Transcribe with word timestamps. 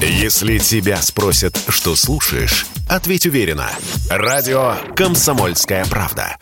Если 0.00 0.58
тебя 0.58 1.00
спросят, 1.00 1.58
что 1.68 1.96
слушаешь, 1.96 2.66
ответь 2.86 3.24
уверенно. 3.24 3.70
Радио 4.10 4.74
«Комсомольская 4.94 5.86
правда». 5.86 6.36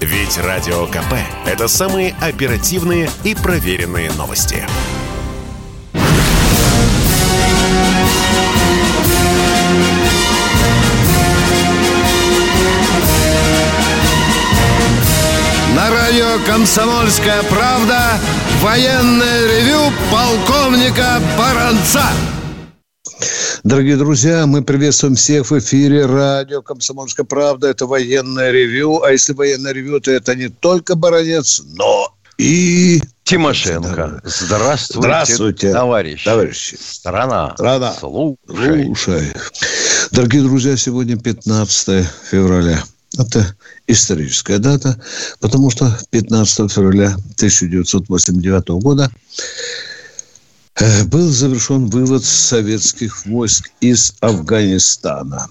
Ведь 0.00 0.36
Радио 0.36 0.86
КП– 0.86 1.14
это 1.46 1.68
самые 1.68 2.14
оперативные 2.20 3.10
и 3.24 3.34
проверенные 3.34 4.12
новости. 4.12 4.62
На 15.74 15.90
радио 15.90 16.44
«Комсомольская 16.46 17.42
правда» 17.44 18.20
военное 18.60 19.46
ревю 19.46 19.92
полковника 20.12 21.22
Баранца. 21.38 22.04
Дорогие 23.68 23.98
друзья, 23.98 24.46
мы 24.46 24.62
приветствуем 24.62 25.14
всех 25.14 25.50
в 25.50 25.58
эфире 25.58 26.06
радио 26.06 26.62
«Комсомольская 26.62 27.26
правда». 27.26 27.68
Это 27.68 27.84
военное 27.84 28.50
ревю. 28.50 29.02
А 29.02 29.12
если 29.12 29.34
военное 29.34 29.74
ревю, 29.74 30.00
то 30.00 30.10
это 30.10 30.34
не 30.34 30.48
только 30.48 30.94
Баранец, 30.94 31.60
но 31.76 32.14
и... 32.38 33.02
Тимошенко. 33.24 34.22
Здравствуйте, 34.24 35.00
Здравствуйте, 35.00 35.72
товарищи. 35.74 36.24
товарищи. 36.24 36.78
Страна. 36.80 37.52
Страна. 37.56 37.92
Слушай. 37.92 38.84
Слушай. 38.86 39.32
Дорогие 40.12 40.42
друзья, 40.44 40.74
сегодня 40.78 41.18
15 41.18 42.06
февраля. 42.30 42.82
Это 43.18 43.54
историческая 43.86 44.56
дата, 44.56 44.98
потому 45.40 45.68
что 45.70 45.94
15 46.10 46.72
февраля 46.72 47.08
1989 47.36 48.68
года 48.82 49.10
был 51.06 51.28
завершен 51.28 51.86
вывод 51.86 52.24
советских 52.24 53.26
войск 53.26 53.70
из 53.80 54.14
Афганистана. 54.20 55.48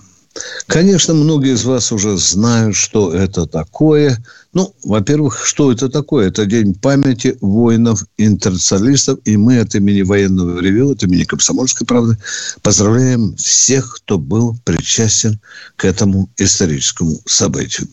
Конечно, 0.67 1.14
многие 1.14 1.53
из 1.53 1.66
вас 1.66 1.92
уже 1.92 2.17
знают, 2.17 2.75
что 2.75 3.14
это 3.14 3.48
такое. 3.48 4.23
Ну, 4.53 4.73
во-первых, 4.83 5.44
что 5.44 5.72
это 5.72 5.89
такое? 5.89 6.28
Это 6.28 6.45
День 6.45 6.75
памяти 6.75 7.38
воинов-интернационалистов. 7.42 9.20
И 9.25 9.36
мы 9.38 9.59
от 9.59 9.75
имени 9.75 10.02
военного 10.03 10.59
ревю, 10.59 10.92
от 10.92 11.03
имени 11.03 11.23
Комсомольской 11.23 11.88
правды 11.88 12.17
поздравляем 12.61 13.36
всех, 13.36 13.95
кто 13.95 14.17
был 14.17 14.58
причастен 14.64 15.39
к 15.75 15.86
этому 15.86 16.30
историческому 16.38 17.20
событию. 17.25 17.88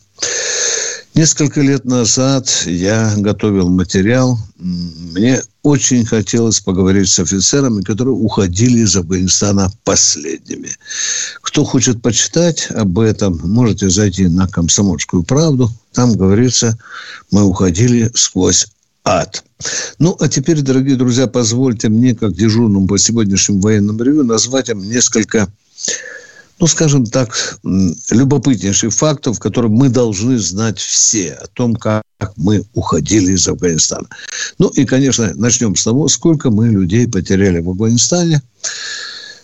Несколько 1.14 1.60
лет 1.60 1.84
назад 1.84 2.50
я 2.66 3.14
готовил 3.16 3.68
материал. 3.70 4.36
Мне 4.58 5.40
очень 5.62 6.04
хотелось 6.04 6.58
поговорить 6.58 7.08
с 7.08 7.20
офицерами, 7.20 7.82
которые 7.82 8.16
уходили 8.16 8.80
из 8.80 8.96
Афганистана 8.96 9.70
последними. 9.84 10.70
Кто 11.40 11.64
хочет 11.64 12.02
почитать 12.02 12.66
об 12.70 12.98
этом, 12.98 13.38
можете 13.44 13.90
зайти 13.90 14.26
на 14.26 14.48
«Комсомольскую 14.48 15.22
правду». 15.22 15.70
Там 15.92 16.14
говорится, 16.14 16.76
мы 17.30 17.44
уходили 17.44 18.10
сквозь 18.16 18.66
ад. 19.04 19.44
Ну, 20.00 20.16
а 20.18 20.28
теперь, 20.28 20.62
дорогие 20.62 20.96
друзья, 20.96 21.28
позвольте 21.28 21.90
мне, 21.90 22.16
как 22.16 22.34
дежурному 22.34 22.88
по 22.88 22.98
сегодняшнему 22.98 23.60
военному 23.60 24.02
ревю, 24.02 24.24
назвать 24.24 24.68
им 24.68 24.82
несколько 24.82 25.46
ну, 26.60 26.66
скажем 26.66 27.04
так, 27.06 27.58
любопытнейших 28.10 28.92
фактов, 28.92 29.38
которые 29.38 29.70
мы 29.70 29.88
должны 29.88 30.38
знать 30.38 30.78
все 30.78 31.32
о 31.32 31.46
том, 31.48 31.74
как 31.74 32.04
мы 32.36 32.64
уходили 32.74 33.32
из 33.32 33.48
Афганистана. 33.48 34.08
Ну 34.58 34.68
и, 34.68 34.84
конечно, 34.84 35.32
начнем 35.34 35.74
с 35.76 35.84
того, 35.84 36.08
сколько 36.08 36.50
мы 36.50 36.68
людей 36.68 37.08
потеряли 37.08 37.60
в 37.60 37.70
Афганистане. 37.70 38.42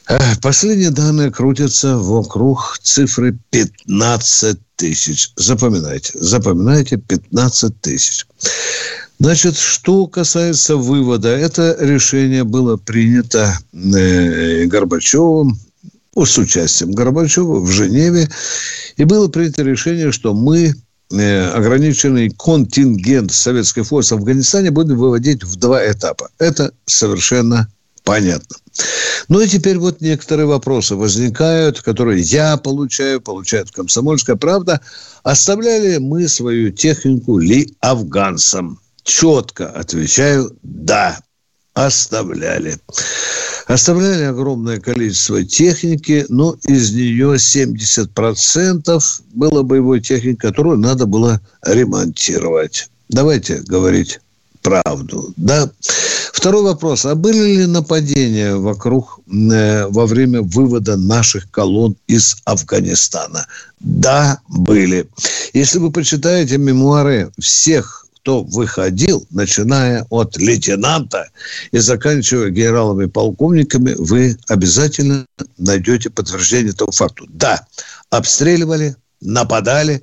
Э, 0.08 0.19
последние 0.41 0.91
данные 0.91 1.30
крутятся 1.30 1.97
вокруг 1.97 2.78
цифры 2.83 3.39
15 3.50 4.58
тысяч. 4.77 5.33
Запоминайте, 5.36 6.12
запоминайте 6.14 6.97
15 6.97 7.80
тысяч. 7.80 8.27
Значит, 9.18 9.57
что 9.58 10.07
касается 10.07 10.77
вывода, 10.77 11.29
это 11.29 11.77
решение 11.79 12.45
было 12.45 12.77
принято 12.77 13.58
э, 13.73 14.64
Горбачевым 14.64 15.58
с 16.16 16.38
участием 16.38 16.92
Горбачева 16.92 17.60
в 17.60 17.68
Женеве. 17.70 18.28
И 18.96 19.04
было 19.04 19.28
принято 19.28 19.62
решение, 19.62 20.12
что 20.12 20.34
мы 20.34 20.74
э, 21.12 21.48
ограниченный 21.48 22.30
контингент 22.30 23.32
советских 23.32 23.90
войск 23.90 24.12
в 24.12 24.16
Афганистане 24.16 24.70
будем 24.70 24.96
выводить 24.96 25.44
в 25.44 25.56
два 25.56 25.90
этапа. 25.90 26.30
Это 26.38 26.72
совершенно 26.86 27.68
понятно. 28.04 28.56
Ну 29.28 29.40
и 29.40 29.48
теперь 29.48 29.78
вот 29.78 30.00
некоторые 30.00 30.46
вопросы 30.46 30.96
возникают, 30.96 31.80
которые 31.80 32.20
я 32.20 32.56
получаю, 32.56 33.20
получает 33.20 33.70
комсомольская 33.70 34.36
правда. 34.36 34.80
Оставляли 35.22 35.98
мы 35.98 36.28
свою 36.28 36.70
технику 36.72 37.38
ли 37.38 37.74
афганцам? 37.80 38.80
Четко 39.02 39.68
отвечаю 39.68 40.56
«да» 40.62 41.18
оставляли. 41.75 42.79
Оставляли 43.67 44.25
огромное 44.25 44.81
количество 44.81 45.45
техники, 45.45 46.27
но 46.29 46.57
из 46.64 46.92
нее 46.92 47.36
70% 47.36 49.01
было 49.35 49.63
боевой 49.63 50.01
техники, 50.01 50.36
которую 50.36 50.79
надо 50.79 51.07
было 51.07 51.41
ремонтировать. 51.63 52.91
Давайте 53.08 53.57
говорить 53.58 54.20
правду. 54.63 55.33
Да. 55.36 55.70
Второй 56.33 56.63
вопрос. 56.63 57.05
А 57.05 57.14
были 57.14 57.57
ли 57.57 57.67
нападения 57.67 58.57
вокруг 58.57 59.20
э, 59.27 59.87
во 59.87 60.07
время 60.07 60.42
вывода 60.42 60.97
наших 60.97 61.51
колонн 61.51 61.97
из 62.07 62.37
Афганистана? 62.45 63.47
Да, 63.81 64.41
были. 64.48 65.08
Если 65.52 65.79
вы 65.79 65.91
почитаете 65.91 66.58
мемуары 66.58 67.31
всех 67.39 68.07
кто 68.23 68.42
выходил, 68.42 69.27
начиная 69.31 70.07
от 70.11 70.36
лейтенанта 70.36 71.31
и 71.73 71.79
заканчивая 71.79 72.51
генералами 72.51 73.05
и 73.05 73.08
полковниками, 73.08 73.95
вы 73.97 74.36
обязательно 74.48 75.25
найдете 75.57 76.11
подтверждение 76.11 76.73
этому 76.73 76.92
факту. 76.92 77.27
Да, 77.29 77.67
обстреливали, 78.11 78.97
нападали. 79.20 80.03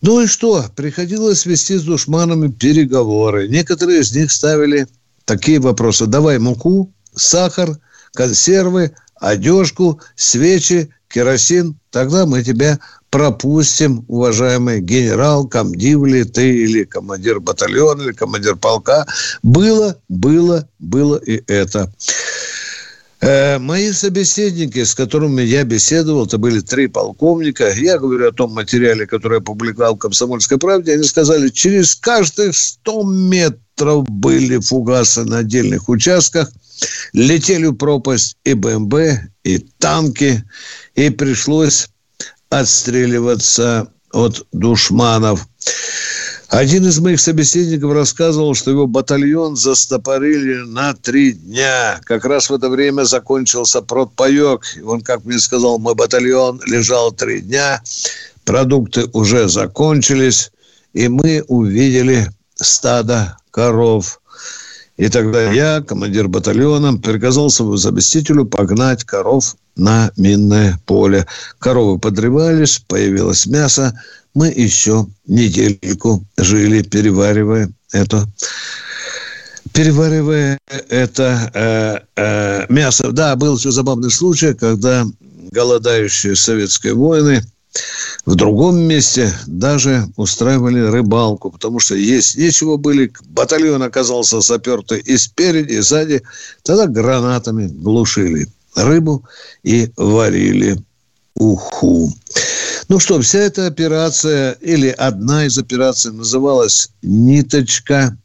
Ну 0.00 0.22
и 0.22 0.26
что? 0.26 0.64
Приходилось 0.74 1.44
вести 1.44 1.76
с 1.76 1.82
душманами 1.82 2.48
переговоры. 2.48 3.48
Некоторые 3.48 4.00
из 4.00 4.14
них 4.14 4.32
ставили 4.32 4.86
такие 5.26 5.60
вопросы. 5.60 6.06
Давай 6.06 6.38
муку, 6.38 6.92
сахар, 7.14 7.78
консервы, 8.14 8.94
одежку, 9.16 10.00
свечи, 10.16 10.90
керосин. 11.08 11.78
Тогда 11.90 12.24
мы 12.24 12.42
тебя 12.42 12.78
пропустим, 13.14 14.04
уважаемый 14.08 14.80
генерал, 14.80 15.46
комдив 15.46 16.04
ли 16.04 16.24
ты, 16.24 16.64
или 16.64 16.82
командир 16.82 17.38
батальона, 17.38 18.02
или 18.02 18.12
командир 18.12 18.56
полка. 18.56 19.06
Было, 19.44 19.96
было, 20.08 20.68
было 20.80 21.16
и 21.18 21.40
это. 21.46 21.92
Э, 23.20 23.60
мои 23.60 23.92
собеседники, 23.92 24.82
с 24.82 24.96
которыми 24.96 25.42
я 25.42 25.62
беседовал, 25.62 26.26
это 26.26 26.38
были 26.38 26.58
три 26.58 26.88
полковника. 26.88 27.72
Я 27.72 27.98
говорю 27.98 28.28
о 28.28 28.32
том 28.32 28.52
материале, 28.52 29.06
который 29.06 29.38
я 29.38 29.40
публиковал 29.40 29.94
в 29.94 29.98
«Комсомольской 29.98 30.58
правде». 30.58 30.94
Они 30.94 31.04
сказали, 31.04 31.50
через 31.50 31.94
каждых 31.94 32.56
100 32.56 33.04
метров 33.04 34.08
были 34.08 34.58
фугасы 34.58 35.22
на 35.22 35.38
отдельных 35.38 35.88
участках. 35.88 36.50
Летели 37.12 37.66
в 37.66 37.74
пропасть 37.74 38.36
и 38.42 38.54
БМБ, 38.54 38.94
и 39.44 39.58
танки. 39.78 40.42
И 40.96 41.10
пришлось 41.10 41.88
отстреливаться 42.50 43.88
от 44.12 44.46
душманов. 44.52 45.46
Один 46.48 46.86
из 46.86 47.00
моих 47.00 47.20
собеседников 47.20 47.92
рассказывал, 47.92 48.54
что 48.54 48.70
его 48.70 48.86
батальон 48.86 49.56
застопорили 49.56 50.58
на 50.58 50.94
три 50.94 51.32
дня. 51.32 52.00
Как 52.04 52.24
раз 52.24 52.48
в 52.48 52.54
это 52.54 52.68
время 52.68 53.02
закончился 53.02 53.82
протпоек. 53.82 54.62
Он, 54.84 55.00
как 55.00 55.24
мне 55.24 55.40
сказал, 55.40 55.80
мой 55.80 55.96
батальон 55.96 56.60
лежал 56.64 57.10
три 57.10 57.40
дня. 57.40 57.82
Продукты 58.44 59.08
уже 59.12 59.48
закончились. 59.48 60.52
И 60.92 61.08
мы 61.08 61.44
увидели 61.48 62.30
стадо 62.54 63.36
коров. 63.50 64.20
И 64.96 65.08
тогда 65.08 65.50
я, 65.52 65.82
командир 65.82 66.28
батальона, 66.28 66.96
приказал 66.96 67.50
своему 67.50 67.76
заместителю 67.76 68.44
погнать 68.44 69.04
коров 69.04 69.56
на 69.76 70.12
минное 70.16 70.80
поле. 70.86 71.26
Коровы 71.58 71.98
подрывались, 71.98 72.78
появилось 72.86 73.46
мясо. 73.46 74.00
Мы 74.34 74.48
еще 74.48 75.06
недельку 75.26 76.24
жили, 76.36 76.82
переваривая 76.82 77.70
это 77.92 78.28
переваривая 79.72 80.58
это 80.88 81.50
э, 81.52 81.98
э, 82.16 82.66
мясо. 82.72 83.10
Да, 83.10 83.34
был 83.34 83.56
еще 83.56 83.72
забавный 83.72 84.10
случай, 84.10 84.54
когда 84.54 85.04
голодающие 85.50 86.36
советские 86.36 86.94
воины 86.94 87.42
в 88.26 88.34
другом 88.36 88.78
месте 88.78 89.32
даже 89.46 90.06
устраивали 90.16 90.80
рыбалку, 90.80 91.50
потому 91.50 91.80
что 91.80 91.94
есть 91.94 92.36
нечего 92.36 92.76
были. 92.76 93.12
Батальон 93.26 93.82
оказался 93.82 94.40
запертый 94.40 95.00
и 95.00 95.16
спереди, 95.18 95.74
и 95.74 95.80
сзади. 95.80 96.22
Тогда 96.62 96.86
гранатами 96.86 97.66
глушили 97.66 98.48
рыбу 98.74 99.24
и 99.62 99.90
варили 99.96 100.78
уху. 101.34 102.12
Ну 102.88 102.98
что, 102.98 103.20
вся 103.20 103.40
эта 103.40 103.66
операция 103.66 104.52
или 104.60 104.88
одна 104.88 105.46
из 105.46 105.58
операций 105.58 106.12
называлась 106.12 106.90
«Ниточка». 107.02 108.16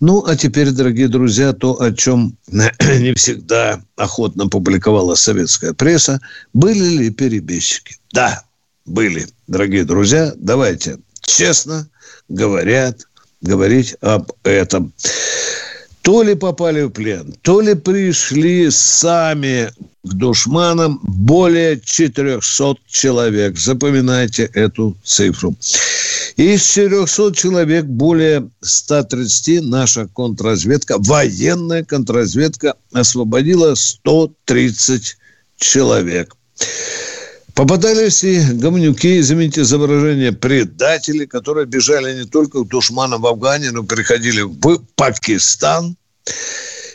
Ну, 0.00 0.24
а 0.26 0.36
теперь, 0.36 0.70
дорогие 0.70 1.08
друзья, 1.08 1.52
то, 1.52 1.80
о 1.80 1.90
чем 1.92 2.36
не 2.50 3.14
всегда 3.14 3.80
охотно 3.96 4.48
публиковала 4.48 5.14
советская 5.14 5.72
пресса. 5.72 6.20
Были 6.52 6.84
ли 6.84 7.10
перебежчики? 7.10 7.96
Да, 8.12 8.44
были, 8.88 9.26
дорогие 9.46 9.84
друзья. 9.84 10.32
Давайте 10.36 10.98
честно 11.22 11.88
говорят, 12.28 13.06
говорить 13.40 13.94
об 14.00 14.32
этом 14.42 14.92
то 16.08 16.22
ли 16.22 16.34
попали 16.34 16.84
в 16.84 16.90
плен, 16.90 17.34
то 17.42 17.60
ли 17.60 17.74
пришли 17.74 18.70
сами 18.70 19.70
к 20.02 20.14
душманам 20.14 21.00
более 21.02 21.78
400 21.78 22.76
человек. 22.86 23.58
Запоминайте 23.58 24.44
эту 24.54 24.96
цифру. 25.04 25.54
Из 26.36 26.62
400 26.62 27.34
человек 27.34 27.84
более 27.84 28.48
130 28.62 29.62
наша 29.64 30.06
контрразведка, 30.06 30.96
военная 30.98 31.84
контрразведка 31.84 32.76
освободила 32.94 33.74
130 33.74 35.18
человек. 35.58 36.34
Попадались 37.58 38.22
и 38.22 38.40
говнюки, 38.52 39.18
извините 39.18 39.64
за 39.64 39.78
выражение, 39.78 40.30
предатели, 40.30 41.24
которые 41.24 41.66
бежали 41.66 42.20
не 42.20 42.24
только 42.24 42.62
к 42.62 42.68
душманам 42.68 43.22
в 43.22 43.26
Афгане, 43.26 43.72
но 43.72 43.82
приходили 43.82 44.42
в 44.42 44.78
Пакистан. 44.94 45.96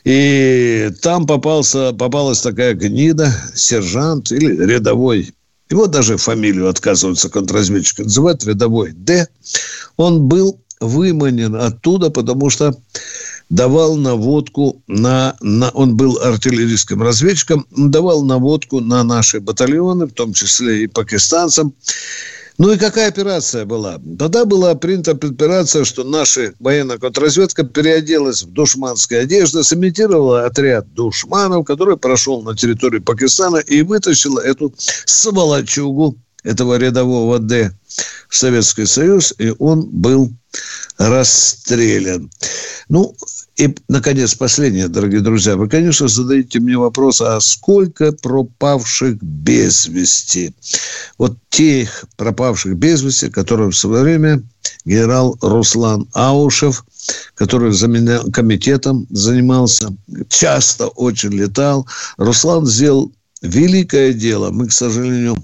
И 0.06 0.89
там 1.01 1.27
попался, 1.27 1.92
попалась 1.92 2.39
такая 2.39 2.75
гнида, 2.75 3.30
сержант 3.54 4.31
или 4.31 4.56
рядовой. 4.56 5.33
Его 5.69 5.88
даже 5.88 6.15
фамилию 6.15 6.69
отказываются 6.69 7.27
контрразведчики 7.30 8.04
называть, 8.04 8.45
рядовой 8.45 8.94
Д. 8.94 9.27
Он 9.98 10.30
был 10.30 10.62
выманен 10.80 11.56
оттуда, 11.56 12.09
потому 12.09 12.50
что 12.50 12.74
давал 13.53 13.97
наводку 13.97 14.81
на, 14.88 15.35
на... 15.39 15.69
Он 15.69 15.95
был 15.95 16.17
артиллерийским 16.19 17.03
разведчиком, 17.03 17.67
давал 17.69 18.23
наводку 18.23 18.79
на 18.79 19.03
наши 19.03 19.39
батальоны, 19.39 20.07
в 20.07 20.13
том 20.13 20.33
числе 20.33 20.83
и 20.83 20.88
пакистанцам. 20.88 21.75
Ну 22.57 22.71
и 22.71 22.77
какая 22.77 23.09
операция 23.09 23.65
была? 23.65 24.00
Тогда 24.17 24.45
была 24.45 24.73
принята 24.73 25.11
операция, 25.11 25.85
что 25.85 26.03
наша 26.03 26.53
военная 26.59 26.97
контрразведка 26.97 27.63
переоделась 27.63 28.41
в 28.41 28.51
душманские 28.51 29.19
одежды, 29.21 29.63
сымитировала 29.63 30.45
отряд 30.45 30.91
душманов, 30.94 31.65
который 31.65 31.97
прошел 31.97 32.41
на 32.41 32.56
территорию 32.56 33.03
Пакистана 33.03 33.57
и 33.57 33.83
вытащила 33.83 34.39
эту 34.39 34.73
сволочугу, 35.06 36.17
этого 36.44 36.77
рядового 36.77 37.39
Д 37.39 37.71
в 38.27 38.35
Советский 38.35 38.85
Союз, 38.85 39.33
и 39.38 39.53
он 39.59 39.88
был 39.89 40.31
расстрелян. 40.97 42.29
Ну, 42.89 43.15
и, 43.55 43.75
наконец, 43.88 44.33
последнее, 44.33 44.88
дорогие 44.88 45.21
друзья. 45.21 45.55
Вы, 45.55 45.69
конечно, 45.69 46.07
задаете 46.07 46.59
мне 46.59 46.75
вопрос, 46.75 47.21
а 47.21 47.39
сколько 47.39 48.11
пропавших 48.11 49.21
без 49.21 49.85
вести? 49.85 50.55
Вот 51.19 51.38
тех 51.50 52.05
пропавших 52.17 52.75
без 52.75 53.03
вести, 53.03 53.29
которые 53.29 53.69
в 53.69 53.77
свое 53.77 54.03
время 54.03 54.44
генерал 54.85 55.38
Руслан 55.41 56.07
Аушев, 56.13 56.83
который 57.35 57.73
за 57.73 57.88
комитетом 58.31 59.05
занимался, 59.11 59.95
часто 60.29 60.88
очень 60.88 61.29
летал. 61.29 61.88
Руслан 62.17 62.65
сделал 62.65 63.11
великое 63.44 64.13
дело. 64.13 64.49
Мы, 64.49 64.67
к 64.67 64.71
сожалению, 64.71 65.38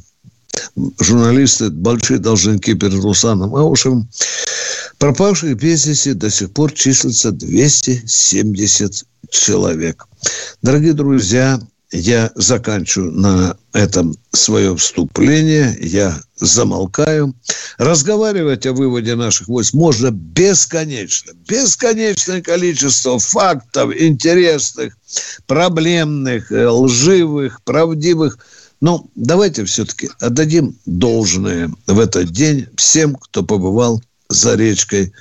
журналисты 1.00 1.70
большие 1.70 2.20
должники 2.20 2.74
перед 2.74 3.04
Русланом 3.04 3.56
Аушевым. 3.56 4.10
Пропавших 5.00 5.56
без 5.56 5.86
вести 5.86 6.14
до 6.14 6.30
сих 6.30 6.52
пор 6.52 6.74
числится 6.74 7.32
270 7.32 9.06
человек. 9.30 10.06
Дорогие 10.62 10.92
друзья, 10.92 11.62
я 11.92 12.32
заканчиваю 12.36 13.12
на 13.14 13.58
этом 13.72 14.14
свое 14.34 14.76
вступление. 14.76 15.78
Я 15.82 16.20
замолкаю. 16.36 17.34
Разговаривать 17.78 18.66
о 18.66 18.74
выводе 18.74 19.16
наших 19.16 19.48
войск 19.48 19.74
можно 19.74 20.12
бесконечно. 20.12 21.32
Бесконечное 21.48 22.42
количество 22.42 23.20
фактов 23.20 23.96
интересных, 23.98 24.98
проблемных, 25.48 26.52
э, 26.52 26.68
лживых, 26.68 27.64
правдивых– 27.64 28.38
но 28.82 29.06
давайте 29.16 29.66
все-таки 29.66 30.10
отдадим 30.22 30.78
должное 30.86 31.70
в 31.86 32.00
этот 32.00 32.30
день 32.32 32.68
всем, 32.78 33.16
кто 33.16 33.44
побывал 33.44 34.02
за 34.30 34.56
речкой, 34.56 35.14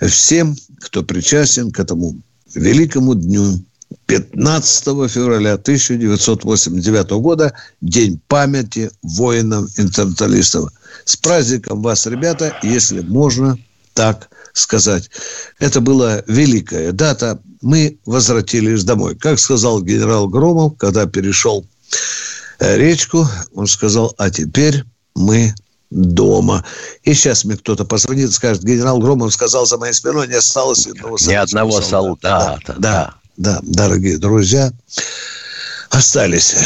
всем, 0.00 0.56
кто 0.80 1.02
причастен 1.02 1.70
к 1.70 1.78
этому 1.78 2.20
великому 2.54 3.14
дню 3.14 3.64
15 4.06 4.84
февраля 5.10 5.54
1989 5.54 7.10
года, 7.10 7.52
День 7.80 8.20
памяти 8.28 8.90
воинов-интернаталистов. 9.02 10.70
С 11.04 11.16
праздником 11.16 11.82
вас, 11.82 12.06
ребята, 12.06 12.56
если 12.62 13.00
можно 13.00 13.58
так 13.94 14.28
сказать. 14.54 15.10
Это 15.58 15.80
была 15.80 16.22
великая 16.26 16.92
дата. 16.92 17.40
Мы 17.60 17.98
возвратились 18.06 18.84
домой. 18.84 19.16
Как 19.16 19.38
сказал 19.38 19.82
генерал 19.82 20.28
Громов, 20.28 20.76
когда 20.78 21.06
перешел 21.06 21.66
Э, 22.58 22.76
речку, 22.76 23.26
он 23.54 23.66
сказал, 23.66 24.14
а 24.18 24.30
теперь 24.30 24.84
мы 25.16 25.52
дома. 25.92 26.64
И 27.02 27.14
сейчас 27.14 27.44
мне 27.44 27.56
кто-то 27.56 27.84
позвонит 27.84 28.30
и 28.30 28.32
скажет, 28.32 28.64
генерал 28.64 28.98
Громов 28.98 29.32
сказал, 29.32 29.66
за 29.66 29.78
моей 29.78 29.92
спиной 29.92 30.28
не 30.28 30.34
осталось 30.34 30.86
одного 30.86 31.18
солдата. 31.18 31.30
Ни 31.30 31.34
одного 31.34 31.80
солдата. 31.80 32.74
Да, 32.78 32.78
да, 32.78 33.14
да, 33.36 33.60
дорогие 33.62 34.18
друзья, 34.18 34.72
остались. 35.90 36.56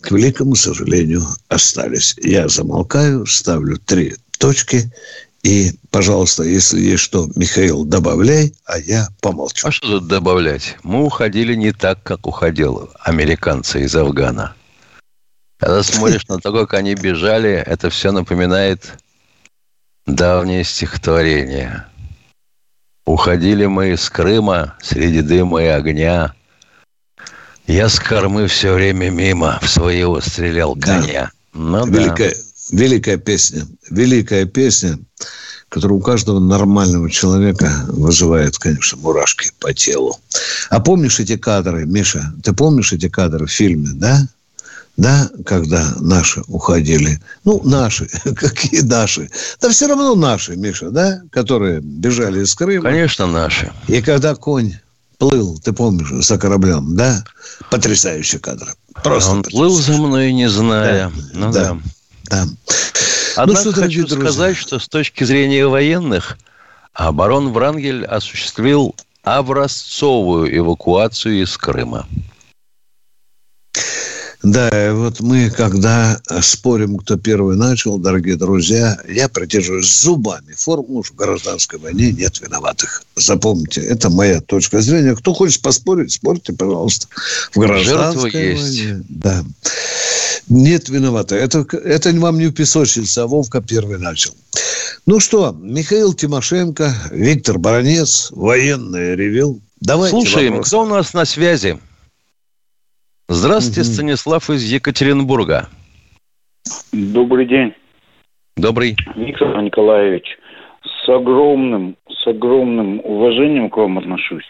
К 0.00 0.10
великому 0.12 0.54
сожалению, 0.54 1.26
остались. 1.48 2.14
Я 2.22 2.48
замолкаю, 2.48 3.26
ставлю 3.26 3.78
три 3.78 4.14
точки 4.38 4.92
и, 5.46 5.74
пожалуйста, 5.92 6.42
если 6.42 6.80
есть 6.80 7.04
что, 7.04 7.30
Михаил, 7.36 7.84
добавляй, 7.84 8.52
а 8.64 8.80
я 8.80 9.08
помолчу. 9.20 9.68
А 9.68 9.70
что 9.70 10.00
тут 10.00 10.08
добавлять? 10.08 10.76
Мы 10.82 11.04
уходили 11.04 11.54
не 11.54 11.70
так, 11.70 12.02
как 12.02 12.26
уходил 12.26 12.90
американцы 13.04 13.84
из 13.84 13.94
Афгана. 13.94 14.56
Когда 15.58 15.82
смотришь 15.82 16.26
на 16.28 16.38
то, 16.38 16.52
как 16.52 16.74
они 16.74 16.94
бежали, 16.94 17.52
это 17.52 17.88
все 17.88 18.12
напоминает 18.12 18.98
давнее 20.06 20.64
стихотворение. 20.64 21.86
Уходили 23.06 23.66
мы 23.66 23.92
из 23.92 24.10
Крыма 24.10 24.74
среди 24.82 25.22
дыма 25.22 25.62
и 25.62 25.66
огня. 25.66 26.34
Я 27.66 27.88
с 27.88 27.98
кормы 27.98 28.46
все 28.48 28.74
время 28.74 29.10
мимо 29.10 29.58
в 29.62 29.68
своего 29.68 30.20
стрелял 30.20 30.74
коня. 30.76 31.30
Да. 31.54 31.58
Ну, 31.58 31.86
великая, 31.86 32.34
да. 32.34 32.76
великая 32.76 33.16
песня. 33.16 33.66
Великая 33.90 34.44
песня, 34.44 34.98
которая 35.68 35.98
у 35.98 36.00
каждого 36.00 36.38
нормального 36.38 37.10
человека 37.10 37.72
вызывает, 37.88 38.58
конечно, 38.58 38.98
мурашки 38.98 39.50
по 39.58 39.72
телу. 39.72 40.18
А 40.68 40.80
помнишь 40.80 41.18
эти 41.18 41.36
кадры, 41.36 41.86
Миша? 41.86 42.32
Ты 42.42 42.52
помнишь 42.52 42.92
эти 42.92 43.08
кадры 43.08 43.46
в 43.46 43.50
фильме, 43.52 43.88
да? 43.94 44.28
Да, 44.96 45.30
когда 45.44 45.94
наши 46.00 46.42
уходили. 46.48 47.20
Ну, 47.44 47.60
наши, 47.64 48.08
какие 48.34 48.80
наши? 48.80 49.30
Да 49.60 49.68
все 49.70 49.86
равно 49.86 50.14
наши, 50.14 50.56
Миша, 50.56 50.90
да, 50.90 51.20
которые 51.30 51.80
бежали 51.80 52.42
из 52.42 52.54
Крыма. 52.54 52.82
Конечно, 52.82 53.26
наши. 53.26 53.72
И 53.88 54.00
когда 54.00 54.34
конь 54.34 54.74
плыл, 55.18 55.58
ты 55.62 55.72
помнишь, 55.72 56.24
за 56.24 56.38
кораблем, 56.38 56.96
да? 56.96 57.24
Потрясающий 57.70 58.38
кадр. 58.38 58.74
Просто 59.02 59.30
Он 59.30 59.42
плыл 59.42 59.74
за 59.74 59.92
мной, 59.92 60.32
не 60.32 60.48
зная. 60.48 61.08
Да, 61.08 61.12
ну, 61.34 61.52
да. 61.52 61.62
да. 61.62 61.78
да. 62.30 62.44
Ну 62.44 62.52
Однако 63.36 63.64
ну, 63.64 63.72
что, 63.72 63.82
хочу 63.82 64.06
друзья. 64.06 64.30
сказать, 64.30 64.56
что 64.56 64.78
с 64.78 64.88
точки 64.88 65.24
зрения 65.24 65.66
военных, 65.66 66.38
оборон 66.94 67.52
Врангель 67.52 68.04
осуществил 68.06 68.94
образцовую 69.22 70.56
эвакуацию 70.56 71.42
из 71.42 71.56
Крыма. 71.58 72.06
Да, 74.46 74.94
вот 74.94 75.18
мы, 75.18 75.50
когда 75.50 76.20
спорим, 76.40 76.98
кто 76.98 77.16
первый 77.16 77.56
начал, 77.56 77.98
дорогие 77.98 78.36
друзья, 78.36 78.96
я 79.08 79.28
придерживаюсь 79.28 79.92
зубами 79.92 80.52
формулу, 80.52 81.02
в 81.02 81.12
гражданской 81.16 81.80
войне 81.80 82.12
нет 82.12 82.40
виноватых. 82.40 83.02
Запомните, 83.16 83.80
это 83.80 84.08
моя 84.08 84.40
точка 84.40 84.80
зрения. 84.82 85.16
Кто 85.16 85.34
хочет 85.34 85.62
поспорить, 85.62 86.12
спорьте, 86.12 86.52
пожалуйста. 86.52 87.08
В 87.54 87.58
гражданской 87.58 88.30
Жертва 88.30 88.38
войне. 88.38 88.50
Есть. 88.52 89.06
Да. 89.08 89.44
Нет 90.48 90.88
виноватых. 90.90 91.38
Это, 91.38 91.66
это 91.78 92.12
вам 92.12 92.38
не 92.38 92.52
песочница, 92.52 93.24
а 93.24 93.26
Вовка 93.26 93.60
первый 93.60 93.98
начал. 93.98 94.30
Ну 95.06 95.18
что, 95.18 95.56
Михаил 95.60 96.14
Тимошенко, 96.14 96.94
Виктор 97.10 97.58
Баранец, 97.58 98.28
военный 98.30 99.16
ревел. 99.16 99.58
Давайте 99.80 100.12
Слушаем, 100.12 100.52
вопрос. 100.52 100.68
кто 100.68 100.82
у 100.82 100.86
нас 100.86 101.14
на 101.14 101.24
связи? 101.24 101.80
Здравствуйте, 103.28 103.80
угу. 103.80 103.94
Станислав 103.94 104.50
из 104.50 104.62
Екатеринбурга. 104.62 105.68
Добрый 106.92 107.46
день. 107.46 107.74
Добрый. 108.56 108.96
Виктор 109.14 109.60
Николаевич, 109.62 110.38
с 110.82 111.08
огромным, 111.08 111.96
с 112.08 112.26
огромным 112.26 113.00
уважением 113.00 113.68
к 113.68 113.76
вам 113.76 113.98
отношусь. 113.98 114.44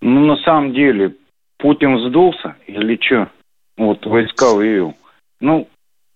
Ну, 0.00 0.26
на 0.26 0.36
самом 0.38 0.72
деле, 0.72 1.14
Путин 1.58 1.98
сдулся 2.08 2.56
или 2.66 2.98
что? 3.00 3.28
Вот 3.76 4.04
войска 4.06 4.54
вывел. 4.54 4.94
Ну, 5.40 5.66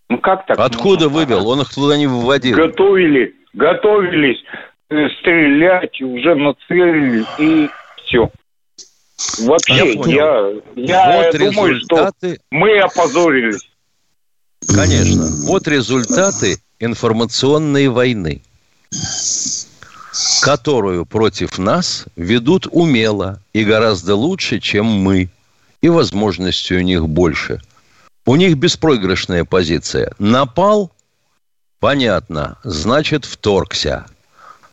ну 0.08 0.18
как 0.18 0.46
так? 0.46 0.58
Откуда 0.58 1.08
вывел? 1.08 1.48
Он 1.48 1.60
их 1.62 1.70
туда 1.74 1.96
не 1.96 2.06
выводил. 2.06 2.56
Готовили, 2.56 3.34
готовились 3.54 4.42
э, 4.90 5.08
стрелять, 5.20 6.00
уже 6.00 6.34
нацелили 6.34 7.24
и 7.38 7.68
все. 8.04 8.30
Вообще, 9.38 9.94
я, 10.06 10.50
я, 10.74 11.16
вот 11.16 11.34
я 11.34 11.50
думаю, 11.50 11.74
результаты... 11.74 12.34
что 12.34 12.42
мы 12.50 12.78
опозорились. 12.80 13.70
Конечно. 14.66 15.26
Вот 15.46 15.68
результаты 15.68 16.58
информационной 16.80 17.88
войны, 17.88 18.42
которую 20.42 21.06
против 21.06 21.58
нас 21.58 22.06
ведут 22.16 22.66
умело 22.70 23.40
и 23.52 23.64
гораздо 23.64 24.16
лучше, 24.16 24.58
чем 24.58 24.86
мы. 24.86 25.28
И 25.80 25.88
возможностей 25.88 26.76
у 26.76 26.80
них 26.80 27.08
больше. 27.08 27.60
У 28.24 28.36
них 28.36 28.56
беспроигрышная 28.56 29.44
позиция. 29.44 30.12
Напал– 30.18 30.90
понятно, 31.78 32.56
значит 32.64 33.26
вторгся. 33.26 34.06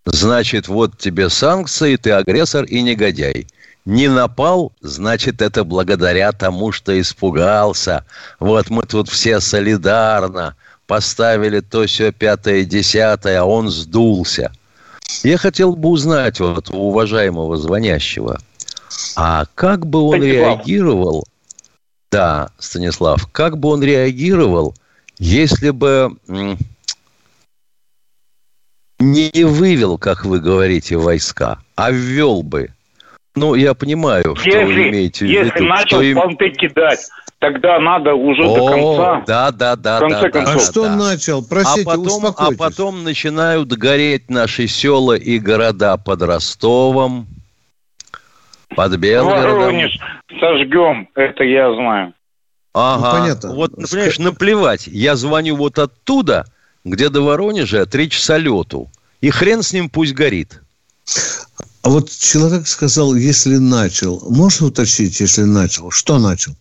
Значит, 0.05 0.69
вот 0.69 0.97
тебе 0.97 1.29
санкции, 1.29 1.97
ты 1.97 2.11
агрессор 2.11 2.63
и 2.63 2.81
негодяй– 2.81 3.47
не 3.85 4.07
напал, 4.07 4.73
значит, 4.81 5.41
это 5.41 5.63
благодаря 5.63 6.31
тому, 6.31 6.71
что 6.71 6.99
испугался. 6.99 8.05
Вот 8.39 8.69
мы 8.69 8.83
тут 8.83 9.09
все 9.09 9.39
солидарно 9.39 10.55
поставили 10.87 11.61
то 11.61 11.85
все 11.85 12.11
пятое, 12.11 12.63
десятое, 12.63 13.41
а 13.41 13.45
он 13.45 13.69
сдулся. 13.69 14.51
Я 15.23 15.37
хотел 15.37 15.75
бы 15.75 15.89
узнать 15.89 16.39
вот 16.39 16.69
у 16.69 16.89
уважаемого 16.89 17.57
звонящего, 17.57 18.39
а 19.15 19.45
как 19.55 19.85
бы 19.85 20.01
он 20.01 20.17
Станислав. 20.17 20.57
реагировал, 20.57 21.23
да, 22.11 22.49
Станислав, 22.59 23.27
как 23.31 23.57
бы 23.57 23.69
он 23.69 23.83
реагировал, 23.83 24.75
если 25.17 25.69
бы 25.69 26.15
не 28.99 29.43
вывел, 29.43 29.97
как 29.97 30.25
вы 30.25 30.39
говорите, 30.39 30.97
войска, 30.97 31.59
а 31.75 31.91
ввел 31.91 32.43
бы– 32.43 32.73
ну, 33.35 33.55
я 33.55 33.73
понимаю, 33.73 34.35
если, 34.35 34.49
что 34.49 34.65
вы 34.65 34.89
имеете 34.89 35.25
в 35.25 35.29
виду. 35.29 35.43
Если 35.45 35.59
начал 35.61 36.01
им... 36.01 36.17
понты 36.17 36.49
кидать, 36.49 37.09
тогда 37.39 37.79
надо 37.79 38.13
уже 38.13 38.43
О, 38.43 38.55
до 38.55 38.67
конца. 38.67 39.23
Да, 39.25 39.51
да, 39.51 39.75
да. 39.75 39.97
В 39.97 39.99
конце 40.01 40.21
да, 40.21 40.29
концов. 40.29 40.55
А 40.55 40.59
что 40.59 40.83
да. 40.83 40.95
начал? 40.95 41.47
Простите, 41.47 41.89
а 41.89 41.95
потом, 41.95 42.25
а 42.37 42.51
потом 42.57 43.03
начинают 43.03 43.69
гореть 43.69 44.29
наши 44.29 44.67
села 44.67 45.13
и 45.13 45.39
города 45.39 45.95
под 45.97 46.21
Ростовом, 46.23 47.27
под 48.75 48.97
Белгородом. 48.97 49.59
Воронеж 49.59 49.97
сожгем, 50.39 51.07
это 51.15 51.43
я 51.43 51.73
знаю. 51.73 52.13
Ага. 52.73 53.13
Ну, 53.13 53.19
понятно. 53.19 53.55
Вот, 53.55 53.75
понимаешь, 53.75 54.19
наплевать. 54.19 54.87
Я 54.87 55.15
звоню 55.15 55.55
вот 55.55 55.79
оттуда, 55.79 56.45
где 56.83 57.09
до 57.09 57.21
Воронежа 57.21 57.85
три 57.85 58.09
часа 58.09 58.37
лету. 58.37 58.89
И 59.21 59.29
хрен 59.29 59.61
с 59.61 59.71
ним 59.73 59.89
пусть 59.89 60.13
горит. 60.13 60.61
А 61.83 61.89
вот 61.89 62.09
человек 62.09 62.67
сказал, 62.67 63.15
если 63.15 63.57
начал. 63.57 64.21
Можно 64.29 64.67
уточнить, 64.67 65.19
если 65.19 65.43
начал? 65.43 65.89
Что 65.91 66.19
начал? 66.19 66.53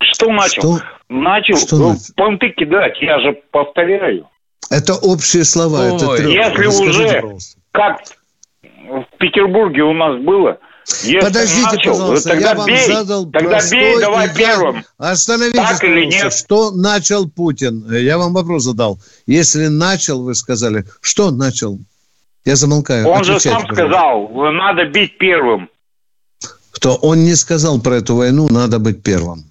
Что 0.00 0.30
начал? 0.30 0.78
Что? 0.78 0.84
Начал, 1.08 1.56
что 1.56 1.76
ну, 1.76 1.88
начал? 1.90 2.14
понты 2.16 2.50
кидать, 2.50 2.96
я 3.02 3.20
же 3.20 3.38
повторяю. 3.50 4.28
Это 4.70 4.94
общие 4.94 5.44
слова. 5.44 5.80
Ой, 5.80 5.96
это 5.96 6.16
трех. 6.16 6.30
Если 6.30 6.64
Расскажите, 6.64 6.88
уже, 6.88 7.20
пожалуйста. 7.20 7.58
как 7.72 8.00
в 8.62 9.18
Петербурге 9.18 9.82
у 9.82 9.92
нас 9.92 10.22
было, 10.22 10.58
если 10.86 11.20
Подождите, 11.20 11.62
начал, 11.62 11.92
пожалуйста, 11.92 12.28
тогда 12.30 12.50
я 12.50 12.54
вам 12.54 12.66
бей, 12.66 12.86
задал 12.86 13.30
тогда 13.30 13.70
бей, 13.70 14.00
давай 14.00 14.34
первым. 14.34 14.84
Остановитесь, 14.98 15.58
так 15.58 15.84
или 15.84 16.04
нет? 16.06 16.32
Что 16.32 16.70
начал 16.72 17.28
Путин? 17.28 17.90
Я 17.90 18.18
вам 18.18 18.34
вопрос 18.34 18.64
задал. 18.64 18.98
Если 19.26 19.66
начал, 19.68 20.22
вы 20.22 20.34
сказали, 20.34 20.84
что 21.00 21.30
начал 21.30 21.78
я 22.44 22.56
замолкаю. 22.56 23.06
Он 23.06 23.20
Отвечайте, 23.20 23.48
же 23.48 23.54
сам 23.54 23.66
пожалуйста. 23.66 23.74
сказал, 23.74 24.28
надо 24.52 24.84
бить 24.86 25.18
первым. 25.18 25.68
Кто? 26.72 26.96
Он 26.96 27.24
не 27.24 27.34
сказал 27.34 27.80
про 27.80 27.96
эту 27.96 28.16
войну, 28.16 28.48
надо 28.50 28.78
быть 28.78 29.02
первым. 29.02 29.44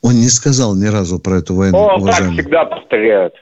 Он 0.00 0.14
не 0.14 0.28
сказал 0.28 0.74
ни 0.74 0.86
разу 0.86 1.18
про 1.18 1.38
эту 1.38 1.54
войну. 1.54 1.78
Он 1.78 2.02
уважаемый. 2.02 2.36
так 2.36 2.44
всегда 2.44 2.64
повторяет. 2.64 3.34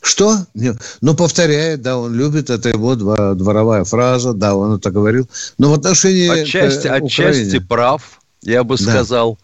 Что? 0.00 0.36
Нет. 0.54 0.76
Ну, 1.00 1.14
повторяет, 1.14 1.82
да, 1.82 1.98
он 1.98 2.14
любит, 2.14 2.50
это 2.50 2.68
его 2.68 2.94
дворовая 2.94 3.84
фраза, 3.84 4.32
да, 4.32 4.54
он 4.54 4.76
это 4.76 4.90
говорил. 4.90 5.28
Но 5.58 5.70
в 5.70 5.74
отношении 5.74 6.42
отчасти, 6.42 6.88
к 6.88 6.92
отчасти 6.92 7.58
прав, 7.58 8.20
я 8.42 8.64
бы 8.64 8.76
да. 8.76 8.82
сказал. 8.82 9.38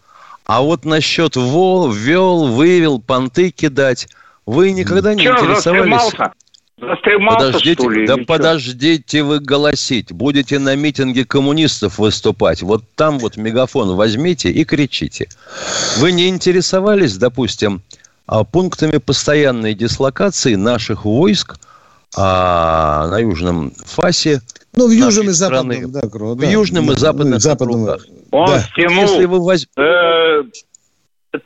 А 0.45 0.61
вот 0.61 0.85
насчет 0.85 1.35
вол, 1.35 1.91
вел, 1.91 2.47
вывел, 2.47 2.99
понты 2.99 3.51
кидать, 3.51 4.07
вы 4.45 4.71
никогда 4.71 5.13
не 5.13 5.23
Чего 5.23 5.35
интересовались... 5.35 6.13
подождите, 6.79 7.73
что 7.73 7.89
ли? 7.89 8.07
Да 8.07 8.17
подождите 8.25 9.23
вы 9.23 9.39
голосить. 9.39 10.11
Будете 10.11 10.59
на 10.59 10.75
митинге 10.75 11.25
коммунистов 11.25 11.99
выступать. 11.99 12.61
Вот 12.61 12.83
там 12.95 13.19
вот 13.19 13.37
мегафон 13.37 13.95
возьмите 13.95 14.49
и 14.49 14.63
кричите. 14.63 15.27
Вы 15.97 16.11
не 16.11 16.29
интересовались, 16.29 17.17
допустим, 17.17 17.81
а, 18.27 18.43
пунктами 18.43 18.97
постоянной 18.97 19.73
дислокации 19.73 20.55
наших 20.55 21.05
войск 21.05 21.57
а, 22.17 23.07
на 23.07 23.19
Южном 23.19 23.71
Фасе, 23.71 24.41
ну, 24.75 24.87
в 24.87 24.91
Южном 24.91 25.29
и 25.29 25.31
Западном, 25.31 25.91
да, 25.91 26.01
круг, 26.01 26.37
В 26.37 26.43
Южном 26.43 26.87
да, 26.87 26.93
и 26.93 26.95
Западном, 26.95 27.31
ну, 27.31 27.39
западном 27.39 27.83
округах. 27.83 28.05
Он 28.31 28.45
да. 28.47 28.59
стянул 28.59 29.01
Если 29.01 29.25
вы 29.25 29.39
воз... 29.39 29.67
э, 29.77 30.43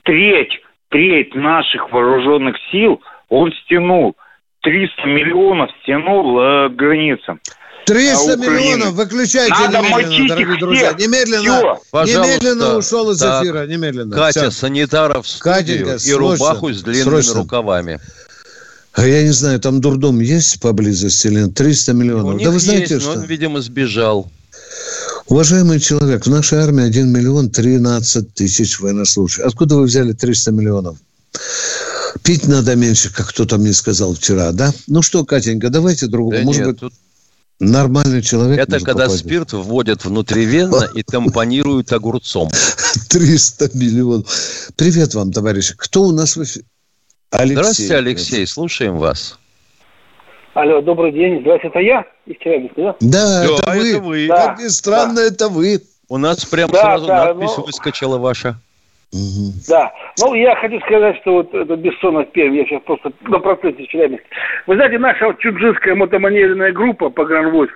треть, 0.04 0.60
треть 0.90 1.34
наших 1.34 1.92
вооруженных 1.92 2.56
сил 2.72 3.02
он 3.30 3.52
стянул 3.64 4.16
300 4.64 5.08
миллионов 5.08 5.70
стянул 5.82 6.40
э, 6.40 6.70
к 6.70 6.76
границам. 6.76 7.40
300 7.86 8.34
а 8.34 8.36
миллионов, 8.38 8.94
выключайте 8.94 9.54
Надо 9.54 9.80
немедленно, 9.80 10.28
дорогие 10.30 10.58
друзья. 10.58 10.94
Немедленно, 10.94 11.78
немедленно 12.06 12.78
ушел 12.78 13.12
из 13.12 13.20
так, 13.20 13.44
эфира, 13.44 13.68
немедленно. 13.68 14.16
Катя, 14.16 14.50
Все. 14.50 14.52
санитаров 14.52 15.26
в 15.26 15.30
студию 15.30 15.86
Катенька, 15.86 15.98
и 16.02 16.14
рубаху 16.14 16.72
с 16.72 16.82
длинными 16.82 17.04
срочно. 17.04 17.34
рукавами. 17.42 18.00
А 18.94 19.06
я 19.06 19.24
не 19.24 19.32
знаю, 19.32 19.60
там 19.60 19.82
дурдом 19.82 20.20
есть 20.22 20.62
поблизости 20.62 21.28
или 21.28 21.42
нет? 21.42 21.56
300 21.56 21.94
миллионов. 21.94 22.42
Да 22.42 22.52
вы 22.52 22.60
знаете, 22.60 22.94
есть, 22.94 23.06
что? 23.06 23.20
он, 23.20 23.24
видимо, 23.24 23.60
сбежал. 23.60 24.32
Уважаемый 25.28 25.80
человек, 25.80 26.26
в 26.26 26.30
нашей 26.30 26.60
армии 26.60 26.86
1 26.86 27.12
миллион 27.12 27.50
13 27.50 28.34
тысяч 28.34 28.80
военнослужащих. 28.80 29.46
Откуда 29.46 29.76
вы 29.76 29.84
взяли 29.84 30.14
300 30.14 30.52
миллионов? 30.52 30.98
Пить 32.24 32.48
надо 32.48 32.76
меньше, 32.76 33.14
как 33.14 33.30
кто-то 33.30 33.58
мне 33.58 33.74
сказал 33.74 34.14
вчера, 34.14 34.52
да? 34.54 34.72
Ну 34.88 35.02
что, 35.02 35.26
Катенька, 35.26 35.70
давайте 35.70 36.08
другого. 36.08 36.38
Да 36.38 36.44
Может 36.44 36.62
нет, 36.62 36.72
быть, 36.72 36.80
тут... 36.80 36.94
нормальный 37.60 38.22
человек 38.22 38.60
Это 38.60 38.80
когда 38.80 39.06
попасть. 39.06 39.26
спирт 39.26 39.52
вводят 39.52 40.06
внутривенно 40.06 40.88
и 40.96 41.04
тампонируют 41.04 41.92
огурцом. 41.92 42.50
300 43.10 43.78
миллионов. 43.78 44.28
Привет 44.78 45.14
вам, 45.16 45.32
товарищи. 45.32 45.74
Кто 45.78 46.04
у 46.04 46.12
нас 46.14 46.38
в 46.38 46.44
эфире? 46.44 46.66
Алексей. 47.30 47.56
Здравствуйте, 47.56 47.96
Алексей. 47.96 48.48
Слушаем 48.48 48.98
вас. 48.98 49.38
Алло, 50.54 50.82
добрый 50.82 51.12
день. 51.12 51.42
Здравствуйте, 51.42 51.68
это 51.70 51.80
я 51.80 52.06
из 52.28 52.38
Челябинска, 52.40 52.82
да? 52.82 52.96
Да, 53.02 53.44
да 53.44 53.46
это, 53.46 53.72
вы. 53.72 53.90
это 53.90 54.00
вы. 54.02 54.28
Да. 54.28 54.48
Как 54.48 54.60
ни 54.60 54.68
странно, 54.68 55.16
да. 55.16 55.24
это 55.24 55.50
вы. 55.50 55.82
У 56.10 56.18
нас 56.18 56.46
прям 56.46 56.70
да, 56.70 56.82
сразу 56.82 57.08
да, 57.08 57.26
надпись 57.26 57.58
но... 57.58 57.64
выскочила 57.64 58.18
ваша. 58.18 58.60
Угу. 59.14 59.54
Да. 59.70 59.94
Ну, 60.20 60.34
я 60.34 60.56
хочу 60.56 60.80
сказать, 60.82 61.18
что 61.22 61.34
вот 61.34 61.54
это 61.54 61.76
Бессонов 61.76 62.32
Пермь, 62.32 62.56
я 62.56 62.66
сейчас 62.66 62.82
просто 62.82 63.12
на 63.22 63.40
процессе 63.40 63.86
Челябинска. 63.86 64.26
Вы 64.66 64.76
знаете, 64.76 64.98
наша 64.98 65.28
вот 65.28 65.38
чуджинская 65.40 65.94
мотоманевренная 65.94 66.72
группа 66.72 67.10
погранвойск, 67.10 67.74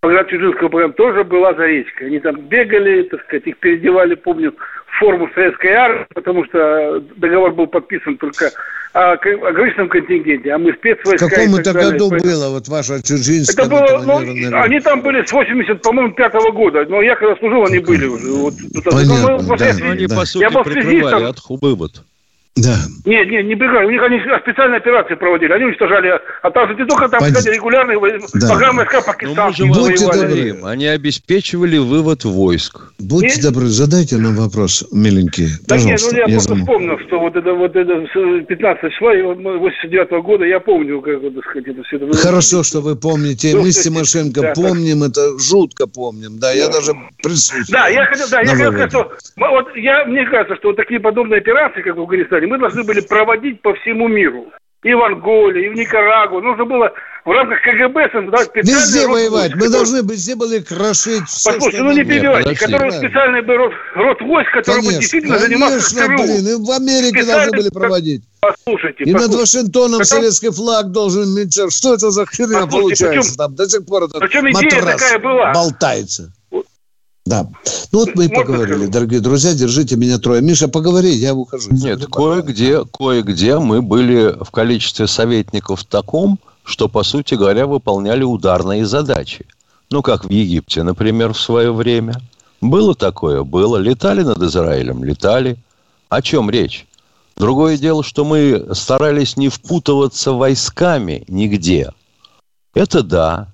погранчуджинская 0.00 0.68
программа 0.68 0.94
тоже 0.94 1.22
была 1.22 1.54
за 1.54 1.66
речкой. 1.66 2.08
Они 2.08 2.18
там 2.18 2.36
бегали, 2.40 3.04
так 3.04 3.22
сказать, 3.22 3.46
их 3.46 3.58
переодевали, 3.58 4.16
помню, 4.16 4.52
форму 5.00 5.28
советской 5.34 5.72
армии, 5.72 6.06
потому 6.14 6.44
что 6.44 7.00
договор 7.16 7.52
был 7.52 7.66
подписан 7.66 8.18
только 8.18 8.52
о 8.92 9.12
ограниченном 9.12 9.88
контингенте, 9.88 10.52
а 10.52 10.58
мы 10.58 10.72
спецвойска... 10.74 11.26
В 11.26 11.30
каком-то 11.30 11.72
году 11.72 12.10
было 12.10 12.50
вот 12.50 12.68
ваша 12.68 13.02
чужинская... 13.02 13.66
Это 13.66 13.74
было, 13.74 14.02
ну, 14.04 14.18
они 14.58 14.80
там 14.80 15.00
были 15.00 15.24
с 15.24 15.32
80, 15.32 15.80
по-моему, 15.80 16.12
пятого 16.12 16.52
года, 16.52 16.84
но 16.86 17.00
я 17.00 17.16
когда 17.16 17.34
служил, 17.36 17.64
они 17.64 17.78
были 17.78 18.06
уже. 18.06 18.28
Вот, 18.28 18.54
Понятно, 18.84 19.38
мы, 19.48 19.56
да, 19.56 19.66
они, 19.90 20.06
да. 20.06 20.16
по 20.16 20.24
сути, 20.24 20.42
я 20.42 20.50
был 20.50 20.64
прикрывали 20.64 21.24
от 21.24 21.38
вывод. 21.48 22.02
Да. 22.62 22.76
Нет, 23.04 23.28
нет, 23.30 23.46
не 23.46 23.54
бригады. 23.54 23.86
У 23.86 23.90
них 23.90 24.02
они 24.02 24.20
специальные 24.42 24.78
операции 24.78 25.14
проводили. 25.14 25.52
Они 25.52 25.64
уничтожали. 25.64 26.12
А 26.42 26.50
там 26.50 26.68
же 26.68 26.74
не 26.74 26.84
только 26.86 27.08
там, 27.08 27.20
кстати, 27.20 27.48
регулярные 27.54 27.98
Да. 28.34 28.48
программы 28.48 28.84
СК 28.84 29.22
Ну, 29.22 29.34
мы 29.34 29.52
же 29.52 29.64
вам 29.64 29.72
Будьте 29.72 30.06
воевали. 30.06 30.50
добры. 30.50 30.70
они 30.70 30.86
обеспечивали 30.86 31.78
вывод 31.78 32.24
войск. 32.24 32.92
Будьте 32.98 33.36
Нет. 33.36 33.42
добры, 33.42 33.66
задайте 33.66 34.16
нам 34.16 34.36
вопрос, 34.36 34.86
миленькие. 34.92 35.48
Да 35.66 35.76
нет, 35.76 36.00
Пожалуйста, 36.00 36.12
ну 36.12 36.18
я, 36.18 36.24
я 36.26 36.32
просто 36.34 36.54
вспомнил, 36.56 36.98
что 37.06 37.20
вот 37.20 37.36
это 37.36 37.52
вот 37.54 37.76
это 37.76 38.06
с 38.12 38.46
15 38.46 38.92
числа 38.92 39.10
89 39.12 40.22
года, 40.24 40.44
я 40.44 40.60
помню, 40.60 41.00
как 41.00 41.20
вот, 41.20 41.34
так 41.34 41.44
сказать, 41.44 41.68
это 41.68 41.82
все 41.84 41.96
это... 41.96 42.16
Хорошо, 42.16 42.62
что 42.62 42.80
вы 42.80 42.96
помните. 42.96 43.52
Ну, 43.54 43.62
Мы 43.62 43.72
с 43.72 43.82
Тимошенко 43.82 44.40
да, 44.40 44.52
помним, 44.54 45.02
это 45.02 45.38
жутко 45.38 45.86
помним. 45.86 46.38
Да, 46.38 46.52
я 46.52 46.68
даже 46.68 46.92
присутствую. 47.22 47.64
Да, 47.70 47.88
я 47.88 48.04
хотел, 48.06 48.26
да, 48.30 48.40
я 48.40 48.46
хотел 48.48 48.72
сказать, 48.72 48.90
что 48.90 49.12
вот 49.36 49.76
я, 49.76 50.04
мне 50.04 50.24
кажется, 50.26 50.56
что 50.56 50.68
вот 50.68 50.76
такие 50.76 51.00
подобные 51.00 51.38
операции, 51.40 51.82
как 51.82 51.96
в 51.96 52.00
Афганистане, 52.00 52.46
мы 52.50 52.58
должны 52.58 52.82
были 52.82 53.00
проводить 53.00 53.62
по 53.62 53.72
всему 53.74 54.08
миру. 54.08 54.46
И 54.82 54.92
в 54.94 55.02
Анголе, 55.04 55.66
и 55.66 55.68
в 55.68 55.74
Никарагуа. 55.74 56.40
Нужно 56.40 56.64
было 56.64 56.90
в 57.26 57.30
рамках 57.30 57.60
КГБ 57.62 58.08
создать 58.12 58.46
специальный 58.48 58.80
Везде 58.80 59.02
род 59.04 59.10
воевать. 59.12 59.32
войск, 59.52 59.54
Мы 59.56 59.60
который- 59.60 59.72
должны 59.72 60.12
везде 60.12 60.34
были 60.36 60.58
крошить 60.60 61.24
все, 61.28 61.50
Послушайте, 61.52 61.76
что 61.76 61.84
ну 61.84 61.92
не 61.92 62.04
перебивайте, 62.04 62.56
который 62.56 62.90
специальный 62.92 63.42
бы 63.42 63.56
род, 63.56 63.72
род 63.94 64.20
войск, 64.22 64.50
который 64.52 64.76
бы 64.76 64.82
Конечно, 64.82 65.00
действительно 65.00 65.38
занимался 65.38 65.94
конечно, 65.94 66.16
ЦРУ. 66.16 66.22
блин, 66.24 66.48
и 66.48 66.54
в 66.66 66.70
Америке 66.70 67.24
должны 67.24 67.50
были 67.52 67.68
проводить. 67.68 68.22
Послушайте, 68.40 69.04
И 69.04 69.12
над 69.12 69.22
послушайте. 69.26 69.58
Вашингтоном 69.58 69.98
Потом- 70.00 70.04
советский 70.06 70.50
флаг 70.50 70.90
должен 70.92 71.22
иметь. 71.36 71.52
Что 71.54 71.94
это 71.94 72.10
за 72.10 72.24
херня 72.26 72.66
получается 72.66 73.06
причем- 73.20 73.36
там? 73.36 73.54
До 73.54 73.68
сих 73.68 73.84
пор 73.84 74.04
этот 74.04 74.20
причем 74.20 74.50
идея 74.50 74.80
матрас 74.80 75.00
такая 75.02 75.18
была. 75.18 75.52
болтается. 75.52 76.32
Да. 77.26 77.48
Ну 77.92 78.00
вот 78.00 78.14
мы 78.14 78.26
и 78.26 78.28
поговорили, 78.28 78.86
дорогие 78.86 79.20
друзья. 79.20 79.54
Держите 79.54 79.96
меня 79.96 80.18
трое. 80.18 80.40
Миша, 80.40 80.68
поговори, 80.68 81.12
я 81.12 81.34
ухожу. 81.34 81.70
Нет, 81.70 82.06
кое-где, 82.06 82.84
кое-где 82.84 83.58
мы 83.58 83.82
были 83.82 84.36
в 84.42 84.50
количестве 84.50 85.06
советников 85.06 85.84
таком, 85.84 86.38
что, 86.64 86.88
по 86.88 87.02
сути 87.02 87.34
говоря, 87.34 87.66
выполняли 87.66 88.22
ударные 88.22 88.86
задачи. 88.86 89.46
Ну, 89.90 90.02
как 90.02 90.24
в 90.24 90.30
Египте, 90.30 90.82
например, 90.82 91.32
в 91.32 91.40
свое 91.40 91.72
время. 91.72 92.20
Было 92.60 92.94
такое? 92.94 93.42
Было. 93.42 93.76
Летали 93.76 94.22
над 94.22 94.38
Израилем? 94.42 95.04
Летали. 95.04 95.56
О 96.08 96.22
чем 96.22 96.50
речь? 96.50 96.86
Другое 97.36 97.78
дело, 97.78 98.02
что 98.02 98.24
мы 98.24 98.68
старались 98.74 99.36
не 99.36 99.48
впутываться 99.48 100.32
войсками 100.32 101.24
нигде. 101.26 101.90
Это 102.74 103.02
да. 103.02 103.49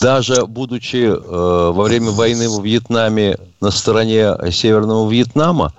Даже 0.00 0.46
будучи 0.46 1.06
э, 1.06 1.12
во 1.18 1.82
время 1.84 2.10
войны 2.10 2.48
во 2.48 2.62
Вьетнаме 2.62 3.38
на 3.60 3.70
стороне 3.70 4.34
Северного 4.50 5.10
Вьетнама, 5.10 5.74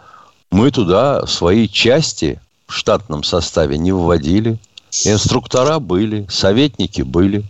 мы 0.51 0.71
туда 0.71 1.25
свои 1.25 1.67
части 1.67 2.39
в 2.67 2.73
штатном 2.73 3.23
составе 3.23 3.77
не 3.77 3.91
вводили. 3.91 4.59
Инструктора 5.05 5.79
были, 5.79 6.27
советники 6.29 7.01
были. 7.01 7.43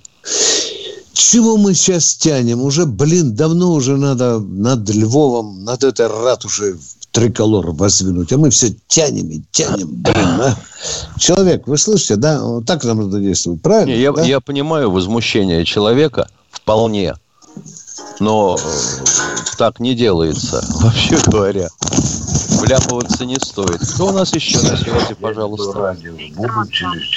Чего 1.13 1.57
мы 1.57 1.73
сейчас 1.73 2.15
тянем? 2.15 2.61
Уже, 2.61 2.85
блин, 2.85 3.35
давно 3.35 3.73
уже 3.73 3.97
надо 3.97 4.39
над 4.39 4.87
Львовом, 4.89 5.63
над 5.63 5.83
этой 5.83 6.07
ратушей 6.07 6.75
триколор 7.11 7.71
воздвинуть. 7.71 8.31
А 8.31 8.37
мы 8.37 8.51
все 8.51 8.75
тянем 8.87 9.29
и 9.31 9.41
тянем, 9.51 9.89
блин, 9.89 10.41
а? 10.41 10.55
Человек, 11.17 11.67
вы 11.67 11.77
слышите, 11.77 12.15
да? 12.15 12.41
Вот 12.43 12.65
так 12.65 12.83
нам 12.83 12.99
надо 12.99 13.19
действовать, 13.19 13.61
правильно? 13.61 13.91
Не, 13.91 13.99
я, 13.99 14.11
да? 14.11 14.23
я 14.23 14.39
понимаю 14.39 14.91
возмущение 14.91 15.65
человека 15.65 16.27
вполне, 16.67 17.13
но 18.19 18.57
э, 18.59 18.67
так 19.57 19.79
не 19.79 19.95
делается, 19.95 20.62
вообще 20.81 21.17
говоря. 21.25 21.69
Вляпываться 22.59 23.25
не 23.25 23.36
стоит. 23.36 23.79
Кто 23.79 24.07
у 24.07 24.12
нас 24.12 24.33
еще 24.36 24.57
на 24.57 24.75
связи, 24.75 25.13
пожалуйста? 25.13 25.95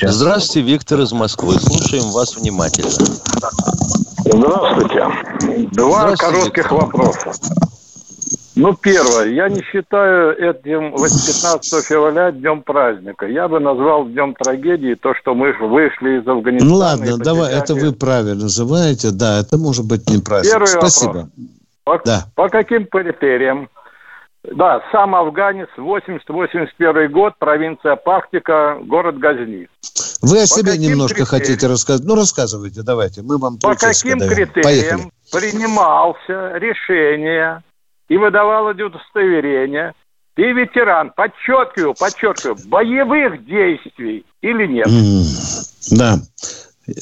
Здравствуйте, 0.02 0.60
Виктор 0.60 1.00
из 1.00 1.10
Москвы. 1.12 1.58
Слушаем 1.58 2.12
вас 2.12 2.36
внимательно. 2.36 2.90
Здравствуйте. 4.24 5.06
Два 5.72 6.12
Здравствуйте. 6.12 6.16
коротких 6.16 6.70
вопроса. 6.70 7.32
Ну, 8.60 8.74
первое. 8.74 9.28
Я 9.30 9.48
не 9.48 9.62
считаю 9.62 10.36
этим 10.36 10.92
15 10.92 11.84
февраля 11.86 12.30
днем 12.30 12.62
праздника. 12.62 13.26
Я 13.26 13.48
бы 13.48 13.58
назвал 13.58 14.06
днем 14.06 14.34
трагедии 14.34 14.94
то, 14.94 15.14
что 15.14 15.34
мы 15.34 15.52
вышли 15.52 16.20
из 16.20 16.28
Афганистана. 16.28 16.70
Ну 16.70 16.76
ладно, 16.76 17.16
давай, 17.18 17.52
это 17.52 17.74
вы 17.74 17.92
правильно 17.92 18.42
называете. 18.42 19.10
Да, 19.12 19.40
это 19.40 19.56
может 19.56 19.86
быть 19.86 20.08
не 20.10 20.18
праздник. 20.22 20.52
Первый 20.52 20.72
вопрос. 20.74 20.92
Спасибо. 20.94 21.28
По, 21.84 22.00
Да. 22.04 22.24
по 22.34 22.48
каким 22.48 22.86
критериям? 22.86 23.68
Да, 24.42 24.82
сам 24.92 25.14
Афганец, 25.14 25.68
80-81 25.76 27.08
год, 27.08 27.34
провинция 27.38 27.96
Пахтика, 27.96 28.78
город 28.84 29.18
Газни. 29.18 29.68
Вы 30.22 30.42
о 30.42 30.46
себе 30.46 30.76
немножко 30.78 31.24
критериям? 31.24 31.26
хотите 31.26 31.66
рассказать? 31.66 32.06
Ну, 32.06 32.14
рассказывайте, 32.14 32.82
давайте. 32.82 33.22
Мы 33.22 33.38
вам 33.38 33.58
По 33.58 33.74
каким 33.74 34.18
даем. 34.18 34.30
критериям 34.34 34.62
Поехали. 34.62 35.10
принимался 35.32 36.56
решение 36.58 37.62
и 38.10 38.16
выдавалось 38.18 38.78
удостоверение 38.78 39.94
ты 40.34 40.52
ветеран, 40.52 41.12
подчеркиваю, 41.16 41.94
подчеркиваю, 41.94 42.56
боевых 42.66 43.44
действий 43.46 44.24
или 44.42 44.66
нет? 44.66 44.86
М, 44.86 45.24
Да. 45.98 46.18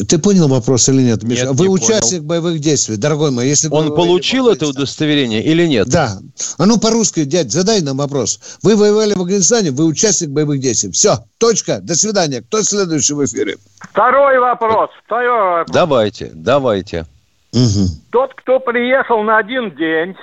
Ты 0.08 0.18
понял 0.18 0.48
вопрос 0.48 0.88
или 0.90 1.00
нет, 1.02 1.22
Миша? 1.22 1.46
Нет, 1.46 1.54
Вы 1.54 1.68
не 1.68 1.70
участник 1.74 2.22
боевых 2.22 2.58
действий, 2.58 2.96
дорогой 2.96 3.30
мой. 3.30 3.46
Если 3.46 3.68
Он 3.70 3.94
получил 3.94 4.48
это 4.48 4.64
Афганистане- 4.66 4.70
удостоверение 4.70 5.42
или 5.42 5.66
нет? 5.66 5.88
Да. 5.88 6.18
А 6.58 6.66
ну 6.66 6.78
по-русски, 6.78 7.24
дядь, 7.24 7.50
задай 7.52 7.80
нам 7.80 7.96
вопрос. 7.96 8.58
Вы 8.62 8.76
воевали 8.76 9.14
в 9.14 9.20
Афганистане, 9.20 9.70
вы 9.70 9.84
участник 9.86 10.30
боевых 10.30 10.60
действий. 10.60 10.90
Все, 10.90 11.18
точка, 11.38 11.80
до 11.80 11.94
свидания. 11.94 12.42
Кто 12.42 12.62
следующий 12.62 13.14
в 13.14 13.24
эфире? 13.24 13.56
Второй 13.80 14.38
вопрос, 14.40 14.90
второй 15.06 15.58
вопрос. 15.60 15.74
Давайте, 15.74 16.30
давайте. 16.34 17.06
Мгм. 17.54 17.86
Тот, 18.10 18.34
кто 18.34 18.60
приехал 18.60 19.22
на 19.22 19.38
один 19.38 19.70
день 19.74 20.14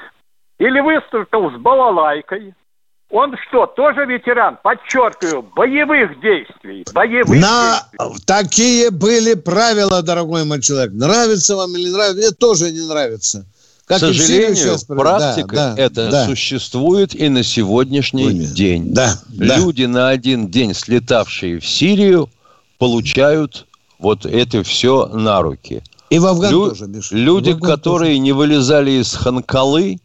или 0.59 0.79
выступил 0.79 1.51
с 1.51 1.61
балалайкой, 1.61 2.53
он 3.11 3.35
что, 3.47 3.65
тоже 3.67 4.05
ветеран? 4.05 4.57
Подчеркиваю, 4.63 5.43
боевых 5.55 6.19
действий. 6.21 6.85
Боевых 6.93 7.39
На 7.39 7.81
действий. 7.91 8.23
такие 8.25 8.89
были 8.91 9.35
правила, 9.35 10.01
дорогой 10.01 10.43
мой 10.45 10.61
человек. 10.61 10.91
Нравится 10.93 11.55
вам 11.55 11.75
или 11.75 11.85
не 11.85 11.91
нравится? 11.93 12.17
Мне 12.17 12.31
тоже 12.31 12.71
не 12.71 12.87
нравится. 12.87 13.45
Как 13.85 13.97
К 13.97 13.99
сожалению, 13.99 14.55
сейчас- 14.55 14.85
Да, 14.85 14.95
практика 14.95 15.55
да, 15.55 15.75
это 15.77 16.09
да. 16.09 16.25
существует 16.25 17.13
и 17.13 17.29
на 17.29 17.43
сегодняшний 17.43 18.25
Понял. 18.25 18.51
день. 18.53 18.93
Да, 18.93 19.13
да. 19.27 19.57
Люди 19.57 19.83
на 19.83 20.09
один 20.09 20.47
день, 20.49 20.73
слетавшие 20.73 21.59
в 21.59 21.67
Сирию, 21.67 22.27
получают 22.79 23.67
вот 23.99 24.25
это 24.25 24.63
все 24.63 25.05
на 25.07 25.41
руки. 25.41 25.83
И 26.09 26.17
в 26.17 26.25
Афган 26.25 26.51
Лю- 26.51 26.69
тоже, 26.69 26.87
Миша. 26.87 27.15
Люди, 27.15 27.51
Афган 27.51 27.69
которые 27.77 28.17
не 28.17 28.31
вылезали 28.31 28.91
из 28.91 29.13
Ханкалы, 29.13 29.83
тоже. 29.93 29.99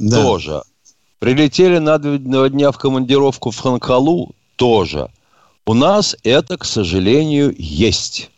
Да. 0.00 0.22
тоже. 0.22 0.62
Прилетели 1.18 1.78
на 1.78 1.98
два 1.98 2.48
дня 2.48 2.72
в 2.72 2.78
командировку 2.78 3.50
в 3.50 3.58
Ханкалу, 3.58 4.30
тоже. 4.56 5.08
У 5.66 5.74
нас 5.74 6.16
это, 6.24 6.56
к 6.56 6.64
сожалению, 6.64 7.54
есть. 7.56 8.30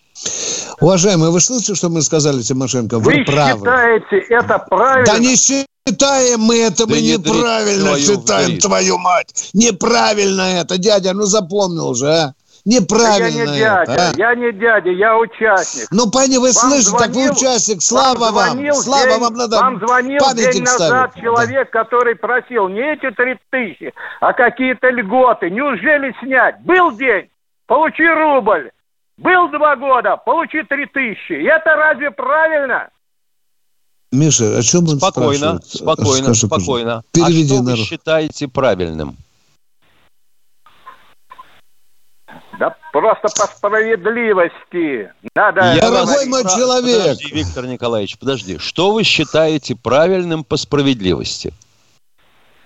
Уважаемые, 0.81 1.31
вы 1.31 1.40
слышите, 1.40 1.75
что 1.75 1.88
мы 1.88 2.03
сказали, 2.03 2.42
Тимошенко? 2.42 2.98
Вы, 2.98 3.18
Вы 3.18 3.25
правы. 3.25 3.61
считаете 3.61 4.16
это 4.29 4.59
правильно? 4.68 5.07
Да 5.07 5.18
не 5.18 5.37
считаем 5.37 6.40
мы 6.40 6.59
это, 6.59 6.87
мы 6.87 6.94
Да 6.96 7.01
не 7.01 7.16
дрить 7.16 7.35
неправильно 7.35 7.87
твою 7.87 8.03
считаем, 8.05 8.46
вдрить. 8.46 8.62
твою 8.62 8.98
мать. 8.98 9.51
Неправильно 9.55 10.42
это, 10.42 10.77
дядя, 10.79 11.12
ну 11.12 11.25
запомнил 11.25 11.94
же, 11.94 12.09
а? 12.12 12.35
Да 12.64 12.72
я 12.75 12.81
Неправильно 12.81 13.27
не 13.53 13.59
дядя, 13.59 13.92
это, 13.92 14.11
а? 14.11 14.12
я 14.16 14.35
не 14.37 14.53
дядя, 14.53 14.90
я 14.90 15.18
участник. 15.18 15.88
Ну, 15.90 16.09
пани, 16.11 16.37
вы 16.37 16.53
Вам 16.53 16.70
слышите, 16.70 16.96
так 16.96 17.09
вы 17.09 17.14
звонил- 17.14 17.33
участник, 17.33 17.83
слава 17.83 18.31
вам, 18.31 18.51
звонил 18.53 18.75
слава 18.75 19.07
день- 19.09 19.20
вам, 19.20 19.35
надо 19.35 19.57
Вам 19.59 19.79
звонил 19.81 20.20
день 20.37 20.62
назад 20.62 21.11
ставить. 21.11 21.25
человек, 21.25 21.70
который 21.70 22.14
просил 22.14 22.68
не 22.68 22.81
эти 22.92 23.11
три 23.11 23.37
тысячи, 23.51 23.92
а 24.20 24.33
какие-то 24.33 24.90
льготы. 24.90 25.51
Неужели 25.51 26.14
снять? 26.22 26.61
Был 26.61 26.92
день, 26.96 27.29
получи 27.66 28.07
рубль. 28.07 28.70
Был 29.18 29.48
два 29.51 29.75
года, 29.77 30.16
получи 30.16 30.62
три 30.62 30.87
тысячи. 30.87 31.33
И 31.33 31.44
это 31.44 31.75
разве 31.75 32.12
правильно? 32.12 32.88
Да. 34.12 34.16
Миша, 34.18 34.59
о 34.59 34.62
чем 34.62 34.88
он 34.88 34.98
Спокойно, 34.98 35.59
спрашивает? 35.59 35.64
спокойно, 35.64 36.25
Скажи, 36.35 36.46
спокойно. 36.46 37.03
Переведи 37.12 37.55
а 37.55 37.57
что 37.57 37.62
на 37.64 37.70
вы 37.72 37.77
считаете 37.79 38.46
правильным? 38.46 39.16
Да 42.62 42.77
просто 42.92 43.22
по 43.22 43.48
справедливости. 43.48 45.11
Надо... 45.35 45.75
Я 45.75 45.81
Дорогой 45.81 46.27
мой 46.27 46.44
человек. 46.44 47.03
Подожди, 47.03 47.35
Виктор 47.35 47.66
Николаевич, 47.66 48.16
подожди. 48.16 48.59
Что 48.59 48.92
вы 48.92 49.03
считаете 49.03 49.75
правильным 49.75 50.44
по 50.44 50.57
справедливости? 50.57 51.53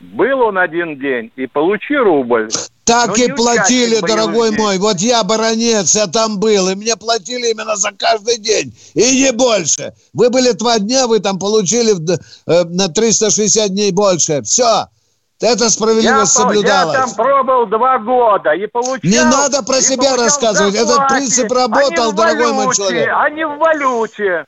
Был 0.01 0.41
он 0.41 0.59
один 0.59 0.99
день, 0.99 1.33
и 1.37 1.47
получи 1.47 1.97
рубль. 1.97 2.51
Так 2.85 3.17
Ну, 3.17 3.25
и 3.25 3.33
платили, 3.33 4.01
дорогой 4.01 4.51
боевых 4.51 4.59
мой. 4.59 4.79
Вот 4.79 4.99
я 4.99 5.25
баронец, 5.25 5.95
я 5.95 6.07
там 6.09 6.39
был, 6.41 6.69
и 6.69 6.75
мне 6.75 6.95
платили 6.97 7.53
именно 7.53 7.77
за 7.77 7.93
каждый 7.93 8.37
день, 8.37 8.77
и 8.93 9.01
не 9.01 9.33
больше. 9.33 9.95
Вы 10.13 10.29
были 10.29 10.53
два 10.53 10.79
дня, 10.79 11.07
вы 11.07 11.21
там 11.21 11.39
получили 11.39 11.95
э, 12.47 12.65
на 12.65 12.89
360 12.89 13.71
дней 13.71 13.93
больше. 13.93 14.43
Все. 14.43 14.89
Эта 15.41 15.69
справедливость 15.71 16.37
я, 16.37 16.43
соблюдалась. 16.43 16.97
Я 16.97 17.07
там 17.07 17.15
пробовал 17.15 17.67
два 17.67 17.99
года 17.99 18.53
и 18.53 18.67
получал... 18.67 18.99
Не 19.03 19.23
надо 19.23 19.63
про 19.63 19.81
себя 19.81 20.17
рассказывать. 20.17 20.75
Этот 20.75 21.09
принцип 21.09 21.51
работал, 21.53 22.13
дорогой 22.13 22.53
валюте, 22.53 22.65
мой 22.65 22.75
человек. 22.75 23.09
А 23.15 23.31
не 23.31 23.47
в 23.47 23.59
валюте. 23.59 24.47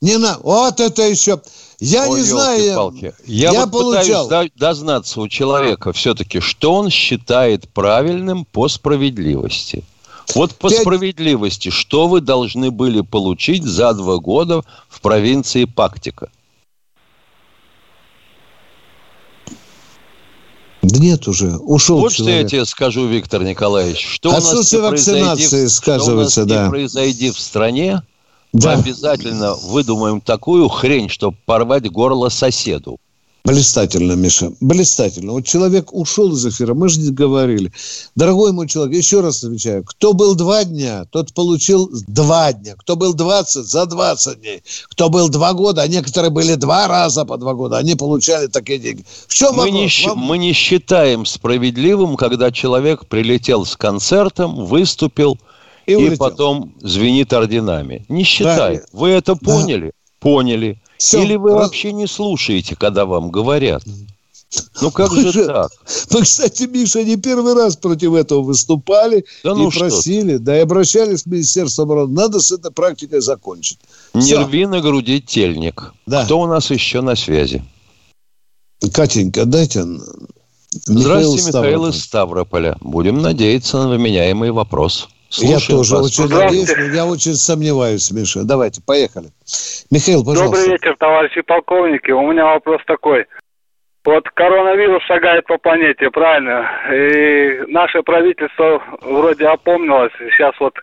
Не 0.00 0.16
на... 0.16 0.38
Вот 0.38 0.80
это 0.80 1.02
еще... 1.02 1.40
Я 1.78 2.08
Ой, 2.08 2.20
не 2.20 2.24
знаю. 2.24 2.74
Палки. 2.74 3.14
Я, 3.24 3.52
я 3.52 3.60
вот 3.60 3.72
получал. 3.72 4.24
пытаюсь 4.24 4.52
дознаться 4.54 5.20
у 5.20 5.28
человека 5.28 5.92
все-таки, 5.92 6.40
что 6.40 6.74
он 6.74 6.90
считает 6.90 7.68
правильным 7.70 8.44
по 8.44 8.68
справедливости. 8.68 9.84
Вот 10.34 10.54
по 10.54 10.68
Пять- 10.68 10.82
справедливости, 10.82 11.70
что 11.70 12.06
вы 12.06 12.20
должны 12.20 12.70
были 12.70 13.00
получить 13.00 13.64
за 13.64 13.92
два 13.94 14.18
года 14.18 14.62
в 14.88 15.00
провинции 15.00 15.64
Пактика? 15.64 16.28
Да 20.82 20.98
нет 20.98 21.28
уже, 21.28 21.56
ушел 21.58 21.98
вот 22.00 22.12
что 22.12 22.24
я 22.24 22.30
человек. 22.30 22.50
тебе 22.50 22.64
скажу, 22.64 23.06
Виктор 23.06 23.42
Николаевич. 23.44 24.06
Что 24.14 24.30
у 24.30 24.32
нас 24.32 24.46
Отсутствие 24.46 24.88
произойди 24.88 25.20
в- 25.22 25.28
вакцинации 25.28 25.66
сказывается, 25.66 26.32
что 26.32 26.42
у 26.42 26.46
нас 26.46 26.56
да. 26.58 26.64
не 26.64 26.70
произойди 26.70 27.30
в 27.30 27.38
стране, 27.38 28.02
Да. 28.54 28.76
мы 28.76 28.82
обязательно 28.82 29.54
выдумаем 29.56 30.20
такую 30.22 30.68
хрень, 30.68 31.08
чтобы 31.10 31.36
порвать 31.44 31.90
горло 31.90 32.30
соседу. 32.30 32.98
Блистательно, 33.42 34.12
Миша, 34.12 34.52
блистательно. 34.60 35.32
Вот 35.32 35.46
человек 35.46 35.94
ушел 35.94 36.32
из 36.34 36.44
эфира, 36.46 36.74
мы 36.74 36.88
же 36.90 37.00
не 37.00 37.10
говорили. 37.10 37.72
Дорогой 38.14 38.52
мой 38.52 38.68
человек, 38.68 38.94
еще 38.98 39.20
раз 39.20 39.42
отвечаю, 39.42 39.82
кто 39.84 40.12
был 40.12 40.34
два 40.34 40.62
дня, 40.64 41.06
тот 41.10 41.32
получил 41.32 41.90
два 42.06 42.52
дня. 42.52 42.74
Кто 42.76 42.96
был 42.96 43.14
20, 43.14 43.64
за 43.64 43.86
20 43.86 44.40
дней. 44.40 44.62
Кто 44.90 45.08
был 45.08 45.30
два 45.30 45.54
года, 45.54 45.80
а 45.82 45.88
некоторые 45.88 46.30
были 46.30 46.54
два 46.54 46.86
раза 46.86 47.24
по 47.24 47.38
два 47.38 47.54
года, 47.54 47.78
они 47.78 47.94
получали 47.94 48.46
такие 48.46 48.78
деньги. 48.78 49.04
В 49.26 49.32
чем 49.34 49.52
Мы 49.56 49.70
вопрос? 49.70 49.74
не, 49.74 50.06
Вам- 50.08 50.18
мы 50.18 50.38
не 50.38 50.52
считаем 50.52 51.24
справедливым, 51.24 52.16
когда 52.16 52.52
человек 52.52 53.06
прилетел 53.06 53.64
с 53.64 53.74
концертом, 53.74 54.66
выступил 54.66 55.38
И 55.86 55.92
и, 55.92 55.94
улетел. 55.94 56.18
потом 56.18 56.74
звенит 56.82 57.32
орденами. 57.32 58.04
Не 58.10 58.22
считаем. 58.22 58.80
Да. 58.80 58.86
Вы 58.92 59.08
это 59.08 59.34
Да. 59.34 59.40
поняли? 60.20 60.76
Всё. 61.00 61.22
Или 61.22 61.36
вы 61.36 61.54
вообще 61.54 61.94
не 61.94 62.06
слушаете, 62.06 62.76
когда 62.76 63.06
вам 63.06 63.30
говорят? 63.30 63.82
Ну 64.82 64.90
как 64.90 65.10
же 65.14 65.32
же- 65.32 65.46
так? 65.46 65.72
Мы, 66.10 66.22
кстати, 66.22 66.64
Миша, 66.64 67.02
не 67.04 67.16
первый 67.16 67.54
раз 67.54 67.74
против 67.76 68.12
этого 68.12 68.42
выступали 68.42 69.24
Да 69.42 69.52
и 69.52 69.54
ну 69.54 69.70
просили, 69.70 70.36
да 70.36 70.58
и 70.58 70.60
обращались 70.60 71.22
к 71.22 71.26
Министерству 71.26 71.84
обороны. 71.84 72.12
Надо 72.12 72.38
с 72.38 72.50
этой 72.52 72.70
практикой 72.70 73.22
закончить. 73.22 73.78
Не 74.12 74.20
Всё. 74.20 74.44
рви 74.44 74.66
на 74.66 74.82
груди 74.82 75.22
тельник. 75.22 75.94
Да. 76.04 76.26
Кто 76.26 76.38
у 76.40 76.46
нас 76.46 76.70
еще 76.70 77.00
на 77.00 77.16
связи? 77.16 77.62
Катенька, 78.92 79.46
дайте... 79.46 79.80
н- 79.80 80.02
Здравствуйте, 80.72 81.46
Михаил 81.46 81.86
из 81.86 82.02
Ставрополя. 82.02 82.76
Будем 82.82 83.22
надеяться 83.22 83.78
на 83.78 83.88
выменяемый 83.88 84.50
вопрос. 84.50 85.08
Я 85.32 85.58
Слушаем 85.58 85.78
тоже 85.78 85.94
вас. 85.96 86.06
очень 86.06 86.28
надеюсь, 86.34 86.74
но 86.76 86.84
я 86.94 87.06
очень 87.06 87.34
сомневаюсь, 87.34 88.10
Миша. 88.10 88.40
Давайте, 88.44 88.82
поехали. 88.84 89.26
Михаил, 89.90 90.24
Добрый 90.24 90.34
пожалуйста. 90.42 90.70
вечер, 90.70 90.96
товарищи 90.98 91.40
полковники. 91.42 92.10
У 92.10 92.32
меня 92.32 92.46
вопрос 92.46 92.80
такой. 92.86 93.26
Вот 94.04 94.28
коронавирус 94.30 95.04
шагает 95.04 95.46
по 95.46 95.56
планете, 95.58 96.10
правильно? 96.10 96.68
И 96.92 97.70
наше 97.70 98.02
правительство 98.02 98.82
вроде 99.02 99.46
опомнилось. 99.46 100.12
Сейчас 100.32 100.54
вот 100.58 100.74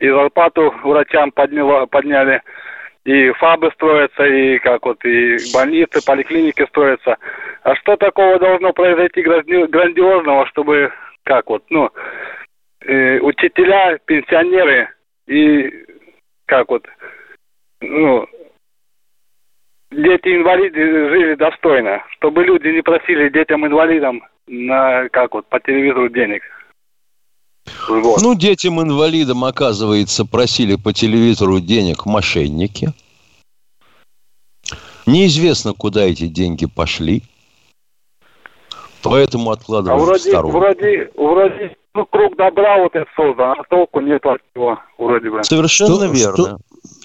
и 0.00 0.08
зарплату 0.08 0.74
врачам 0.82 1.30
подняло, 1.30 1.86
подняли, 1.86 2.42
и 3.04 3.30
ФАБы 3.32 3.70
строятся, 3.74 4.24
и 4.24 4.58
как 4.58 4.84
вот 4.84 5.04
и 5.04 5.36
больницы, 5.54 6.04
поликлиники 6.04 6.66
строятся. 6.66 7.18
А 7.62 7.76
что 7.76 7.96
такого 7.96 8.38
должно 8.40 8.72
произойти 8.72 9.20
гранди- 9.22 9.66
грандиозного, 9.68 10.46
чтобы 10.46 10.90
как 11.24 11.50
вот, 11.50 11.62
ну, 11.68 11.90
э, 12.84 13.20
учителя, 13.20 13.98
пенсионеры 14.04 14.88
и 15.26 15.70
как 16.46 16.68
вот, 16.68 16.86
ну, 17.80 18.26
дети-инвалиды 19.90 21.08
жили 21.10 21.34
достойно, 21.34 22.02
чтобы 22.16 22.44
люди 22.44 22.68
не 22.68 22.82
просили 22.82 23.28
детям-инвалидам 23.28 24.22
на, 24.46 25.08
как 25.10 25.34
вот, 25.34 25.46
по 25.46 25.60
телевизору 25.60 26.08
денег. 26.08 26.42
Вот. 27.88 28.20
Ну, 28.22 28.34
детям-инвалидам, 28.34 29.44
оказывается, 29.44 30.24
просили 30.24 30.76
по 30.76 30.92
телевизору 30.92 31.60
денег 31.60 32.06
мошенники. 32.06 32.88
Неизвестно, 35.06 35.72
куда 35.72 36.04
эти 36.04 36.26
деньги 36.26 36.66
пошли. 36.66 37.22
Поэтому 39.02 39.50
а 39.50 39.54
откладываем 39.54 40.00
в 40.00 40.04
вроде, 40.04 40.30
сторонку. 40.30 40.58
вроде, 40.58 41.10
вроде, 41.16 41.76
ну, 41.94 42.06
круг 42.06 42.36
добра 42.36 42.82
вот 42.82 42.94
это 42.94 43.06
создан, 43.16 43.52
а 43.58 43.62
толку 43.68 44.00
нет 44.00 44.24
от 44.24 44.40
него, 44.54 44.78
вроде 44.98 45.30
бы. 45.30 45.42
Совершенно 45.44 45.96
Что- 45.96 46.06
верно. 46.12 46.58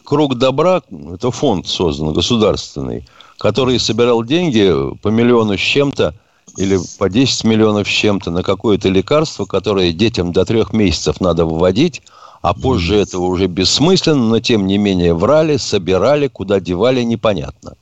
Круг 0.03 0.35
добра– 0.35 0.81
это 1.13 1.31
фонд 1.31 1.67
создан 1.67 2.13
государственный, 2.13 3.05
который 3.37 3.77
собирал 3.79 4.23
деньги 4.23 4.73
по 5.03 5.09
миллиону 5.09 5.57
с 5.57 5.61
чем-то 5.61 6.13
или 6.55 6.77
по 6.97 7.09
10 7.09 7.43
миллионов 7.43 7.87
с 7.87 7.91
чем-то 7.91 8.31
на 8.31 8.41
какое-то 8.41 8.87
лекарство, 8.87 9.43
которое 9.45 9.91
детям 9.91 10.31
до 10.31 10.45
трех 10.45 10.71
месяцев 10.71 11.19
надо 11.19 11.45
вводить, 11.45 12.01
а 12.41 12.53
позже 12.53 12.95
этого 12.95 13.25
уже 13.25 13.47
бессмысленно, 13.47 14.23
но 14.29 14.39
тем 14.39 14.65
не 14.65 14.77
менее 14.77 15.13
врали, 15.13 15.57
собирали, 15.57 16.27
куда 16.27 16.61
девали, 16.61 17.01
непонятно. 17.03 17.73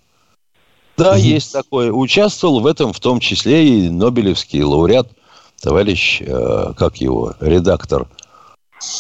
Да, 0.98 1.12
Мгм. 1.12 1.20
есть 1.22 1.54
такое. 1.54 1.92
Участвовал 1.92 2.60
в 2.62 2.66
этом 2.68 2.92
в 2.92 3.00
том 3.00 3.20
числе 3.20 3.68
и 3.68 3.90
Нобелевский 3.90 4.64
лауреат, 4.64 5.10
товарищ, 5.62 6.22
э, 6.22 6.74
как 6.78 6.98
его, 6.98 7.34
редактор 7.40 8.08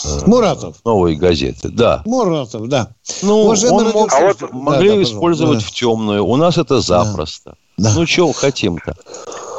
э, 0.05 0.19
Муратов. 0.25 0.77
новой 0.85 1.15
газеты. 1.15 1.69
Да. 1.69 2.01
Муратов, 2.05 2.67
да. 2.67 2.89
Ну, 3.21 3.41
Уважаемый 3.43 3.85
он 3.85 3.91
мог- 3.91 4.11
радиослушатель. 4.11 4.55
могли 4.57 4.89
Да, 4.89 5.03
использовать 5.03 5.59
Да. 5.59 5.65
в 5.65 5.71
темную. 5.71 6.25
У 6.25 6.35
нас 6.37 6.57
это 6.57 6.79
запросто. 6.81 7.55
Да. 7.77 7.93
Ну, 7.93 8.05
чего 8.05 8.31
хотим-то? 8.33 8.95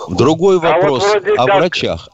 Другой 0.09 0.57
А 0.57 0.61
вот 0.61 0.73
вопрос 0.73 1.05
о 1.05 1.21
как- 1.47 1.57
врачах. 1.57 2.09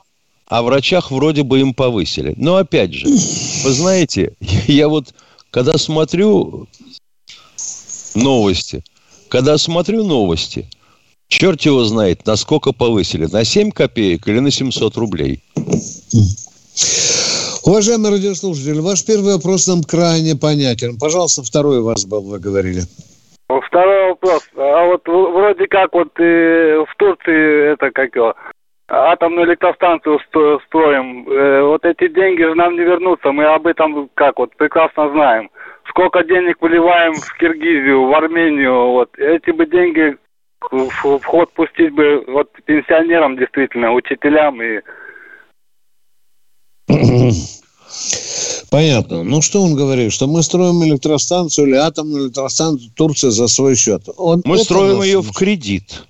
О 0.49 0.63
врачах 0.63 1.11
вроде 1.11 1.43
бы 1.45 1.61
им 1.61 1.73
повысили. 1.73 2.35
Но 2.37 2.57
опять 2.57 2.93
же, 2.93 3.07
вы 3.07 3.71
знаете, 3.73 4.35
я 4.67 4.89
вот 4.89 5.15
когда 5.51 5.79
смотрю 5.79 6.67
новости, 8.15 8.85
когда 9.29 9.57
смотрю 9.59 10.05
новости, 10.05 10.69
черт 11.33 11.61
его 11.63 11.85
знает, 11.85 12.27
насколько 12.27 12.73
повысили. 12.73 13.27
На 13.33 13.45
7 13.45 13.71
копеек 13.71 14.29
или 14.29 14.39
на 14.41 14.51
700 14.51 14.97
рублей. 14.97 15.41
Уважаемый 17.65 18.11
радиослушатель, 18.11 18.81
ваш 18.81 19.05
первый 19.07 19.35
вопрос 19.35 19.69
нам 19.69 19.83
крайне 19.83 20.35
понятен. 20.37 20.99
Пожалуйста, 21.01 21.43
второй 21.43 21.79
у 21.79 21.85
вас 21.85 22.05
был, 22.05 22.23
вы 22.23 22.39
говорили. 22.39 22.83
Второй 23.69 24.11
вопрос. 24.11 24.43
А 24.57 24.87
вот 24.87 25.07
вроде 25.07 25.67
как 25.67 25.93
вот 25.93 26.09
э, 26.19 26.85
в 26.89 26.97
Турции 26.97 27.73
это 27.73 27.91
как 27.91 28.15
его, 28.17 28.35
атомную 28.89 29.47
электростанцию 29.47 30.19
строим. 30.67 31.29
Э, 31.29 31.63
вот 31.63 31.85
эти 31.85 32.09
деньги 32.09 32.43
же 32.43 32.55
нам 32.55 32.75
не 32.75 32.85
вернутся. 32.85 33.33
Мы 33.33 33.45
об 33.45 33.67
этом 33.67 34.09
как 34.15 34.39
вот 34.39 34.57
прекрасно 34.57 35.11
знаем. 35.11 35.51
Сколько 35.89 36.25
денег 36.25 36.57
выливаем 36.61 37.15
в 37.15 37.39
Киргизию, 37.39 38.07
в 38.07 38.15
Армению. 38.15 38.93
Вот 38.93 39.11
эти 39.19 39.51
бы 39.51 39.67
деньги 39.67 40.17
в 40.71 41.19
в 41.19 41.25
ход 41.25 41.53
пустить 41.53 41.93
бы 41.95 42.25
вот 42.29 42.49
пенсионерам 42.65 43.37
действительно, 43.37 43.93
учителям 43.93 44.63
и 44.63 44.81
Понятно. 48.71 49.23
Ну, 49.23 49.43
что 49.43 49.63
он 49.63 49.75
говорит? 49.75 50.13
Что 50.13 50.27
мы 50.27 50.43
строим 50.43 50.83
электростанцию 50.85 51.69
или 51.69 51.77
атомную 51.77 52.27
электростанцию 52.27 52.91
Турции 52.95 53.29
за 53.29 53.47
свой 53.49 53.77
счет. 53.77 54.05
Он- 54.17 54.41
Мы 54.45 54.59
строим 54.59 54.99
наш 54.99 55.07
ее 55.07 55.21
в 55.21 55.31
кредит. 55.33 56.05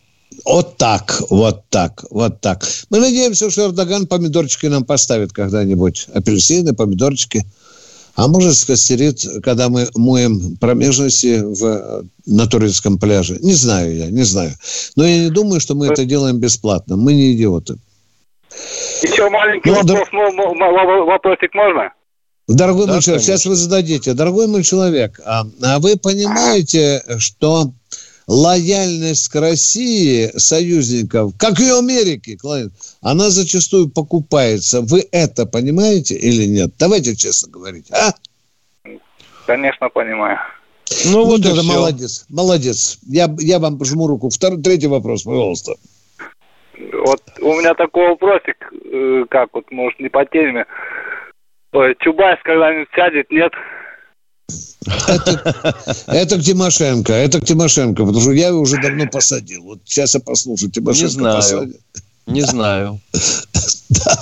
Вот 0.45 0.77
так, 0.77 1.23
вот 1.29 1.65
так, 1.69 2.05
вот 2.11 2.41
так. 2.41 2.65
Мы 2.91 3.01
надеемся, 3.01 3.51
что 3.51 3.67
Эрдоган 3.67 4.07
помидорчики 4.07 4.67
нам 4.67 4.85
поставит 4.85 5.33
когда-нибудь. 5.33 6.07
Апельсины, 6.15 6.75
помидорчики. 6.75 7.45
А 8.15 8.29
может, 8.29 8.57
скостерит, 8.57 9.25
когда 9.43 9.69
мы 9.69 9.89
моем 9.95 10.57
промежности 10.57 11.41
в, 11.43 11.65
э, 11.65 12.03
на 12.27 12.47
турецком 12.47 12.99
пляже. 12.99 13.39
Не 13.41 13.55
знаю 13.55 13.97
я, 13.97 14.07
не 14.11 14.23
знаю. 14.23 14.53
Но 14.97 15.05
я 15.07 15.19
не 15.25 15.31
думаю, 15.31 15.61
что 15.61 15.75
мы 15.75 15.87
это 15.87 16.05
делаем 16.05 16.39
бесплатно. 16.39 16.97
Мы 16.97 17.15
не 17.15 17.33
идиоты. 17.35 17.77
еще 19.03 19.31
маленький 19.31 19.71
Ну, 19.71 19.83
да- 19.83 19.95
вопрос, 19.95 20.09
мо- 20.13 20.31
мо- 20.31 20.55
мо- 20.55 21.05
вопросик 21.07 21.55
можно? 21.55 21.91
Дорогой 22.49 22.87
Да, 22.87 22.95
мой 22.95 23.03
человек, 23.03 23.25
конечно. 23.25 23.39
сейчас 23.39 23.47
вы 23.47 23.55
зададите. 23.55 24.13
Дорогой 24.13 24.47
мой 24.47 24.63
человек, 24.63 25.19
а, 25.25 25.45
а 25.63 25.79
вы 25.79 25.97
понимаете, 25.97 27.03
что 27.19 27.73
лояльность 28.33 29.29
к 29.29 29.39
России 29.39 30.31
союзников, 30.39 31.33
как 31.39 31.61
и 31.61 31.71
у 31.71 31.79
Америки, 31.79 32.39
она 33.03 33.29
зачастую 33.29 33.91
покупается. 33.91 34.81
Вы 34.81 35.07
это 35.13 35.45
понимаете 35.45 36.15
или 36.15 36.47
нет? 36.47 36.71
Давайте 36.79 37.15
честно 37.15 37.53
говорить. 37.53 37.91
А? 37.93 38.13
Конечно, 39.47 39.91
понимаю. 39.91 40.39
Ну, 41.13 41.25
вот 41.25 41.41
и 41.41 41.49
это 41.49 41.61
всё. 41.61 41.73
молодец. 41.75 42.27
Молодец. 42.31 42.99
Я, 43.07 43.29
я 43.39 43.59
вам 43.59 43.79
пожму 43.79 44.07
руку. 44.07 44.31
Второй, 44.31 44.63
третий 44.63 44.89
вопрос, 44.89 45.25
пожалуйста. 45.25 45.73
Вот 47.05 47.21
у 47.41 47.53
меня 47.55 47.75
такой 47.75 48.09
вопросик, 48.09 48.73
э, 48.73 49.25
как 49.29 49.51
вот, 49.53 49.71
может, 49.71 50.01
не 50.01 50.09
по 50.09 50.25
теме. 50.25 50.65
Ой, 51.73 51.97
Чубайс 52.01 52.39
когда-нибудь 52.43 52.89
сядет, 52.95 53.31
нет? 53.31 53.53
Это, 55.07 55.75
это 56.07 56.39
к 56.39 56.43
Тимошенко, 56.43 57.13
это 57.13 57.41
к 57.41 57.45
Тимошенко, 57.45 58.05
потому 58.05 58.21
что 58.21 58.33
я 58.33 58.49
его 58.49 58.61
уже 58.61 58.81
давно 58.81 59.07
посадил. 59.07 59.63
Вот 59.63 59.81
сейчас 59.85 60.15
я 60.15 60.21
послушаю, 60.21 60.71
Тимошенко 60.71 61.05
Не 61.07 61.11
знаю. 61.11 61.37
посадил. 61.37 61.81
Не 62.27 62.43
знаю. 62.43 63.01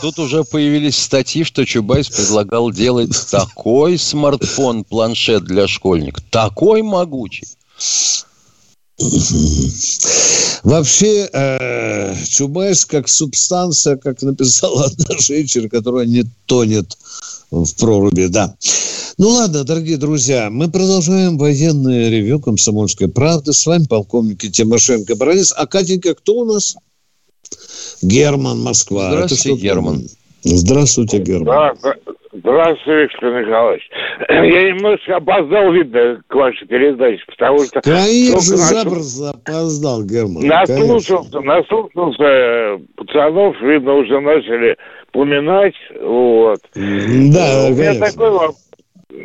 Тут 0.01 0.19
уже 0.19 0.45
появились 0.45 0.97
статьи, 0.97 1.45
что 1.45 1.65
Чубайс 1.65 2.09
предлагал 2.09 2.71
делать 2.71 3.11
такой 3.31 3.99
смартфон, 3.99 4.85
планшет 4.85 5.45
для 5.45 5.69
школьников. 5.69 6.25
Такой 6.31 6.83
могучий. 6.83 7.47
Вообще, 10.63 11.29
э, 11.33 12.15
Чубайс 12.29 12.85
как 12.85 13.09
субстанция, 13.09 13.97
как 13.97 14.21
написала 14.23 14.85
одна 14.87 15.19
женщина, 15.19 15.69
которая 15.69 16.07
не 16.07 16.25
тонет 16.47 16.97
в 17.51 17.79
проруби, 17.79 18.27
да. 18.29 18.55
Ну 19.19 19.29
ладно, 19.29 19.65
дорогие 19.65 19.97
друзья, 19.99 20.49
мы 20.51 20.71
продолжаем 20.71 21.37
военное 21.37 22.09
ревю 22.09 22.41
«Комсомольской 22.41 23.09
правды». 23.09 23.53
С 23.53 23.67
вами 23.67 23.85
полковник 23.89 24.39
Тимошенко 24.39 25.17
Борис. 25.17 25.53
А 25.57 25.67
Катенька 25.67 26.15
кто 26.15 26.35
у 26.37 26.45
нас? 26.45 26.77
Герман, 28.03 28.61
Москва. 28.61 29.09
Это 29.09 29.27
Здравствуйте, 29.27 29.57
что- 29.57 29.63
Герман. 29.63 30.03
Здравствуйте, 30.43 31.19
Герман. 31.19 31.77
Да. 31.83 31.95
Здравствуйте, 32.33 33.03
Виктор 33.03 33.43
Николаевич. 33.43 33.91
Я 34.29 34.73
немножко 34.73 35.17
опоздал, 35.17 35.73
видно, 35.73 36.23
к 36.29 36.35
вашей 36.35 36.67
передаче, 36.69 37.23
потому 37.27 37.59
что... 37.65 37.81
Конечно, 37.81 38.57
запросто 38.57 39.31
опоздал, 39.31 40.05
Герман. 40.05 40.47
Наслушался, 40.47 41.41
наслушался 41.41 42.81
пацанов, 42.97 43.61
видно, 43.61 43.95
уже 43.95 44.21
начали 44.21 44.77
поминать, 45.13 45.75
вот. 46.01 46.61
Да, 46.75 47.67
У 47.69 47.75
меня 47.75 47.95
конечно. 47.95 48.07
такой 48.07 48.31
вопрос. 48.31 48.57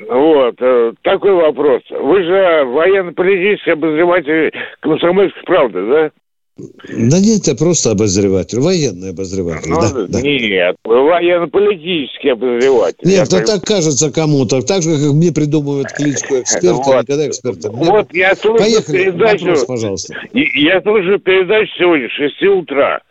Вот, 0.09 0.55
э, 0.59 0.93
такой 1.03 1.33
вопрос. 1.33 1.81
Вы 1.91 2.23
же 2.23 2.65
военно-политический 2.65 3.71
обозреватель 3.71 4.51
комсомольской 4.81 5.43
правды, 5.43 5.85
да? 5.87 6.11
Да 6.57 7.19
нет, 7.19 7.47
я 7.47 7.55
просто 7.55 7.91
обозреватель, 7.91 8.61
военный 8.61 9.09
обозреватель. 9.09 9.69
Ну, 9.71 9.81
да, 9.81 10.07
да. 10.07 10.21
Нет, 10.21 10.77
военно-политический 10.85 12.29
обозреватель. 12.29 13.05
Нет, 13.05 13.27
это 13.27 13.45
так 13.45 13.63
кажется 13.63 14.09
кому-то. 14.09 14.61
Так 14.61 14.81
же, 14.81 14.91
как 14.91 15.13
мне 15.13 15.33
придумывают 15.33 15.89
кличку 15.91 16.35
эксперта, 16.35 16.77
Вот. 16.77 17.03
никогда 17.03 17.27
экспертом 17.27 17.75
не 17.75 17.83
Вот 17.83 18.07
я 18.13 18.35
слушаю 18.35 18.59
Поехали, 18.59 18.97
передачу, 18.97 19.45
вопрос, 19.45 19.65
пожалуйста. 19.65 20.15
я 20.33 20.81
слушаю 20.81 21.19
передачу 21.19 21.71
сегодня 21.77 22.07
с 22.07 22.13
6 22.13 22.43
утра. 22.43 23.01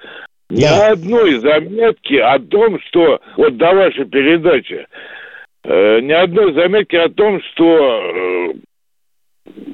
Ни 0.55 0.61
Да. 0.61 0.93
одной 0.93 1.41
заметки 1.41 2.15
о 2.15 2.39
том, 2.39 2.79
что 2.87 3.21
вот 3.37 3.57
до 3.57 3.75
вашей 3.75 4.05
передачи, 4.05 4.87
э, 5.65 6.01
ни 6.01 6.13
одной 6.13 6.55
заметки 6.55 6.95
о 6.95 7.09
том, 7.09 7.41
что 7.51 7.65
э, 7.67 8.53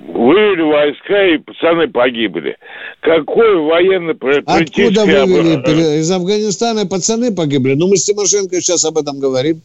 вывели 0.09 0.63
войска 0.63 1.27
и 1.27 1.37
пацаны 1.37 1.89
погибли. 1.89 2.57
Какой 3.01 3.57
военно 3.57 4.13
Откуда 4.13 5.05
вывели? 5.05 5.63
Пере- 5.63 5.99
Из 6.01 6.11
Афганистана 6.11 6.87
пацаны 6.87 7.35
погибли. 7.35 7.75
Ну, 7.75 7.89
мы 7.89 7.97
с 7.99 8.07
Тимошенко 8.07 8.57
сейчас 8.63 8.83
об 8.87 8.97
этом 8.97 9.21
говорим. 9.21 9.61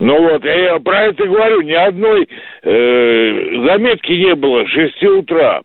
Ну 0.00 0.20
вот, 0.20 0.44
я 0.44 0.80
про 0.80 1.04
это 1.06 1.24
говорю. 1.26 1.60
Ни 1.60 1.72
одной 1.72 2.24
э, 2.24 3.66
заметки 3.68 4.10
не 4.10 4.34
было 4.34 4.64
с 4.64 4.68
6 4.70 5.02
утра 5.20 5.62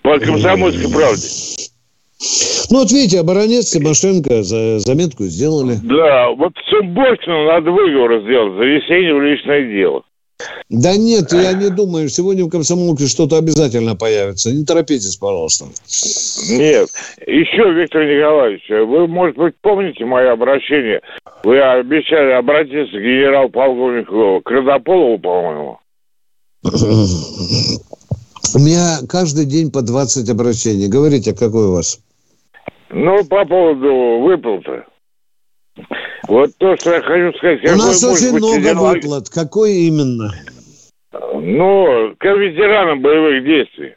по 0.00 0.18
комсомольской 0.18 0.90
правде. 0.90 1.26
Ну, 2.70 2.80
вот 2.80 2.90
видите, 2.90 3.20
оборонец 3.20 3.70
Тимошенко 3.70 4.42
за 4.42 4.80
заметку 4.80 5.24
сделали. 5.24 5.78
Да, 5.82 6.30
вот 6.30 6.52
Сумборкину 6.68 7.46
надо 7.46 7.70
выговор 7.70 8.20
сделать 8.22 8.54
за 8.54 8.64
внесение 8.64 9.14
в 9.14 9.22
личное 9.22 9.62
дело. 9.70 10.02
Да 10.68 10.96
нет, 10.96 11.32
я 11.32 11.52
не 11.52 11.70
думаю, 11.70 12.08
сегодня 12.08 12.44
в 12.44 12.50
комсомолке 12.50 13.06
что-то 13.06 13.38
обязательно 13.38 13.96
появится. 13.96 14.52
Не 14.52 14.64
торопитесь, 14.64 15.16
пожалуйста. 15.16 15.66
Нет. 16.50 16.88
Еще, 17.26 17.72
Виктор 17.72 18.04
Николаевич, 18.04 18.68
вы, 18.68 19.08
может 19.08 19.36
быть, 19.36 19.54
помните 19.60 20.04
мое 20.04 20.32
обращение? 20.32 21.00
Вы 21.42 21.60
обещали 21.60 22.32
обратиться 22.32 22.96
к 22.96 23.00
генерал-полковнику 23.00 24.40
Красополову, 24.44 25.18
по-моему. 25.18 25.78
У 28.54 28.58
меня 28.58 28.98
каждый 29.08 29.44
день 29.44 29.70
по 29.70 29.82
20 29.82 30.28
обращений. 30.28 30.88
Говорите, 30.88 31.32
какой 31.34 31.66
у 31.66 31.72
вас? 31.72 32.00
Ну, 32.90 33.24
по 33.24 33.44
поводу 33.44 34.20
выплаты. 34.20 34.84
Вот 36.26 36.50
то, 36.58 36.76
что 36.76 36.94
я 36.94 37.02
хочу 37.02 37.36
сказать. 37.38 37.64
У 37.70 37.76
нас 37.76 38.02
очень 38.04 38.32
быть 38.32 38.42
много 38.42 38.58
генерал- 38.58 38.94
выплат. 38.94 39.28
Какой 39.28 39.74
именно? 39.74 40.32
Ну, 41.12 42.14
к 42.18 42.24
ветеранам 42.24 43.00
боевых 43.02 43.44
действий. 43.44 43.94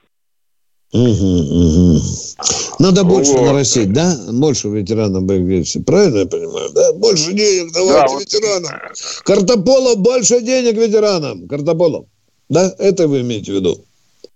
Мгм, 0.94 1.96
мгм. 1.96 2.02
Надо 2.80 3.04
больше 3.06 3.32
Вот. 3.32 3.46
нарастить, 3.46 3.94
да? 3.94 4.14
Больше 4.34 4.68
ветеранов 4.68 5.24
боевых 5.24 5.48
действий. 5.48 5.84
Правильно 5.84 6.18
я 6.20 6.26
понимаю? 6.26 6.70
Да? 6.76 6.92
Больше 6.94 7.32
денег 7.34 7.72
давайте 7.74 7.94
Да, 8.02 8.08
вот- 8.08 8.22
ветеранам. 8.22 8.72
Картополов, 9.24 9.98
больше 10.00 10.42
денег 10.42 10.76
ветеранам. 10.78 11.48
Картополов. 11.48 12.06
Да? 12.50 12.74
Это 12.78 13.08
вы 13.08 13.22
имеете 13.22 13.54
в 13.54 13.56
виду? 13.56 13.78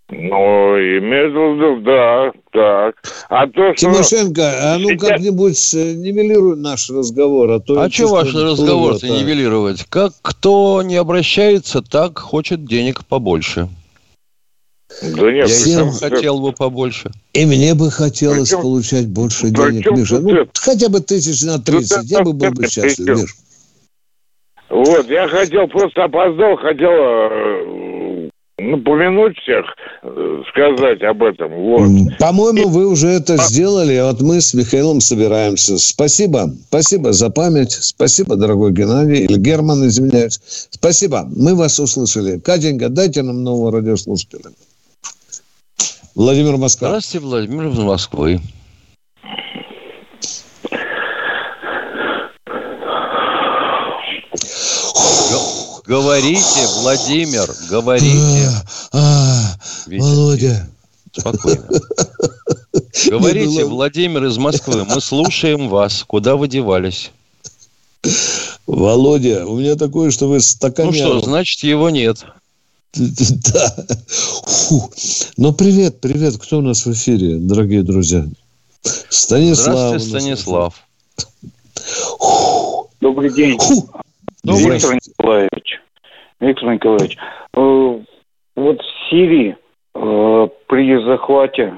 Ну, 0.07 0.77
имею 0.99 1.31
в 1.31 1.55
виду, 1.57 1.81
да, 1.81 2.31
так. 2.51 2.95
А 3.27 3.47
то, 3.47 3.75
что... 3.75 3.87
Тимошенко, 3.87 4.73
а 4.73 4.77
ну 4.77 4.89
Сейчас- 4.89 5.09
как-нибудь 5.09 5.73
э, 5.73 5.93
нивелируй 5.93 6.57
наш 6.57 6.89
разговор. 6.91 7.49
А, 7.51 7.59
то 7.59 7.81
А 7.81 7.89
что 7.89 8.07
ваш 8.09 8.33
разговор-то 8.35 9.07
нивелировать? 9.09 9.83
Как 9.89 10.11
кто 10.21 10.83
не 10.83 10.95
обращается, 10.97 11.81
так 11.81 12.19
хочет 12.19 12.65
денег 12.65 13.03
побольше. 13.05 13.67
Да 15.01 15.31
нет, 15.31 15.35
Я 15.35 15.43
и 15.45 15.47
всем 15.47 15.91
сам 15.91 16.09
хотел 16.11 16.39
бы 16.39 16.53
побольше. 16.53 17.09
И 17.33 17.43
мне 17.47 17.73
бы 17.73 17.89
хотелось 17.89 18.49
Причем- 18.49 18.61
получать 18.61 19.07
больше 19.07 19.47
Причем 19.51 19.71
денег, 19.71 19.91
Миша. 19.91 20.19
Ну, 20.19 20.35
это? 20.35 20.51
хотя 20.53 20.89
бы 20.89 20.99
тысяч 20.99 21.41
на 21.41 21.59
30. 21.59 22.03
Я 22.11 22.21
бы 22.21 22.33
был 22.33 22.51
бы 22.51 22.63
это 22.63 22.71
счастлив, 22.71 23.07
причем? 23.07 23.21
Миш. 23.23 23.35
Вот, 24.69 25.09
я 25.09 25.27
хотел, 25.27 25.67
просто 25.67 26.03
опоздал, 26.03 26.55
хотел 26.57 26.89
э, 26.91 27.94
напомянуть 28.71 29.37
всех, 29.39 29.65
э, 30.03 30.41
сказать 30.49 31.01
об 31.03 31.23
этом. 31.23 31.51
Вот. 31.51 32.17
По-моему, 32.19 32.69
вы 32.69 32.87
уже 32.87 33.07
это 33.07 33.37
сделали, 33.37 33.95
а 33.95 34.11
вот 34.11 34.21
мы 34.21 34.41
с 34.41 34.53
Михаилом 34.53 35.01
собираемся. 35.01 35.77
Спасибо. 35.77 36.51
Спасибо 36.67 37.13
за 37.13 37.29
память. 37.29 37.71
Спасибо, 37.71 38.35
дорогой 38.35 38.71
Геннадий. 38.71 39.25
Или 39.25 39.37
Герман, 39.37 39.87
извиняюсь. 39.87 40.39
Спасибо. 40.69 41.27
Мы 41.35 41.55
вас 41.55 41.79
услышали. 41.79 42.39
Катенька, 42.39 42.89
дайте 42.89 43.21
нам 43.21 43.43
нового 43.43 43.71
радиослушателя. 43.71 44.51
Владимир 46.15 46.57
Москва. 46.57 46.89
Здравствуйте, 46.89 47.25
Владимир 47.25 47.67
из 47.67 47.77
Москвы. 47.79 48.39
Говорите, 55.87 56.67
Владимир, 56.79 57.49
говорите. 57.69 58.51
А, 58.91 58.97
а, 58.97 59.57
Видите, 59.87 60.07
Володя. 60.07 60.69
Спокойно. 61.11 61.63
Говорите, 63.07 63.63
ну, 63.63 63.69
Владимир 63.69 64.25
из 64.25 64.37
Москвы, 64.37 64.83
мы 64.85 64.99
слушаем 64.99 65.69
вас. 65.69 66.03
Куда 66.07 66.35
вы 66.35 66.47
девались? 66.47 67.11
Володя, 68.65 69.45
у 69.45 69.59
меня 69.59 69.75
такое, 69.75 70.11
что 70.11 70.27
вы 70.27 70.39
стакан... 70.39 70.87
Ну 70.87 70.93
что, 70.93 71.21
значит, 71.21 71.63
его 71.63 71.89
нет. 71.89 72.25
Да. 72.95 73.75
Фу. 74.07 74.89
Ну, 75.35 75.51
привет, 75.51 75.99
привет. 75.99 76.37
Кто 76.37 76.59
у 76.59 76.61
нас 76.61 76.85
в 76.85 76.93
эфире, 76.93 77.35
дорогие 77.35 77.83
друзья? 77.83 78.25
Станислав. 79.09 79.99
Здравствуйте. 79.99 80.19
Станислав. 80.19 80.73
Добрый 83.01 83.33
день, 83.33 83.59
Фу. 83.59 83.89
Добрый 84.45 84.73
Виктор 84.73 84.93
Николаевич. 84.93 85.81
Виктор 86.39 86.73
Николаевич, 86.73 87.17
э, 87.17 87.99
вот 88.55 88.79
в 88.79 89.09
Сирии 89.09 89.57
э, 89.95 90.47
при 90.67 91.03
захвате 91.03 91.73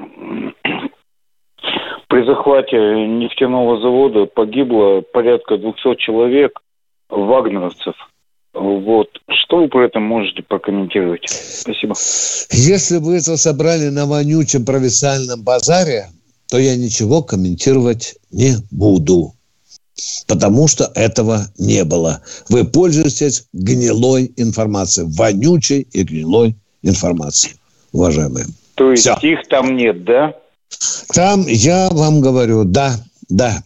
при 2.09 2.25
захвате 2.25 2.77
нефтяного 2.77 3.79
завода 3.79 4.25
погибло 4.25 5.01
порядка 5.01 5.57
200 5.57 5.95
человек 5.95 6.59
вагнеровцев. 7.09 7.95
Вот. 8.53 9.07
Что 9.29 9.57
вы 9.57 9.69
про 9.69 9.85
это 9.85 9.99
можете 9.99 10.43
прокомментировать? 10.43 11.29
Спасибо. 11.29 11.93
Если 12.51 12.97
вы 12.97 13.17
это 13.17 13.37
собрали 13.37 13.89
на 13.89 14.05
вонючем 14.05 14.65
провинциальном 14.65 15.41
базаре, 15.43 16.07
то 16.49 16.57
я 16.57 16.75
ничего 16.75 17.23
комментировать 17.23 18.15
не 18.31 18.55
буду. 18.71 19.36
Потому 20.27 20.67
что 20.67 20.91
этого 20.95 21.47
не 21.57 21.83
было. 21.83 22.21
Вы 22.49 22.65
пользуетесь 22.65 23.45
гнилой 23.53 24.31
информацией. 24.37 25.07
Вонючей 25.09 25.87
и 25.91 26.03
гнилой 26.03 26.55
информацией, 26.83 27.55
уважаемые. 27.91 28.45
То 28.75 28.91
есть 28.91 29.03
Всё. 29.03 29.17
их 29.21 29.47
там 29.49 29.75
нет, 29.75 30.03
да? 30.03 30.33
Там, 31.13 31.45
я 31.47 31.89
вам 31.89 32.21
говорю, 32.21 32.63
да, 32.63 32.99
да. 33.29 33.63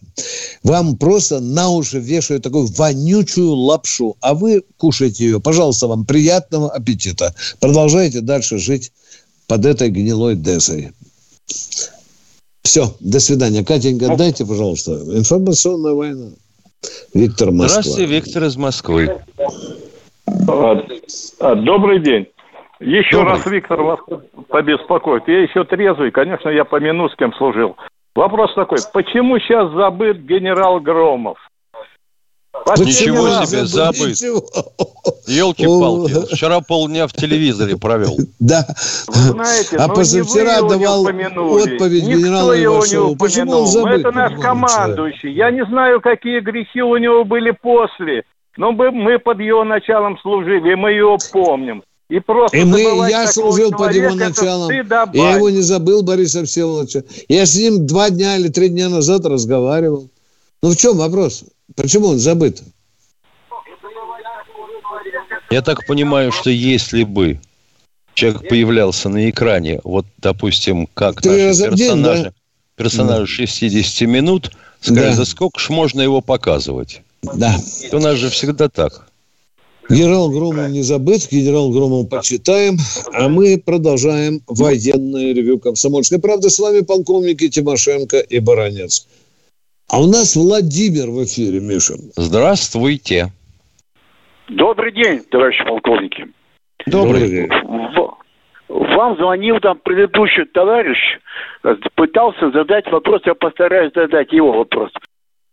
Вам 0.62 0.96
просто 0.96 1.40
на 1.40 1.68
уши 1.68 1.98
вешают 1.98 2.42
такую 2.42 2.66
вонючую 2.66 3.50
лапшу, 3.50 4.16
а 4.20 4.34
вы 4.34 4.62
кушаете 4.76 5.24
ее. 5.24 5.40
Пожалуйста, 5.40 5.86
вам 5.86 6.04
приятного 6.04 6.70
аппетита. 6.70 7.34
Продолжайте 7.60 8.20
дальше 8.20 8.58
жить 8.58 8.92
под 9.46 9.66
этой 9.66 9.90
гнилой 9.90 10.36
дезой. 10.36 10.92
Все, 12.62 12.84
до 13.00 13.20
свидания. 13.20 13.64
Катенька, 13.64 14.06
ну, 14.08 14.16
дайте, 14.16 14.46
пожалуйста, 14.46 14.92
информационная 14.92 15.94
война. 15.94 16.30
Виктор 17.14 17.50
Москва. 17.50 17.82
Здравствуйте, 17.82 18.12
Виктор 18.12 18.44
из 18.44 18.56
Москвы. 18.56 19.20
А, 20.48 20.84
а, 21.40 21.54
добрый 21.56 22.00
день. 22.00 22.26
Еще 22.80 23.12
Добрый. 23.12 23.34
раз, 23.34 23.46
Виктор, 23.46 23.82
вас 23.82 24.00
побеспокоит. 24.48 25.28
Я 25.28 25.42
еще 25.42 25.64
трезвый, 25.64 26.10
конечно, 26.10 26.48
я 26.48 26.64
помяну, 26.64 27.08
с 27.08 27.16
кем 27.16 27.32
служил. 27.34 27.76
Вопрос 28.14 28.52
такой, 28.54 28.78
почему 28.92 29.38
сейчас 29.38 29.70
забыт 29.72 30.18
генерал 30.18 30.80
Громов? 30.80 31.38
Ничего 32.78 33.44
себе, 33.44 33.66
забыт. 33.66 34.16
Елки-палки. 35.26 36.34
Вчера 36.34 36.60
полдня 36.60 37.06
в 37.06 37.12
телевизоре 37.12 37.76
провел. 37.76 38.16
Да. 38.38 38.66
Вы 39.08 39.14
знаете, 39.14 39.76
а 39.76 39.88
ну, 39.88 39.94
позавчера 39.94 40.60
давал 40.62 41.04
отповедь 41.04 42.04
генералу 42.04 42.54
Ивашову. 42.54 43.16
Почему 43.16 43.52
он 43.52 43.66
забыт? 43.66 44.00
Это 44.00 44.12
наш 44.12 44.34
командующий. 44.40 45.32
Я 45.32 45.50
не 45.50 45.64
знаю, 45.66 46.00
какие 46.00 46.40
грехи 46.40 46.82
у 46.82 46.96
него 46.96 47.24
были 47.24 47.50
после. 47.50 48.24
Но 48.56 48.72
мы 48.72 49.18
под 49.18 49.40
его 49.40 49.64
началом 49.64 50.18
служили, 50.18 50.72
и 50.72 50.74
мы 50.74 50.92
его 50.92 51.18
помним. 51.32 51.82
И 52.08 52.20
просто 52.20 52.58
и 52.58 52.64
мы, 52.64 52.80
я 53.08 53.26
служил 53.26 53.70
под 53.70 53.94
его 53.94 54.14
началом. 54.14 54.70
Я 55.14 55.36
его 55.36 55.48
не 55.48 55.62
забыл, 55.62 56.02
Бориса 56.02 56.44
Всеволодовича. 56.44 57.04
Я 57.28 57.46
с 57.46 57.56
ним 57.56 57.86
два 57.86 58.10
дня 58.10 58.36
или 58.36 58.48
три 58.48 58.68
дня 58.68 58.90
назад 58.90 59.24
разговаривал. 59.24 60.10
Ну 60.62 60.70
в 60.70 60.76
чем 60.76 60.98
вопрос? 60.98 61.44
Почему 61.76 62.08
он 62.08 62.18
забыт? 62.18 62.62
Я 65.50 65.62
так 65.62 65.86
понимаю, 65.86 66.32
что 66.32 66.50
если 66.50 67.04
бы 67.04 67.38
человек 68.14 68.48
появлялся 68.48 69.08
на 69.08 69.28
экране, 69.28 69.80
вот, 69.84 70.06
допустим, 70.18 70.86
как 70.94 71.20
Три 71.20 71.46
наши 71.46 71.70
персонажи, 71.70 72.22
да? 72.24 72.32
персонажи 72.76 73.46
60 73.46 74.08
минут, 74.08 74.52
скажет, 74.80 75.16
да. 75.16 75.24
сколько 75.24 75.60
ж 75.60 75.68
можно 75.70 76.00
его 76.00 76.20
показывать? 76.20 77.02
Да. 77.22 77.56
У 77.92 77.98
нас 77.98 78.16
же 78.16 78.30
всегда 78.30 78.68
так. 78.68 79.08
Генерал 79.90 80.30
Громов 80.30 80.70
не 80.70 80.82
забыт, 80.82 81.28
генерал 81.30 81.70
Громов 81.70 82.08
почитаем, 82.08 82.78
а 83.12 83.28
мы 83.28 83.58
продолжаем 83.58 84.40
военное 84.46 85.34
ревю 85.34 85.58
комсомольской 85.58 86.18
правды. 86.18 86.50
С 86.50 86.58
вами 86.58 86.80
полковники 86.80 87.48
Тимошенко 87.48 88.18
и 88.20 88.38
Баранец. 88.38 89.06
А 89.92 90.00
у 90.00 90.06
нас 90.06 90.36
Владимир 90.36 91.10
в 91.10 91.22
эфире, 91.24 91.60
Миша. 91.60 91.92
Здравствуйте. 92.16 93.26
Добрый 94.48 94.90
день, 94.90 95.20
товарищи 95.30 95.62
полковники. 95.64 96.28
Добрый, 96.86 97.28
день. 97.28 97.50
Вам 98.68 99.16
звонил 99.16 99.60
там 99.60 99.78
предыдущий 99.84 100.46
товарищ, 100.46 100.98
пытался 101.94 102.50
задать 102.52 102.90
вопрос, 102.90 103.20
я 103.26 103.34
постараюсь 103.34 103.92
задать 103.94 104.32
его 104.32 104.52
вопрос. 104.52 104.90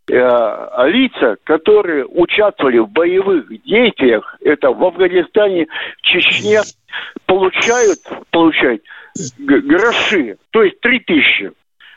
Э, 0.10 0.88
лица, 0.88 1.36
которые 1.44 2.06
участвовали 2.06 2.78
в 2.78 2.88
боевых 2.88 3.50
действиях, 3.66 4.38
это 4.40 4.72
в 4.72 4.82
Афганистане, 4.82 5.68
Чечне, 6.02 6.62
получают, 7.26 8.00
получают 8.32 8.84
гроши, 9.38 10.38
то 10.52 10.64
есть 10.64 10.80
три 10.80 11.02
тысячи. 11.02 11.52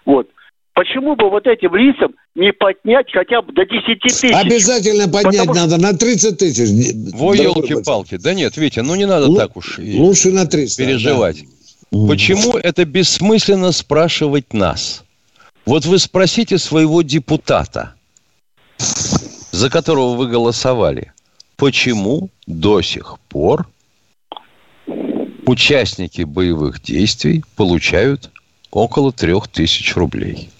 Вот. 0.04 0.28
Почему 0.74 1.16
бы 1.16 1.28
вот 1.28 1.46
этим 1.46 1.74
лицам 1.76 2.14
не 2.34 2.52
поднять 2.52 3.06
хотя 3.12 3.42
бы 3.42 3.52
до 3.52 3.64
10 3.64 4.00
тысяч? 4.00 4.32
Обязательно 4.32 5.06
поднять 5.06 5.46
Потому... 5.46 5.54
надо 5.54 5.76
на 5.78 5.92
30 5.92 6.38
тысяч. 6.38 7.12
Во 7.14 7.34
елки-палки. 7.34 8.16
Да 8.16 8.32
нет, 8.32 8.56
Витя, 8.56 8.80
ну 8.80 8.94
не 8.94 9.06
надо 9.06 9.26
Л- 9.26 9.36
так 9.36 9.56
уж 9.56 9.78
лучше 9.78 10.30
на 10.30 10.46
300, 10.46 10.82
переживать. 10.82 11.44
Да. 11.90 12.08
Почему 12.08 12.56
это 12.56 12.84
бессмысленно 12.86 13.72
спрашивать 13.72 14.54
нас? 14.54 15.04
Вот 15.66 15.84
вы 15.84 15.98
спросите 15.98 16.58
своего 16.58 17.02
депутата– 17.02 17.94
за 19.52 19.70
которого 19.70 20.16
вы 20.16 20.28
голосовали, 20.28 21.12
почему 21.56 22.30
до 22.46 22.82
сих 22.82 23.18
пор 23.28 23.68
участники 25.46 26.22
боевых 26.22 26.82
действий 26.82 27.44
получают 27.54 28.30
около 28.70 29.12
трех 29.12 29.48
тысяч 29.48 29.94
рублей? 29.94 30.50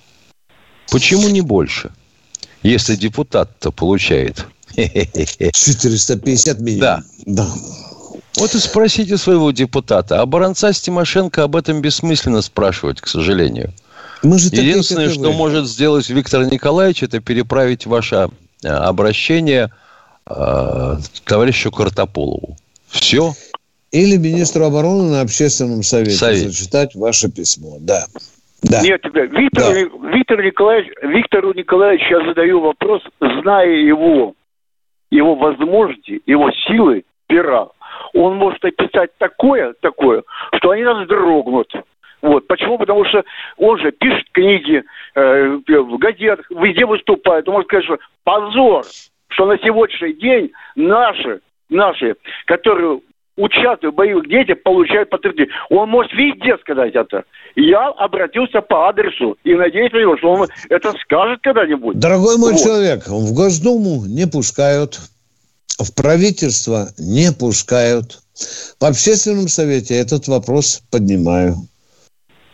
Почему 0.93 1.29
не 1.29 1.41
больше? 1.41 1.91
Если 2.63 2.95
депутат-то 2.95 3.73
получает 3.73 4.47
450 4.77 6.61
минимум. 6.61 6.81
Да. 6.81 7.03
да. 7.27 7.49
Вот 8.37 8.55
и 8.55 8.59
спросите 8.59 9.17
своего 9.17 9.51
депутата. 9.51 10.21
А 10.21 10.27
Баранца 10.27 10.73
с 10.73 10.81
Тимошенко 10.81 11.43
об 11.45 11.57
этом 11.57 11.81
бессмысленно 11.81 12.43
спрашивать, 12.43 13.01
к 13.01 13.09
сожалению. 13.09 13.73
Мы 14.23 14.39
же 14.39 14.49
Единственное, 14.49 15.11
что 15.11 15.31
вы. 15.31 15.33
может 15.33 15.67
сделать 15.69 16.09
Виктор 16.09 16.45
Николаевич, 16.47 17.03
это 17.03 17.21
переправить 17.21 17.87
ваше 17.87 18.29
э, 18.63 18.69
обращение 18.69 19.71
э, 20.27 20.99
товарищу 21.25 21.73
Картополову. 21.73 22.57
Все. 22.89 23.35
Или 23.91 24.17
министру 24.17 24.65
обороны 24.65 25.11
на 25.11 25.21
общественном 25.23 25.83
совете 25.83 26.17
Совет. 26.17 26.53
зачитать 26.53 26.95
ваше 26.95 27.29
письмо. 27.29 27.79
Да. 27.81 28.07
Да. 28.63 28.81
Нет, 28.81 29.05
Виктор, 29.05 29.65
да. 29.65 30.09
Виктор 30.11 30.45
Николаевич, 30.45 30.93
Виктору 31.03 31.53
Николаевичу 31.53 32.19
я 32.19 32.27
задаю 32.27 32.61
вопрос, 32.61 33.03
зная 33.21 33.69
его, 33.69 34.35
его 35.11 35.35
возможности, 35.35 36.23
его 36.27 36.51
силы, 36.67 37.05
пера. 37.27 37.69
Он 38.15 38.37
может 38.37 38.65
описать 38.65 39.11
такое, 39.19 39.75
такое, 39.81 40.23
что 40.55 40.71
они 40.71 40.85
нас 40.85 41.07
дрогнут. 41.09 41.73
Вот. 42.21 42.47
Почему? 42.47 42.79
Потому 42.79 43.05
что 43.05 43.25
он 43.57 43.79
же 43.79 43.91
пишет 43.91 44.27
книги, 44.31 44.85
э, 45.17 45.59
в 45.67 45.99
газетах, 45.99 46.49
везде 46.51 46.87
выступает. 46.87 47.49
Он 47.49 47.55
может 47.55 47.67
сказать, 47.67 47.85
что 47.85 47.99
позор, 48.23 48.85
что 49.29 49.47
на 49.47 49.59
сегодняшний 49.59 50.13
день 50.13 50.53
наши, 50.77 51.41
наши, 51.69 52.15
которые 52.47 53.01
участвуют 53.37 53.95
в 53.95 53.97
боевых 53.97 54.29
действиях, 54.29 54.63
получают 54.63 55.11
подтверждение. 55.11 55.53
Он 55.71 55.89
может 55.89 56.13
везде 56.13 56.57
сказать 56.59 56.95
это. 56.95 57.25
Я 57.57 57.89
обратился 57.89 58.61
по 58.61 58.89
адресу 58.89 59.37
и 59.45 59.55
надеюсь, 59.55 59.91
что 60.19 60.31
он 60.31 60.49
это 60.69 60.93
скажет 61.03 61.41
когда-нибудь. 61.43 61.99
Дорогой 61.99 62.39
мой 62.39 62.53
вот. 62.53 62.63
человек, 62.63 63.07
в 63.07 63.35
Госдуму 63.35 64.05
не 64.07 64.27
пускают, 64.27 64.99
в 65.79 65.95
правительство 65.95 66.89
не 66.99 67.33
пускают. 67.33 68.21
В 68.81 68.85
общественном 68.85 69.49
совете 69.49 69.95
этот 69.95 70.29
вопрос 70.29 70.83
поднимаю. 70.91 71.55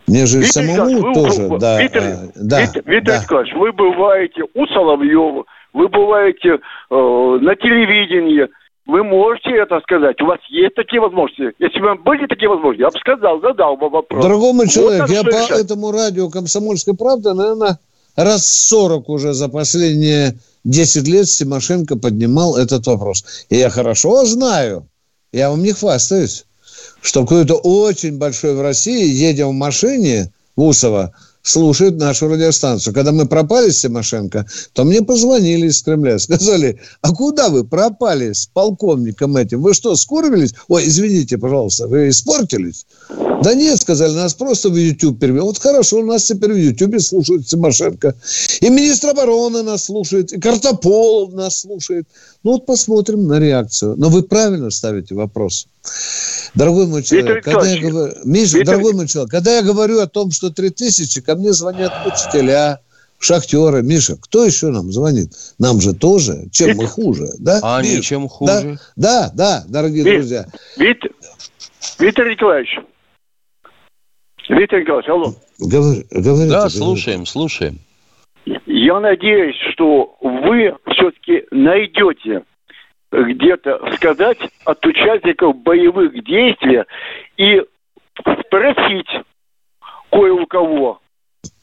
Мне 0.07 0.25
же 0.25 0.39
Виктор 0.39 0.63
самому 0.63 1.01
вы, 1.01 1.13
тоже, 1.13 1.41
вы, 1.43 1.59
да. 1.59 1.81
Виктор, 1.81 2.03
а, 2.03 2.31
да, 2.35 2.61
Виктор, 2.61 2.83
Виктор 2.85 3.15
да. 3.15 3.23
Николаевич, 3.23 3.53
вы 3.55 3.71
бываете 3.71 4.43
у 4.55 4.65
Соловьева, 4.67 5.45
вы 5.73 5.87
бываете 5.87 6.49
э, 6.49 6.57
на 6.89 7.55
телевидении, 7.55 8.47
вы 8.89 9.03
можете 9.03 9.51
это 9.51 9.79
сказать. 9.81 10.19
У 10.21 10.25
вас 10.25 10.39
есть 10.49 10.75
такие 10.75 10.99
возможности. 10.99 11.53
Если 11.59 11.79
бы 11.79 11.95
были 11.95 12.25
такие 12.27 12.49
возможности, 12.49 12.81
я 12.81 12.89
бы 12.89 12.99
сказал, 12.99 13.39
задал 13.39 13.77
бы 13.77 13.89
вопрос. 13.89 14.25
Человек, 14.67 15.01
вот 15.01 15.09
я 15.11 15.23
по 15.23 15.53
этому 15.53 15.91
радио 15.91 16.29
«Комсомольская 16.29 16.95
правда», 16.95 17.33
наверное, 17.33 17.79
раз 18.15 18.45
40 18.45 19.07
уже 19.09 19.33
за 19.33 19.47
последние 19.47 20.33
10 20.63 21.07
лет 21.07 21.27
Тимошенко 21.27 21.97
поднимал 21.97 22.57
этот 22.57 22.87
вопрос. 22.87 23.45
И 23.49 23.57
я 23.57 23.69
хорошо 23.69 24.25
знаю, 24.25 24.87
я 25.31 25.51
вам 25.51 25.61
не 25.61 25.71
хвастаюсь, 25.71 26.45
что 27.01 27.21
какой-то 27.21 27.55
очень 27.55 28.17
большой 28.17 28.55
в 28.55 28.61
России, 28.61 29.05
едем 29.05 29.49
в 29.49 29.53
машине 29.53 30.31
в 30.55 30.63
Усово, 30.63 31.13
слушают 31.41 31.97
нашу 31.97 32.27
радиостанцию. 32.27 32.93
Когда 32.93 33.11
мы 33.11 33.27
пропали 33.27 33.69
с 33.69 33.81
Тимошенко, 33.81 34.45
то 34.73 34.83
мне 34.83 35.01
позвонили 35.01 35.67
из 35.67 35.81
Кремля, 35.81 36.19
сказали, 36.19 36.79
а 37.01 37.13
куда 37.13 37.49
вы 37.49 37.63
пропали 37.63 38.33
с 38.33 38.47
полковником 38.47 39.37
этим? 39.37 39.61
Вы 39.61 39.73
что, 39.73 39.95
скорбились? 39.95 40.53
Ой, 40.67 40.87
извините, 40.87 41.37
пожалуйста, 41.37 41.87
вы 41.87 42.09
испортились? 42.09 42.85
Да 43.41 43.53
нет, 43.53 43.79
сказали, 43.79 44.13
нас 44.13 44.33
просто 44.33 44.69
в 44.69 44.75
YouTube 44.75 45.19
перевели. 45.19 45.41
Вот 45.41 45.57
хорошо, 45.59 45.99
у 45.99 46.05
нас 46.05 46.25
теперь 46.25 46.51
в 46.51 46.57
YouTube 46.57 46.99
слушают 46.99 47.47
Тимошенко. 47.47 48.15
И 48.59 48.69
министр 48.69 49.09
обороны 49.09 49.63
нас 49.63 49.85
слушает, 49.85 50.33
и 50.33 50.39
Картополов 50.39 51.33
нас 51.33 51.61
слушает. 51.61 52.05
Ну 52.43 52.53
вот 52.53 52.65
посмотрим 52.65 53.27
на 53.27 53.39
реакцию. 53.39 53.95
Но 53.97 54.09
вы 54.09 54.23
правильно 54.23 54.69
ставите 54.71 55.15
вопрос. 55.15 55.67
Дорогой 56.55 56.87
мой 56.87 57.03
человек, 57.03 57.37
Виктор 57.37 57.53
когда 57.53 57.69
я 57.69 57.81
говорю, 57.81 58.13
Миша, 58.25 58.57
Виктор... 58.57 58.75
дорогой 58.75 58.93
мой 58.93 59.07
человек, 59.07 59.31
когда 59.31 59.55
я 59.55 59.61
говорю 59.61 59.99
о 59.99 60.07
том, 60.07 60.31
что 60.31 60.49
3000, 60.49 61.21
ко 61.21 61.35
мне 61.35 61.53
звонят 61.53 61.93
учителя, 62.05 62.81
шахтеры. 63.19 63.83
Миша, 63.83 64.17
кто 64.17 64.45
еще 64.45 64.67
нам 64.67 64.91
звонит? 64.91 65.31
Нам 65.59 65.79
же 65.79 65.93
тоже. 65.93 66.47
Чем 66.51 66.69
Виктор... 66.69 66.85
мы 66.85 66.89
хуже? 66.89 67.29
Да? 67.39 67.59
А 67.61 67.81
Миш? 67.81 68.05
чем 68.05 68.27
хуже. 68.27 68.79
Да, 68.95 69.31
да, 69.31 69.31
да 69.33 69.65
дорогие 69.67 70.03
Вит... 70.03 70.19
друзья. 70.19 70.47
Вит... 70.77 70.97
Виктор 71.99 72.29
Николаевич, 72.29 72.79
Виктор 74.49 74.79
Николаевич, 74.81 75.09
алло. 75.09 75.25
Говор, 75.59 75.95
говорите, 76.11 76.49
Да, 76.49 76.57
говорите. 76.57 76.77
слушаем, 76.77 77.25
слушаем. 77.25 77.79
Я 78.65 78.99
надеюсь, 78.99 79.55
что 79.73 80.15
вы 80.21 80.75
все-таки 80.91 81.43
найдете 81.51 82.43
где-то 83.11 83.79
сказать 83.95 84.39
от 84.65 84.85
участников 84.85 85.55
боевых 85.57 86.13
действий 86.23 86.83
и 87.37 87.61
спросить 88.17 89.09
кое 90.11 90.33
у 90.33 90.45
кого, 90.47 90.99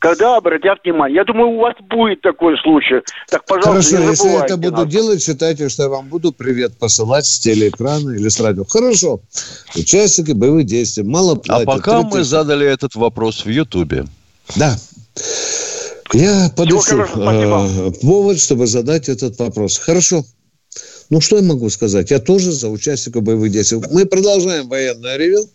когда 0.06 0.36
обратят 0.36 0.78
внимание. 0.84 1.16
Я 1.16 1.24
думаю, 1.24 1.50
у 1.50 1.60
вас 1.60 1.74
будет 1.90 2.20
такой 2.20 2.56
случай. 2.62 3.02
Так, 3.28 3.44
пожалуйста, 3.44 3.70
Хорошо, 3.70 3.98
не 3.98 4.10
если 4.10 4.22
забывайте 4.22 4.46
это 4.46 4.56
буду 4.56 4.82
нас. 4.84 4.92
делать, 4.92 5.22
считайте, 5.22 5.68
что 5.68 5.82
я 5.82 5.88
вам 5.88 6.08
буду 6.08 6.32
привет 6.32 6.78
посылать 6.78 7.26
с 7.26 7.40
телеэкрана 7.40 8.10
или 8.10 8.28
с 8.28 8.38
радио. 8.38 8.64
Хорошо. 8.64 9.20
Участники 9.74 10.30
боевых 10.30 10.66
действий. 10.66 11.02
Мало 11.02 11.32
А 11.32 11.36
платят. 11.36 11.66
пока 11.66 12.02
мы 12.02 12.10
3000. 12.10 12.28
задали 12.28 12.66
этот 12.66 12.94
вопрос 12.94 13.44
в 13.44 13.48
Ютубе. 13.48 14.04
Да. 14.54 14.76
Я 16.12 16.52
подыщу 16.56 17.00
э, 17.00 17.90
повод, 18.00 18.38
чтобы 18.38 18.68
задать 18.68 19.08
этот 19.08 19.36
вопрос. 19.40 19.78
Хорошо. 19.78 20.24
Ну, 21.10 21.20
что 21.20 21.36
я 21.36 21.42
могу 21.42 21.68
сказать? 21.68 22.12
Я 22.12 22.20
тоже 22.20 22.52
за 22.52 22.68
участников 22.68 23.24
боевых 23.24 23.50
действий. 23.50 23.80
Мы 23.90 24.06
продолжаем 24.06 24.68
военное 24.68 25.16
ревю. 25.16 25.48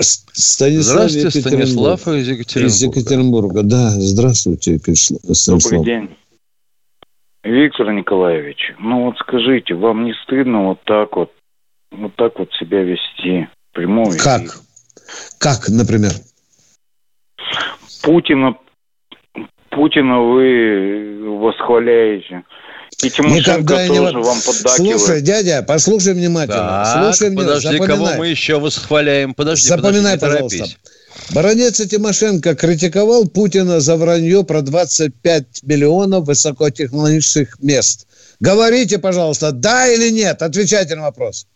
Станислав 0.00 1.10
Здравствуйте, 1.10 1.38
Екатеринбург. 1.38 2.00
Станислав 2.00 2.08
из 2.08 2.28
Из 2.28 2.28
Екатеринбурга. 2.28 2.98
Екатеринбурга. 3.00 3.62
Да, 3.62 3.90
здравствуйте, 3.90 4.74
Екатерин- 4.76 5.18
Добрый 5.22 5.34
Станислав. 5.34 5.84
день. 5.84 6.10
Виктор 7.44 7.92
Николаевич, 7.92 8.74
ну 8.78 9.04
вот 9.06 9.16
скажите, 9.18 9.74
вам 9.74 10.04
не 10.04 10.12
стыдно 10.24 10.68
вот 10.68 10.80
так 10.84 11.16
вот, 11.16 11.32
вот 11.92 12.14
так 12.16 12.38
вот 12.38 12.50
себя 12.60 12.82
вести? 12.82 13.48
Прямой? 13.72 14.18
Как? 14.18 14.42
Как, 15.38 15.68
например? 15.68 16.12
Путина, 18.02 18.56
Путина 19.70 20.20
вы 20.20 21.38
восхваляете. 21.38 22.42
И 23.02 23.10
Тимошенко 23.10 23.38
Никогда 23.38 23.82
я 23.82 23.88
не 23.88 23.96
тоже 23.96 24.18
вам 24.18 24.40
поддакивает. 24.40 24.98
Слушай, 24.98 25.20
дядя, 25.22 25.62
послушай 25.62 26.14
внимательно. 26.14 26.58
Так, 26.58 27.14
слушай 27.14 27.30
меня, 27.30 27.42
подожди, 27.42 27.78
кого 27.78 27.86
запоминай. 27.86 28.18
мы 28.18 28.26
еще 28.26 28.58
восхваляем? 28.58 29.34
Подожди, 29.34 29.68
Запоминай, 29.68 30.18
подожди, 30.18 30.24
не 30.24 30.48
пожалуйста. 30.48 30.58
торопись. 30.58 30.78
Баронец 31.30 31.76
Тимошенко 31.76 32.56
критиковал 32.56 33.28
Путина 33.28 33.80
за 33.80 33.96
вранье 33.96 34.44
про 34.44 34.62
25 34.62 35.62
миллионов 35.62 36.26
высокотехнологичных 36.26 37.60
мест. 37.60 38.06
Говорите, 38.40 38.98
пожалуйста, 38.98 39.52
да 39.52 39.86
или 39.86 40.10
нет? 40.10 40.42
Отвечайте 40.42 40.96
на 40.96 41.02
вопрос. 41.02 41.46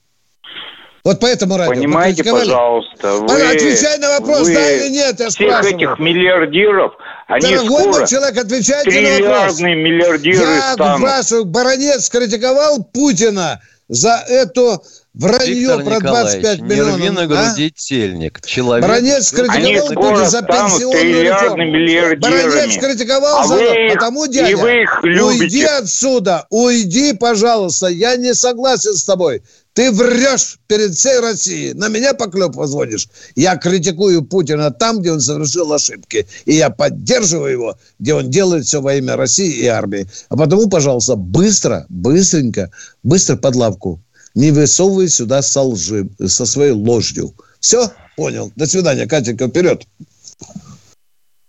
Вот 1.05 1.19
по 1.19 1.27
этому 1.27 1.57
радио. 1.57 1.73
Понимаете, 1.73 2.23
пожалуйста, 2.23 3.15
вы, 3.15 3.43
отвечай 3.43 3.99
на 3.99 4.21
вопрос, 4.21 4.47
вы 4.47 4.55
да 4.55 4.71
или 4.71 4.89
нет, 4.89 5.19
я 5.19 5.29
всех 5.31 5.49
спрашиваю. 5.49 5.77
этих 5.77 5.99
миллиардеров, 5.99 6.93
они 7.27 7.57
Дорогой 7.57 7.67
скоро 7.67 7.99
мой 7.99 8.07
человек, 8.07 8.39
отвечайте 8.39 9.01
на 9.01 9.29
вопрос. 9.29 9.61
миллиардеры 9.61 10.37
Я 10.55 10.73
станут. 10.75 10.99
спрашиваю, 10.99 11.45
Баронец 11.47 12.09
критиковал 12.09 12.85
Путина 12.85 13.61
за 13.89 14.25
это 14.29 14.79
вранье 15.13 15.55
Виктор 15.55 15.85
про 15.85 15.97
Николаевич, 15.97 16.43
25 16.43 16.61
не 16.63 16.69
рви 16.69 16.81
на 16.81 16.97
миллионов. 16.97 17.29
груди 17.29 17.73
а? 17.75 17.79
тельник. 17.79 18.41
Человек... 18.47 18.87
Баронец 18.89 19.31
критиковал 19.33 19.89
Путина 19.89 20.31
за 20.31 20.43
пенсионную 20.43 21.23
реформу. 21.25 22.21
Баронец 22.21 22.79
критиковал 22.79 23.41
А 23.41 23.45
за 23.45 23.57
их- 23.61 23.95
Потому, 23.95 24.25
и 24.25 24.29
дядя, 24.29 24.57
вы 24.57 24.83
их 24.83 25.01
уйди 25.03 25.19
любите. 25.19 25.67
отсюда, 25.67 26.47
уйди, 26.49 27.13
пожалуйста. 27.13 27.89
Я 27.89 28.17
не 28.17 28.35
согласен 28.35 28.95
с 28.95 29.05
тобой. 29.05 29.43
Ты 29.75 29.91
врешь 29.91 30.59
перед 30.67 30.95
всей 30.95 31.19
Россией. 31.21 31.73
На 31.73 31.89
меня 31.89 32.13
поклеп 32.13 32.55
возводишь. 32.55 33.09
Я 33.35 33.57
критикую 33.57 34.23
Путина 34.23 34.71
там, 34.71 35.01
где 35.01 35.13
он 35.13 35.21
совершил 35.21 35.73
ошибки. 35.73 36.27
И 36.45 36.55
я 36.55 36.69
поддерживаю 36.69 37.53
его, 37.53 37.79
где 37.99 38.15
он 38.15 38.31
делает 38.31 38.67
все 38.67 38.83
во 38.83 38.95
имя 38.95 39.17
России 39.17 39.51
и 39.51 39.67
армии. 39.67 40.07
А 40.29 40.37
потому, 40.37 40.69
пожалуйста, 40.69 41.17
быстро, 41.17 41.87
быстренько, 41.89 42.71
быстро 43.03 43.37
под 43.37 43.57
лавку. 43.57 44.01
Не 44.35 44.51
высовывай 44.51 45.09
сюда 45.09 45.41
со, 45.41 45.63
лжи, 45.63 46.09
со 46.27 46.45
своей 46.45 46.73
ложью. 46.73 47.35
Все? 47.61 47.91
Понял. 48.17 48.53
До 48.57 48.67
свидания. 48.67 49.07
Катенька, 49.07 49.49
вперед. 49.49 49.87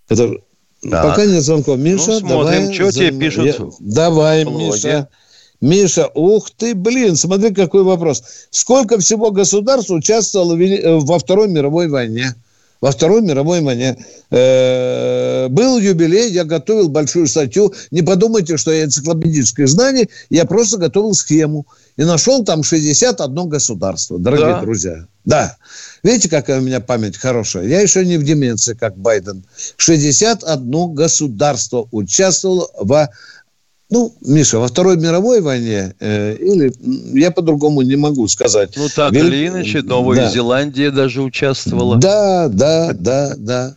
Это... 0.08 0.32
Так. 0.90 1.04
Пока 1.12 1.26
нет 1.26 1.42
звонков. 1.44 1.78
Миша, 1.80 2.12
Ну, 2.12 2.20
смотрим, 2.20 2.62
давай. 2.64 2.74
что 2.74 2.92
тебе 2.92 3.12
пишут 3.18 3.46
Я- 3.46 3.56
Давай, 3.80 4.44
блоге. 4.44 4.66
Миша. 4.76 5.08
Миша, 5.64 6.10
ух 6.14 6.52
ты, 6.52 6.76
блин, 6.76 7.16
смотри, 7.16 7.54
какой 7.54 7.84
вопрос. 7.84 8.22
Сколько 8.52 9.00
всего 9.00 9.32
государств 9.32 9.92
участвовало 9.92 10.60
э, 10.62 11.00
во 11.00 11.18
Второй 11.18 11.48
мировой 11.48 11.88
войне? 11.88 12.36
Во 12.82 12.92
Второй 12.92 13.22
мировой 13.22 13.62
войне. 13.62 13.96
Э, 14.30 15.48
Был 15.48 15.80
юбилей, 15.80 16.30
я 16.32 16.44
готовил 16.44 16.90
большую 16.90 17.28
статью. 17.28 17.74
Не 17.92 18.02
подумайте, 18.02 18.58
что 18.58 18.74
я 18.74 18.84
энциклопедическое 18.84 19.66
знание. 19.68 20.10
Я 20.30 20.44
просто 20.44 20.78
готовил 20.78 21.14
схему. 21.14 21.66
И 21.96 22.04
нашел 22.04 22.44
там 22.44 22.62
61 22.62 23.48
государство, 23.48 24.20
дорогие 24.20 24.48
Да. 24.48 24.62
друзья. 24.62 25.06
Да. 25.24 25.56
Видите, 26.04 26.28
какая 26.28 26.60
у 26.60 26.62
меня 26.62 26.82
память 26.82 27.16
хорошая? 27.16 27.68
Я 27.68 27.80
еще 27.80 28.06
не 28.06 28.18
в 28.18 28.26
деменции, 28.26 28.74
как 28.74 28.98
Байден. 28.98 29.46
61 29.78 30.94
государство 30.94 31.88
участвовало 31.92 32.70
во 32.78 33.10
ну, 33.94 34.12
Миша, 34.22 34.58
во 34.58 34.68
Второй 34.68 34.98
мировой 34.98 35.40
войне, 35.40 35.94
э, 36.00 36.36
или 36.36 36.74
я 37.20 37.30
по-другому 37.30 37.84
не 37.84 37.96
могу 37.96 38.28
сказать. 38.28 38.72
Ну, 38.76 38.88
так 38.94 39.14
Вел- 39.14 39.28
или 39.28 39.48
иначе, 39.50 39.84
Новая 39.84 40.18
Да. 40.18 40.30
Зеландия 40.32 40.90
даже 40.90 41.22
участвовала. 41.22 41.98
Да, 41.98 42.48
да, 42.50 42.94
да, 42.94 43.36
да. 43.38 43.76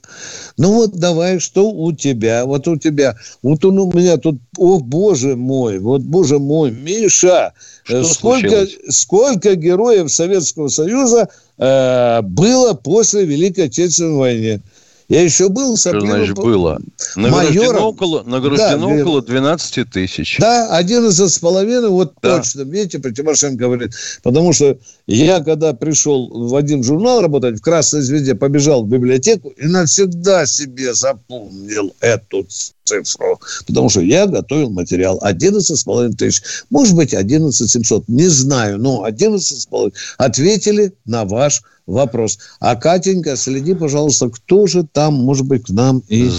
Ну 0.57 0.73
вот 0.73 0.93
давай, 0.97 1.39
что 1.39 1.71
у 1.71 1.93
тебя? 1.93 2.47
Вот 2.47 2.67
у 2.67 2.77
тебя. 2.77 3.17
Вот 3.43 3.63
он 3.67 3.79
у 3.79 3.93
меня 3.93 4.17
тут, 4.17 4.37
о 4.57 4.79
боже 4.79 5.37
мой, 5.37 5.79
вот 5.81 6.01
боже 6.01 6.39
мой, 6.39 6.71
Миша, 6.71 7.53
Что 7.85 7.99
э, 7.99 8.05
сколько, 8.05 8.49
случилось? 8.49 8.79
сколько 8.89 9.55
героев 9.55 10.11
Советского 10.11 10.69
Союза 10.69 11.29
э, 11.59 12.23
было 12.23 12.73
после 12.73 13.27
Великой 13.27 13.67
Отечественной 13.67 14.17
войны? 14.17 14.63
Я 15.09 15.23
еще 15.23 15.49
был 15.49 15.77
Что 15.77 15.91
сопливым 15.93 16.09
значит 16.19 16.35
по- 16.35 16.43
было? 16.43 16.81
Награждено, 17.15 17.61
майором. 17.63 17.85
около, 17.85 18.23
награждено 18.25 18.89
Да, 18.89 19.03
около 19.03 19.23
12 19.23 19.85
тысяч. 19.85 20.37
Да, 20.41 20.77
11 20.77 21.33
с 21.33 21.39
половиной, 21.39 21.91
вот 21.91 22.15
Да. 22.21 22.39
точно. 22.39 22.63
Видите, 22.63 22.99
про 22.99 23.13
Тимошенко 23.13 23.57
говорит. 23.57 23.93
Потому 24.25 24.53
что 24.53 24.77
я, 25.07 25.39
когда 25.41 25.75
пришел 25.75 26.49
в 26.49 26.57
один 26.57 26.83
журнал 26.83 27.21
работать, 27.21 27.59
в 27.59 27.63
«Красной 27.63 28.01
звезде», 28.03 28.35
побежал 28.35 28.85
в 28.85 28.89
библиотеку 28.89 29.51
и 29.51 29.67
навсегда 29.67 30.45
себе 30.47 30.93
запомнил 30.93 31.95
эту 32.01 32.45
цифру. 32.85 33.41
Потому 33.67 33.89
что 33.89 34.01
я 34.01 34.27
готовил 34.27 34.71
материал 34.71 35.19
11 35.23 35.79
с 35.79 35.85
половиной 35.85 36.17
тысяч. 36.17 36.43
Может 36.71 36.97
быть, 36.97 37.15
11 37.15 37.71
700. 37.71 38.09
Не 38.09 38.27
знаю, 38.27 38.79
но 38.79 39.05
11 39.05 39.61
с 39.61 39.67
половиной. 39.67 39.95
Ответили 40.19 40.95
на 41.05 41.25
ваш 41.25 41.59
вопрос. 41.61 41.73
А 41.87 42.77
Катенька, 42.77 43.37
следи, 43.37 43.75
пожалуйста, 43.75 44.29
кто 44.29 44.67
же 44.67 44.85
там, 44.91 45.15
может 45.15 45.47
быть, 45.47 45.67
к 45.67 45.71
нам 45.71 46.03
и 46.09 46.31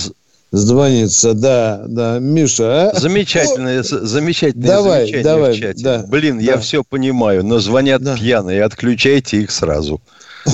звонится. 0.51 1.33
Да, 1.33 1.85
да, 1.87 2.19
Миша, 2.19 2.89
а? 2.89 2.99
Замечательное, 2.99 3.83
замечательное 3.83 4.67
Давай, 4.67 4.99
замечание 5.01 5.23
давай, 5.23 5.53
в 5.53 5.59
чате. 5.59 5.83
да, 5.83 6.05
Блин, 6.07 6.39
я 6.39 6.55
да. 6.55 6.61
все 6.61 6.83
понимаю, 6.83 7.45
но 7.45 7.59
звонят 7.59 8.01
Да. 8.01 8.15
пьяные, 8.15 8.63
отключайте 8.63 9.41
их 9.41 9.51
сразу. 9.51 10.01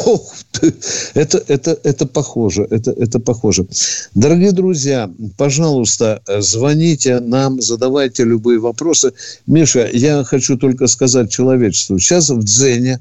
Ох 0.06 0.34
ты, 0.52 0.74
это, 1.14 1.44
это, 1.48 1.78
это 1.84 2.08
похоже, 2.08 2.68
это, 2.72 2.90
это 2.92 3.20
похоже. 3.20 3.68
Дорогие 4.16 4.52
друзья, 4.52 5.12
пожалуйста, 5.38 6.20
звоните 6.40 7.20
нам, 7.20 7.62
задавайте 7.62 8.24
любые 8.24 8.58
вопросы. 8.60 9.14
Миша, 9.46 9.88
я 9.94 10.24
хочу 10.24 10.58
только 10.58 10.88
сказать 10.88 11.32
человечеству. 11.32 12.00
Сейчас 12.00 12.30
в 12.32 12.44
Дзене 12.44 13.00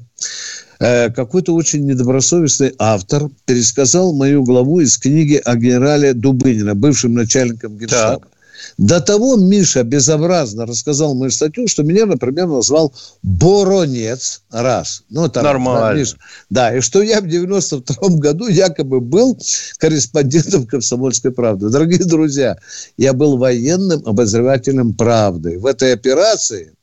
какой-то 1.15 1.53
очень 1.53 1.85
недобросовестный 1.85 2.73
автор 2.77 3.29
пересказал 3.45 4.13
мою 4.13 4.43
главу 4.43 4.81
из 4.81 4.97
книги 4.97 5.41
о 5.43 5.55
генерале 5.55 6.13
Дубынина, 6.13 6.75
бывшем 6.75 7.13
начальником 7.13 7.77
Генштаба. 7.77 8.19
Так. 8.19 8.29
До 8.77 9.01
того 9.01 9.35
Миша 9.35 9.83
безобразно 9.83 10.65
рассказал 10.65 11.15
мою 11.15 11.31
статью, 11.31 11.67
что 11.67 11.83
меня, 11.83 12.05
например, 12.05 12.47
назвал 12.47 12.93
Боронец 13.21 14.41
раз. 14.51 15.03
Ну, 15.09 15.27
там, 15.29 15.43
Нормально. 15.43 15.89
да, 15.89 15.93
Миш, 15.93 16.15
да, 16.49 16.77
и 16.77 16.81
что 16.81 17.01
я 17.01 17.21
в 17.21 17.27
92 17.27 18.17
году 18.17 18.47
якобы 18.47 18.99
был 18.99 19.37
корреспондентом 19.77 20.65
«Комсомольской 20.65 21.31
правды». 21.31 21.69
Дорогие 21.69 22.03
друзья, 22.05 22.57
я 22.97 23.13
был 23.13 23.37
военным 23.37 24.01
обозревателем 24.05 24.93
«Правды». 24.93 25.59
В 25.59 25.65
этой 25.65 25.93
операции 25.93 26.73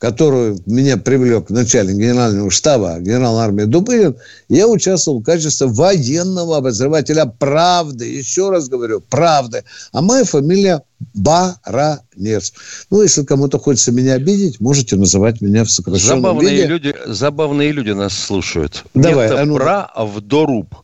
которую 0.00 0.58
меня 0.64 0.96
привлек 0.96 1.50
начальник 1.50 1.96
генерального 1.96 2.50
штаба, 2.50 2.98
генерал 3.00 3.38
армии 3.38 3.64
Дубынин, 3.64 4.16
я 4.48 4.66
участвовал 4.66 5.20
в 5.20 5.22
качестве 5.22 5.66
военного 5.66 6.56
обозревателя 6.56 7.26
«Правды». 7.26 8.06
Еще 8.06 8.48
раз 8.48 8.70
говорю, 8.70 9.02
«Правды». 9.02 9.62
А 9.92 10.00
моя 10.00 10.24
фамилия 10.24 10.82
Баранец. 11.14 12.54
Ну, 12.88 13.02
если 13.02 13.24
кому-то 13.24 13.58
хочется 13.58 13.92
меня 13.92 14.14
обидеть, 14.14 14.58
можете 14.58 14.96
называть 14.96 15.42
меня 15.42 15.64
в 15.64 15.70
сокращенном 15.70 16.22
Забавные 16.22 16.50
виде. 16.56 16.66
люди, 16.66 16.94
забавные 17.06 17.70
люди 17.70 17.90
нас 17.90 18.14
слушают. 18.14 18.84
Давай, 18.94 19.26
Это 19.26 19.42
а 19.42 19.44
ну- 19.44 19.56
правдоруб. 19.56 20.74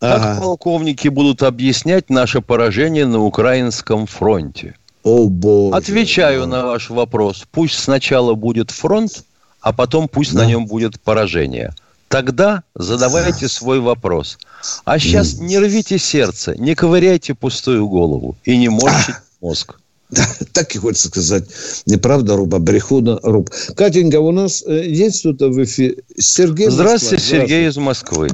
Как 0.00 0.40
полковники 0.40 1.08
будут 1.08 1.42
объяснять 1.42 2.10
наше 2.10 2.40
поражение 2.40 3.06
на 3.06 3.20
украинском 3.20 4.06
фронте? 4.06 4.74
О, 5.02 5.28
боже. 5.28 5.76
Отвечаю 5.76 6.46
на 6.46 6.66
ваш 6.66 6.90
вопрос. 6.90 7.44
Пусть 7.50 7.78
сначала 7.78 8.34
будет 8.34 8.70
фронт, 8.70 9.24
а 9.60 9.72
потом 9.72 10.08
пусть 10.08 10.32
на 10.32 10.46
нем 10.46 10.66
будет 10.66 11.00
поражение. 11.00 11.74
Тогда 12.08 12.62
задавайте 12.74 13.48
свой 13.48 13.80
вопрос. 13.80 14.38
А 14.84 14.98
сейчас 14.98 15.38
не 15.38 15.58
рвите 15.58 15.98
сердце, 15.98 16.54
не 16.58 16.74
ковыряйте 16.74 17.34
пустую 17.34 17.88
голову 17.88 18.36
и 18.44 18.56
не 18.58 18.68
морщите 18.68 19.18
мозг. 19.40 19.78
Да, 20.12 20.26
так 20.52 20.74
и 20.74 20.78
хочется 20.78 21.08
сказать. 21.08 21.44
Неправда, 21.86 22.36
Руба, 22.36 22.58
брехуна, 22.58 23.18
Руб. 23.22 23.48
Катенька, 23.74 24.20
у 24.20 24.30
нас 24.30 24.62
э, 24.66 24.86
есть 24.86 25.20
кто-то 25.20 25.48
в 25.48 25.64
эфире? 25.64 26.02
Сергей 26.18 26.68
Здравствуйте, 26.68 27.16
Москва. 27.16 27.38
Сергей 27.38 27.68
из 27.68 27.76
Москвы. 27.78 28.28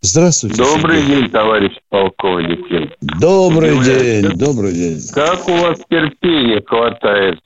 Здравствуйте. 0.00 0.62
Добрый 0.62 1.00
Сергей. 1.00 1.22
день, 1.22 1.30
товарищ 1.30 1.72
полковники. 1.88 2.90
Добрый 3.00 3.72
Удивляюсь. 3.78 4.22
день, 4.26 4.38
добрый 4.38 4.72
день. 4.72 5.00
Как 5.14 5.48
у 5.48 5.52
вас 5.56 5.78
терпения 5.90 6.62
хватает? 6.64 7.38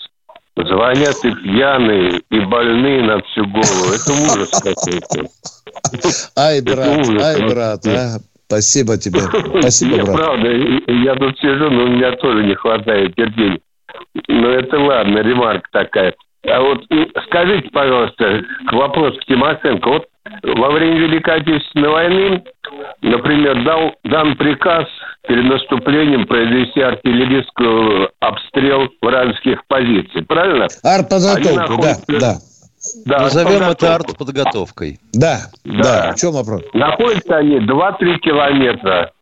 Звонят 0.56 1.16
и 1.24 1.30
пьяные, 1.42 2.20
и 2.30 2.40
больные 2.40 3.02
на 3.02 3.22
всю 3.22 3.46
голову. 3.46 3.94
Это 3.94 4.12
ужас 4.12 4.50
какой-то. 4.50 5.30
Ай, 6.36 6.60
брат, 6.60 7.08
ай, 7.08 7.48
брат, 7.48 7.86
а. 7.86 8.18
Спасибо 8.46 8.98
тебе. 8.98 9.20
Спасибо, 9.60 10.04
брат. 10.04 10.16
правда, 10.16 10.48
я 10.48 11.14
тут 11.14 11.38
сижу, 11.38 11.70
но 11.70 11.84
у 11.84 11.88
меня 11.88 12.12
тоже 12.16 12.44
не 12.44 12.54
хватает 12.56 13.14
терпения. 13.14 13.60
Но 14.28 14.48
это 14.50 14.76
ладно, 14.78 15.18
ремарка 15.20 15.68
такая. 15.72 16.14
А 16.48 16.60
вот 16.60 16.84
м, 16.90 17.06
скажите, 17.26 17.68
пожалуйста, 17.70 18.42
к 18.68 18.72
вопросу 18.72 19.18
к 19.20 19.24
Тимошенко. 19.26 19.88
Вот 19.88 20.06
во 20.42 20.70
время 20.70 20.96
Великой 20.98 21.36
Отечественной 21.40 21.88
войны, 21.90 22.44
например, 23.02 23.62
дал, 23.64 23.94
дан 24.04 24.36
приказ 24.36 24.86
перед 25.28 25.44
наступлением 25.44 26.26
произвести 26.26 26.80
артиллерийский 26.80 28.08
обстрел 28.20 28.88
вражеских 29.02 29.64
позиций. 29.66 30.22
Правильно? 30.24 30.66
Они 30.82 30.94
Артподготовку, 31.00 31.52
да, 31.52 31.60
находятся- 31.66 32.18
да. 32.20 32.34
Да, 33.04 33.18
Назовем 33.20 33.62
это 33.64 33.94
артподготовкой. 33.96 34.98
Да, 35.12 35.40
Да. 35.66 35.82
да. 36.06 36.12
В 36.12 36.18
чем 36.18 36.32
вопрос? 36.32 36.62
Находятся 36.72 37.36
они 37.36 37.58
2-3 37.60 38.16
километра 38.20 39.12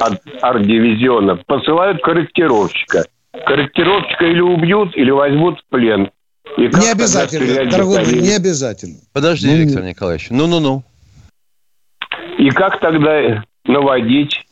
от 0.00 0.14
арт-дивизиона. 0.40 1.36
Посылают 1.46 2.02
корректировщика. 2.02 3.04
Корректировщика 3.46 4.24
или 4.24 4.40
убьют, 4.40 4.96
или 4.96 5.10
возьмут 5.10 5.58
в 5.60 5.62
плен. 5.68 6.10
И 6.56 6.62
Не 6.62 6.90
обязательно, 6.92 7.70
дорогой 7.70 8.04
мой, 8.04 8.20
не 8.20 8.32
обязательно. 8.32 8.96
Подожди, 9.12 9.48
Ну, 9.48 9.56
Виктор 9.56 9.82
Николаевич. 9.82 10.28
Ну-ну-ну. 10.30 10.84
И 12.38 12.50
как 12.50 12.80
тогда 12.80 13.42
наводить? 13.64 14.46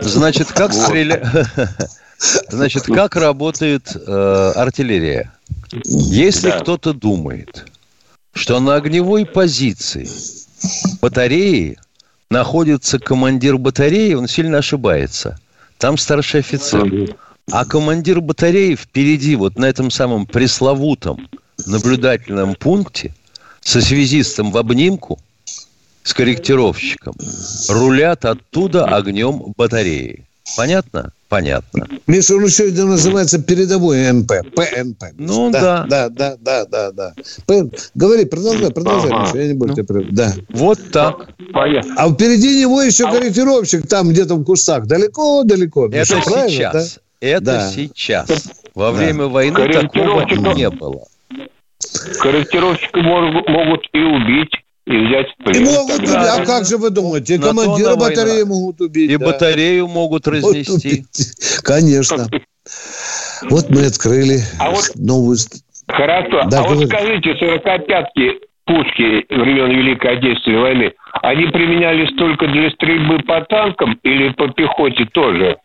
Значит, 0.00 0.52
как 0.52 0.72
стреля... 0.72 1.22
Значит, 2.48 2.84
как 2.84 3.16
работает 3.16 3.94
э, 3.94 4.52
артиллерия? 4.54 5.32
Если 5.84 6.50
Да. 6.50 6.60
кто-то 6.60 6.92
думает, 6.94 7.66
что 8.32 8.60
на 8.60 8.76
огневой 8.76 9.26
позиции 9.26 10.08
батареи 11.02 11.76
находится 12.30 12.98
командир 12.98 13.58
батареи, 13.58 14.14
он 14.14 14.28
сильно 14.28 14.58
ошибается. 14.58 15.38
Там 15.78 15.98
старший 15.98 16.40
офицер. 16.40 16.88
А 17.50 17.64
командир 17.64 18.20
батареи 18.20 18.74
впереди, 18.74 19.36
вот 19.36 19.56
на 19.58 19.66
этом 19.66 19.90
самом 19.90 20.26
пресловутом 20.26 21.28
наблюдательном 21.66 22.54
пункте, 22.54 23.12
со 23.60 23.80
связистом 23.80 24.50
в 24.50 24.56
обнимку, 24.56 25.18
с 26.02 26.12
корректировщиком, 26.14 27.14
рулят 27.68 28.24
оттуда 28.24 28.84
огнем 28.86 29.54
батареи. 29.56 30.24
Понятно? 30.56 31.10
Понятно. 31.30 31.88
Миша, 32.06 32.36
он 32.36 32.44
еще 32.44 32.68
это 32.70 32.84
называется 32.84 33.40
передовой 33.42 34.12
МП, 34.12 34.32
ПНП. 34.54 35.04
Ну, 35.16 35.50
да. 35.50 35.84
Да, 35.88 36.08
да, 36.10 36.36
да, 36.38 36.64
да, 36.66 36.92
да. 36.92 37.14
П- 37.46 37.70
Говори, 37.94 38.24
продолжай, 38.26 38.70
продолжай, 38.70 39.10
Ага. 39.10 39.22
Миша, 39.26 39.38
я 39.38 39.46
не 39.48 39.54
буду 39.54 39.70
Ну. 39.70 39.74
тебя 39.74 39.84
прерывать. 39.84 40.14
Да. 40.14 40.34
Вот 40.50 40.78
так. 40.92 41.30
Понятно. 41.52 41.94
А 41.96 42.12
впереди 42.12 42.60
него 42.60 42.82
еще 42.82 43.10
корректировщик 43.10 43.88
там 43.88 44.10
где-то 44.10 44.34
в 44.36 44.44
кустах. 44.44 44.86
Далеко-далеко. 44.86 45.86
Это 45.86 45.96
Миша, 46.16 46.20
правильно, 46.24 46.50
сейчас. 46.50 47.00
Это 47.20 47.44
Да. 47.44 47.70
сейчас. 47.70 48.62
Во 48.74 48.90
время 48.92 49.26
войны 49.26 49.68
такого 49.68 50.22
не 50.54 50.68
было. 50.70 51.04
Корректировщика 52.20 53.00
мог- 53.00 53.48
могут 53.48 53.86
и 53.92 53.98
убить, 53.98 54.52
и 54.86 54.96
взять 54.96 55.26
в 55.38 55.44
да? 55.44 55.50
И 55.50 55.54
плен. 55.54 55.64
могут 55.74 55.98
убить. 55.98 56.10
А 56.14 56.44
как 56.44 56.64
же 56.64 56.76
вы 56.78 56.90
думаете? 56.90 57.34
И 57.34 57.38
На 57.38 57.48
командира 57.48 57.92
она 57.92 57.96
война. 58.00 58.22
батареи 58.22 58.42
могут 58.42 58.80
убить. 58.80 59.10
И 59.10 59.16
да. 59.16 59.26
батарею 59.26 59.86
могут 59.88 60.26
Вот 60.26 60.32
разнести. 60.34 60.72
убить. 60.72 61.62
Конечно. 61.62 62.26
Вот 63.50 63.68
мы 63.70 63.86
открыли 63.86 64.40
А 64.58 64.70
вот- 64.70 64.92
новую... 64.96 65.36
Хорошо. 65.86 66.44
Да, 66.48 66.60
а 66.60 66.62
вот 66.62 66.72
говори. 66.78 66.86
скажите, 66.86 67.32
45-ки 67.34 68.40
пушки 68.64 69.26
времен 69.28 69.70
Великой 69.70 70.16
Отечественной 70.16 70.58
войны, 70.60 70.92
они 71.22 71.46
применялись 71.48 72.08
только 72.16 72.46
для 72.48 72.70
стрельбы 72.70 73.18
по 73.18 73.42
танкам 73.42 73.98
или 74.02 74.30
по 74.30 74.48
пехоте 74.48 75.04
тоже? 75.12 75.58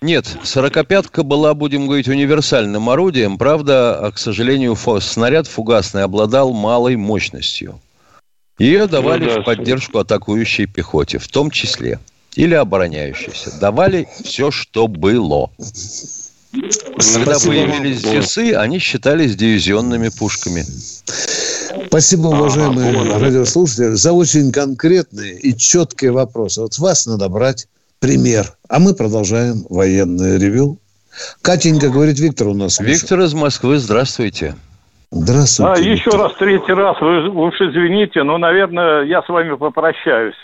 Нет, 0.00 0.26
сорокопятка 0.42 1.22
была, 1.22 1.52
будем 1.54 1.86
говорить, 1.86 2.08
универсальным 2.08 2.88
орудием. 2.88 3.36
Правда, 3.36 3.98
а, 3.98 4.10
к 4.12 4.18
сожалению, 4.18 4.72
фо- 4.72 5.00
снаряд 5.00 5.46
фугасный 5.46 6.02
обладал 6.02 6.52
малой 6.52 6.96
мощностью. 6.96 7.78
Ее 8.58 8.86
давали 8.86 9.24
Ну 9.26 9.34
да, 9.34 9.40
в 9.42 9.44
поддержку 9.44 9.98
атакующей 9.98 10.66
пехоте, 10.66 11.18
в 11.18 11.28
том 11.28 11.50
числе. 11.50 11.98
Или 12.36 12.54
обороняющейся. 12.54 13.58
Давали 13.60 14.08
все, 14.24 14.50
что 14.50 14.88
было. 14.88 15.50
Когда 16.52 17.34
Спасибо 17.38 17.52
вам. 17.52 17.70
появились 17.70 18.00
ЗИСы, 18.00 18.54
они 18.54 18.78
считались 18.78 19.36
дивизионными 19.36 20.08
пушками. 20.08 20.64
Спасибо, 21.88 22.28
уважаемые 22.28 22.94
понял. 22.94 23.18
радиослушатели, 23.18 23.94
за 23.94 24.12
очень 24.12 24.52
конкретные 24.52 25.38
и 25.38 25.56
четкие 25.56 26.12
вопросы. 26.12 26.62
Вот 26.62 26.78
вас 26.78 27.06
надо 27.06 27.28
брать 27.28 27.68
пример. 28.00 28.46
А 28.68 28.78
мы 28.78 28.94
продолжаем 28.94 29.64
военное 29.68 30.38
ревю. 30.38 30.78
Катенька 31.42 31.88
говорит, 31.88 32.18
Виктор 32.18 32.48
у 32.48 32.54
нас. 32.54 32.80
Виктор 32.80 33.20
из 33.20 33.34
Москвы, 33.34 33.78
здравствуйте. 33.78 34.54
Здравствуйте. 35.10 35.72
А, 35.72 35.78
еще 35.78 36.10
раз, 36.10 36.34
третий 36.34 36.72
раз, 36.72 37.00
вы 37.00 37.28
уж 37.28 37.54
извините, 37.60 38.22
но, 38.22 38.38
наверное, 38.38 39.02
я 39.02 39.22
с 39.22 39.28
вами 39.28 39.54
попрощаюсь. 39.54 40.34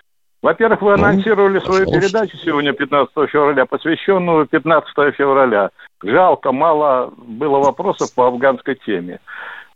Во-первых, 0.40 0.82
вы 0.82 0.94
анонсировали 0.94 1.60
свою 1.60 1.84
пожалуйста. 1.84 2.00
передачу 2.00 2.36
сегодня, 2.38 2.72
15 2.72 3.12
февраля, 3.30 3.64
посвященную 3.64 4.46
15 4.46 5.14
февраля. 5.16 5.70
Жалко, 6.02 6.50
мало 6.50 7.12
было 7.16 7.58
вопросов 7.58 8.12
по 8.14 8.26
афганской 8.26 8.76
теме. 8.84 9.20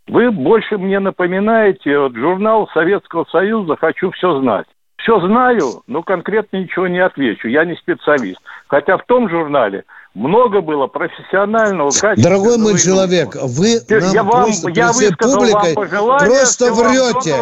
Вы 0.08 0.30
больше 0.30 0.76
мне 0.78 0.98
напоминаете 0.98 1.98
вот, 1.98 2.14
журнал 2.16 2.68
Советского 2.74 3.26
Союза 3.30 3.76
«Хочу 3.76 4.10
все 4.12 4.40
знать». 4.40 4.66
Все 5.06 5.20
знаю, 5.20 5.84
но 5.86 6.02
конкретно 6.02 6.56
ничего 6.56 6.88
не 6.88 6.98
отвечу. 6.98 7.46
Я 7.46 7.64
не 7.64 7.76
специалист. 7.76 8.40
Хотя 8.66 8.98
в 8.98 9.06
том 9.06 9.30
журнале 9.30 9.84
много 10.14 10.60
было 10.62 10.88
профессионального, 10.88 11.90
качественного. 11.90 12.22
Дорогой 12.22 12.58
мой 12.58 12.76
человек, 12.76 13.36
вы 13.36 13.80
нам 13.88 14.12
Я 14.12 14.22
вам- 14.24 14.42
просто 14.46 14.68
я 14.70 14.92
перед 14.92 15.16
публикой 15.16 15.74
вам 15.76 16.18
просто 16.18 16.72
врете. 16.72 17.36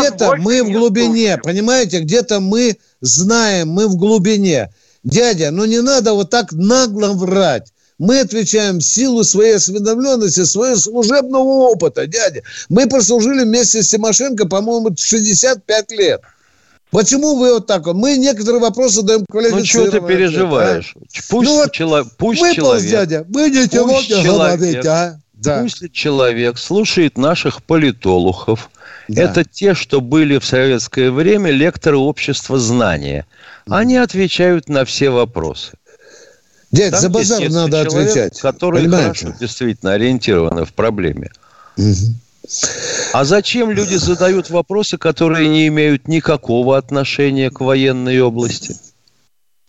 Где-то 0.00 0.34
мы 0.38 0.64
в 0.64 0.66
не 0.66 0.72
глубине, 0.74 1.34
слушаю. 1.34 1.42
понимаете, 1.44 2.00
где-то 2.00 2.40
мы 2.40 2.74
знаем, 3.00 3.68
мы 3.68 3.86
в 3.86 3.96
глубине. 3.96 4.70
Дядя, 5.04 5.52
ну 5.52 5.64
не 5.64 5.80
надо 5.82 6.12
вот 6.12 6.30
так 6.30 6.50
нагло 6.50 7.12
врать. 7.12 7.72
Мы 7.98 8.18
отвечаем 8.18 8.78
в 8.78 8.82
силу 8.82 9.22
своей 9.22 9.54
осведомленности, 9.54 10.44
своего 10.44 10.74
служебного 10.74 11.70
опыта, 11.70 12.08
дядя. 12.08 12.42
Мы 12.68 12.88
прослужили 12.88 13.44
вместе 13.44 13.84
с 13.84 13.90
Тимошенко, 13.90 14.48
по-моему, 14.48 14.90
65 14.98 15.92
лет. 15.92 16.20
Почему 16.96 17.36
вы 17.36 17.52
вот 17.52 17.66
так 17.66 17.84
вот? 17.84 17.94
Мы 17.94 18.16
некоторые 18.16 18.58
вопросы 18.58 19.02
даем 19.02 19.26
Ну, 19.30 19.62
чего 19.62 19.90
ты 19.90 20.00
переживаешь? 20.00 20.94
Пусть, 21.28 21.46
Ну 21.50 21.56
вот 21.56 21.72
чело- 21.72 22.06
пусть 22.16 22.40
Выполз, 22.40 22.56
человек, 22.56 22.90
дядя. 22.90 23.26
Вы 23.28 23.50
не 23.50 23.66
сегодня 23.66 24.22
человек- 24.22 24.58
говорите, 24.58 24.88
а? 24.88 25.20
Да. 25.34 25.60
пусть 25.60 25.92
человек 25.92 26.56
слушает 26.56 27.18
наших 27.18 27.62
политологов. 27.62 28.70
Да. 29.08 29.24
Это 29.24 29.44
те, 29.44 29.74
что 29.74 30.00
были 30.00 30.38
в 30.38 30.46
советское 30.46 31.10
время 31.10 31.50
лекторы 31.50 31.98
общества 31.98 32.58
знания. 32.58 33.26
Они 33.68 33.98
отвечают 33.98 34.70
на 34.70 34.86
все 34.86 35.10
вопросы. 35.10 35.72
Дядь, 36.72 36.92
Там 36.92 37.00
за 37.00 37.10
базар 37.10 37.50
надо 37.50 37.84
человек, 37.84 38.08
отвечать. 38.10 38.40
Которые 38.40 38.84
Понимаете? 38.84 39.26
хорошо 39.26 39.38
действительно 39.38 39.92
ориентированы 39.92 40.64
в 40.64 40.72
проблеме. 40.72 41.30
Мгм. 41.76 42.16
А 43.12 43.24
зачем 43.24 43.70
люди 43.70 43.94
задают 43.96 44.50
вопросы, 44.50 44.98
которые 44.98 45.48
не 45.48 45.66
имеют 45.68 46.08
никакого 46.08 46.76
отношения 46.76 47.50
к 47.50 47.60
военной 47.60 48.20
области? 48.20 48.76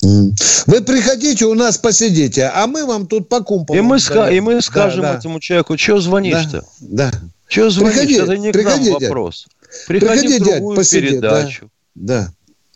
Вы 0.02 0.82
приходите, 0.82 1.46
у 1.46 1.56
нас 1.56 1.78
посидите, 1.78 2.46
а 2.54 2.68
мы 2.68 2.86
вам 2.86 3.08
тут 3.08 3.30
по 3.30 3.42
кумпам. 3.42 3.76
И 3.76 3.82
мы, 3.82 3.96
ска- 3.98 4.32
и 4.36 4.40
мы 4.40 4.62
скажем 4.62 5.02
Да, 5.02 5.14
да. 5.14 5.18
этому 5.20 5.40
человеку, 5.40 5.78
что 5.78 6.00
звонишь-то? 6.00 6.64
Да, 6.80 7.12
Что 7.48 7.70
звонишь? 7.72 7.96
Приходи, 7.96 8.16
Это 8.20 8.38
не 8.38 8.50
к 8.52 8.54
приходи, 8.54 8.92
нам 8.92 9.00
дядь. 9.00 9.10
вопрос. 9.10 9.48
Приходи 9.88 10.22
Приходи, 10.22 10.28
в 10.28 10.46
дядь, 10.46 10.54
другую 10.58 10.76
посиди, 10.76 11.08
передачу. 11.08 11.70
да. 11.96 12.32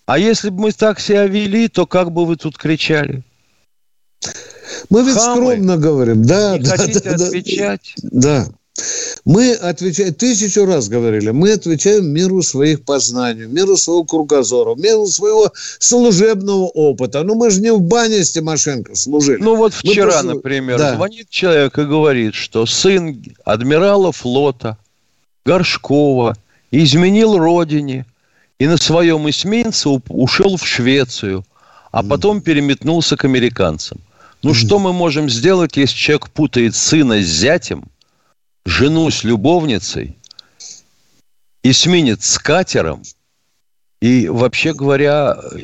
А 0.08 0.18
если 0.18 0.50
бы 0.50 0.62
мы 0.64 0.72
так 0.72 1.00
себя 1.00 1.26
вели, 1.28 1.68
то 1.68 1.86
как 1.86 2.12
бы 2.12 2.26
вы 2.26 2.36
тут 2.38 2.58
кричали? 2.58 3.24
Мы 4.90 5.04
ведь 5.04 5.16
Хамы. 5.16 5.42
скромно 5.54 5.78
говорим. 5.78 6.26
Да, 6.26 6.58
Не 6.58 6.64
да, 6.64 6.76
хотите 6.78 7.00
да, 7.02 7.26
отвечать? 7.28 7.94
Да. 8.02 8.48
Мы 9.26 9.54
отвечаем, 9.54 10.14
тысячу 10.14 10.66
раз 10.66 10.88
говорили, 10.90 11.30
мы 11.30 11.52
отвечаем 11.52 12.08
миру 12.10 12.42
своих 12.42 12.84
познаний, 12.84 13.46
миру 13.46 13.78
своего 13.78 14.04
кругозора, 14.04 14.76
миру 14.76 15.06
своего 15.08 15.52
служебного 15.80 16.66
опыта. 16.68 17.24
Ну, 17.24 17.36
мы 17.36 17.52
же 17.52 17.62
не 17.62 17.72
в 17.72 17.82
бане 17.82 18.24
с 18.24 18.32
Тимошенко 18.32 18.96
служили. 18.96 19.42
Ну, 19.42 19.56
вот 19.56 19.74
Мы 19.84 19.92
вчера, 19.92 20.12
просто- 20.12 20.28
например, 20.36 20.78
Да. 20.78 20.96
звонит 20.96 21.30
человек 21.30 21.78
и 21.78 21.84
говорит, 21.84 22.34
что 22.34 22.66
сын 22.66 23.22
адмирала 23.44 24.12
флота 24.12 24.78
Горшкова 25.46 26.36
изменил 26.72 27.38
родине 27.38 28.06
и 28.58 28.68
на 28.68 28.78
своем 28.78 29.30
эсминце 29.30 29.90
ушел 30.10 30.58
в 30.58 30.66
Швецию, 30.66 31.46
а 31.92 32.04
потом 32.04 32.42
переметнулся 32.42 33.18
к 33.18 33.26
американцам. 33.26 34.00
Ну, 34.44 34.54
что 34.56 34.80
мы 34.80 34.94
можем 34.94 35.30
сделать, 35.30 35.78
если 35.78 35.96
человек 35.96 36.30
путает 36.30 36.76
сына 36.76 37.22
с 37.22 37.26
зятем, 37.28 37.84
жену 38.66 39.10
с 39.10 39.24
любовницей, 39.24 40.18
эсминец 41.64 42.26
с 42.26 42.40
катером, 42.40 43.04
и, 44.02 44.28
вообще 44.30 44.74
говоря, 44.74 45.38
э, 45.52 45.58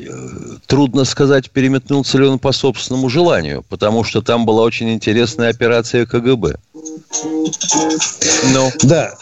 трудно 0.66 1.04
сказать, 1.04 1.50
переметнулся 1.50 2.18
ли 2.18 2.24
он 2.24 2.38
по 2.38 2.52
собственному 2.52 3.08
желанию, 3.08 3.64
потому 3.68 4.04
что 4.04 4.22
там 4.22 4.46
была 4.46 4.62
очень 4.62 4.92
интересная 4.92 5.50
операция 5.50 6.06
КГБ. 6.06 6.56
Ну, 8.52 8.72
Да, 8.84 9.12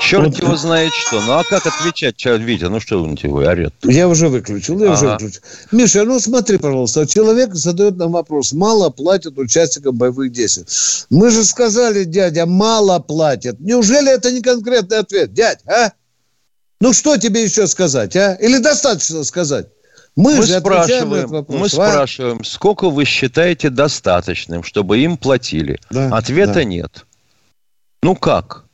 черт 0.00 0.26
Вот- 0.28 0.38
его 0.38 0.56
знает 0.56 0.92
что. 0.92 1.20
Ну, 1.20 1.32
а 1.32 1.44
как 1.44 1.66
отвечать, 1.66 2.16
Ча- 2.16 2.36
Витя? 2.36 2.64
Ну, 2.64 2.80
что 2.80 3.02
он 3.02 3.16
тебе 3.16 3.32
орет? 3.32 3.74
я 3.84 4.08
уже 4.08 4.28
выключил, 4.28 4.78
я 4.82 4.92
уже 4.92 5.06
Ага. 5.06 5.12
выключил. 5.14 5.40
Миша, 5.72 6.04
ну 6.04 6.20
смотри, 6.20 6.58
пожалуйста, 6.58 7.06
человек 7.06 7.54
задает 7.54 7.96
нам 7.96 8.12
вопрос, 8.12 8.52
мало 8.52 8.90
платят 8.90 9.38
участникам 9.38 9.96
боевых 9.96 10.32
действий. 10.32 10.64
Мы 11.10 11.30
же 11.30 11.44
сказали, 11.44 12.04
дядя, 12.04 12.46
мало 12.46 12.98
платят. 12.98 13.60
Неужели 13.60 14.10
это 14.12 14.30
не 14.32 14.42
конкретный 14.42 14.98
ответ, 14.98 15.32
дядь, 15.32 15.60
а? 15.66 15.92
Ну 16.80 16.92
что 16.92 17.16
тебе 17.16 17.42
еще 17.44 17.66
сказать, 17.66 18.14
а? 18.16 18.34
Или 18.34 18.58
достаточно 18.58 19.24
сказать? 19.24 19.66
Мы, 20.14 20.36
Мы 20.36 20.46
же 20.46 20.60
спрашиваем, 20.60 21.28
вопрос. 21.28 21.58
мы 21.60 21.66
а? 21.66 21.68
спрашиваем, 21.68 22.42
сколько 22.44 22.88
вы 22.88 23.04
считаете 23.04 23.68
достаточным, 23.70 24.62
чтобы 24.62 24.98
им 24.98 25.16
платили? 25.18 25.78
Да, 25.90 26.08
Ответа 26.16 26.54
да. 26.54 26.64
нет. 26.64 27.04
Ну 28.02 28.14
как? 28.14 28.65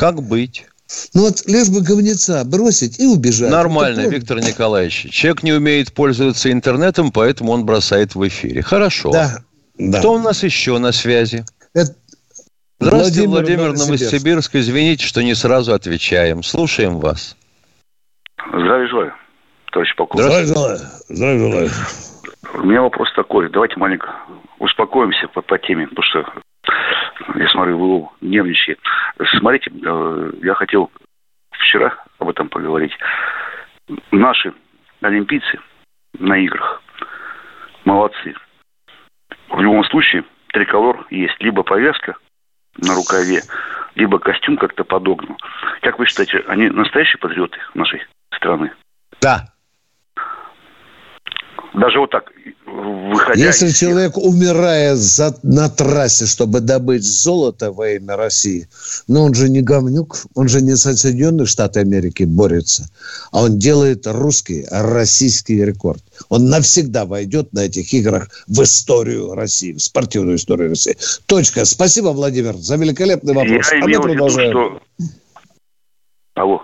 Как 0.00 0.22
быть? 0.22 0.66
Ну 1.12 1.26
вот 1.26 1.42
лишь 1.46 1.68
бы 1.68 1.82
говнеца 1.82 2.42
бросить 2.46 2.98
и 2.98 3.06
убежать. 3.06 3.50
Нормально, 3.50 4.00
Это 4.00 4.08
Виктор 4.08 4.38
Николаевич. 4.38 5.10
Человек 5.10 5.42
не 5.42 5.52
умеет 5.52 5.92
пользоваться 5.92 6.50
интернетом, 6.50 7.12
поэтому 7.12 7.52
он 7.52 7.66
бросает 7.66 8.14
в 8.14 8.26
эфире. 8.26 8.62
Хорошо. 8.62 9.10
Да, 9.12 9.40
да. 9.76 9.98
Кто 9.98 10.14
у 10.14 10.18
нас 10.18 10.42
еще 10.42 10.78
на 10.78 10.92
связи? 10.92 11.44
Это 11.74 11.94
Здравствуйте, 12.78 13.28
Владимир 13.28 13.58
Владимир, 13.58 13.78
Новосибирск. 13.78 14.12
Новосибирск. 14.12 14.54
Извините, 14.54 15.04
что 15.04 15.22
не 15.22 15.34
сразу 15.34 15.74
отвечаем. 15.74 16.42
Слушаем 16.42 16.98
вас. 16.98 17.36
Здравия 18.48 18.88
желаю, 18.88 19.12
товарищ 19.70 19.94
полковник. 19.96 20.24
Здравия 20.24 20.46
желаю. 20.46 20.78
Здравия 21.10 21.38
желаю. 21.38 21.70
У 22.54 22.66
меня 22.66 22.80
вопрос 22.80 23.12
такой. 23.14 23.50
Давайте 23.50 23.76
маленько 23.76 24.08
успокоимся 24.58 25.28
по, 25.28 25.42
по 25.42 25.58
теме, 25.58 25.86
потому 25.88 26.04
что 26.04 26.24
я 27.36 27.48
смотрю, 27.48 27.78
вы 27.78 28.08
нервничаете. 28.20 28.80
Смотрите, 29.38 29.70
э, 29.70 30.32
я 30.42 30.54
хотел 30.54 30.90
вчера 31.50 31.96
об 32.18 32.28
этом 32.28 32.48
поговорить. 32.48 32.92
Наши 34.10 34.52
олимпийцы 35.00 35.58
на 36.18 36.36
играх 36.38 36.82
молодцы. 37.84 38.34
В 39.48 39.60
любом 39.60 39.84
случае 39.84 40.24
триколор 40.52 41.06
есть. 41.10 41.36
Либо 41.40 41.62
повязка 41.62 42.16
на 42.76 42.94
рукаве, 42.94 43.42
либо 43.94 44.18
костюм 44.18 44.56
как-то 44.56 44.84
подогнан. 44.84 45.36
Как 45.82 45.98
вы 45.98 46.06
считаете, 46.06 46.44
они 46.46 46.68
настоящие 46.68 47.18
патриоты 47.18 47.58
нашей 47.74 48.02
страны? 48.34 48.72
Да. 49.20 49.46
Даже 51.74 52.00
вот 52.00 52.10
так, 52.10 52.24
выходя 52.66 53.40
Если 53.46 53.68
из 53.68 53.78
человек 53.78 54.16
умирает 54.16 54.98
за- 54.98 55.38
на 55.44 55.68
трассе, 55.68 56.26
чтобы 56.26 56.60
добыть 56.60 57.04
золото 57.04 57.70
во 57.70 57.90
имя 57.90 58.16
России, 58.16 58.66
но 59.06 59.22
он 59.24 59.34
же 59.34 59.48
не 59.48 59.60
говнюк, 59.62 60.16
он 60.34 60.48
же 60.48 60.62
не 60.62 60.72
за 60.72 60.96
Соединенные 60.96 61.46
Штаты 61.46 61.80
Америки 61.80 62.24
борется, 62.24 62.88
а 63.30 63.44
он 63.44 63.58
делает 63.58 64.06
русский, 64.08 64.66
российский 64.70 65.64
рекорд. 65.64 66.02
Он 66.28 66.48
навсегда 66.50 67.04
войдет 67.06 67.52
на 67.52 67.60
этих 67.66 67.92
играх 67.92 68.28
в 68.48 68.62
историю 68.62 69.34
России, 69.34 69.72
в 69.72 69.80
спортивную 69.80 70.36
историю 70.36 70.70
России. 70.70 70.96
Точка. 71.26 71.64
Спасибо, 71.64 72.08
Владимер, 72.08 72.56
за 72.56 72.76
великолепный 72.76 73.32
вопрос. 73.34 73.70
Я 73.70 73.78
А 73.78 73.80
мы 73.82 73.90
имел 73.90 74.02
в 74.02 74.08
виду, 74.08 74.28
что... 74.28 74.80
Алло. 76.34 76.62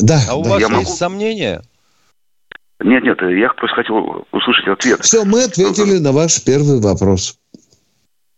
Да, 0.00 0.20
А 0.28 0.34
у 0.36 0.44
да. 0.44 0.50
вас 0.50 0.60
Я 0.60 0.66
есть 0.68 0.76
могу- 0.88 0.96
сомнения? 0.96 1.62
Нет, 2.80 3.02
нет, 3.02 3.18
я 3.22 3.48
просто 3.54 3.76
хотел 3.76 4.26
услышать 4.32 4.68
ответ. 4.68 5.00
Все, 5.02 5.24
мы 5.24 5.42
ответили 5.44 5.98
на 5.98 6.12
ваш 6.12 6.42
первый 6.44 6.80
вопрос. 6.80 7.36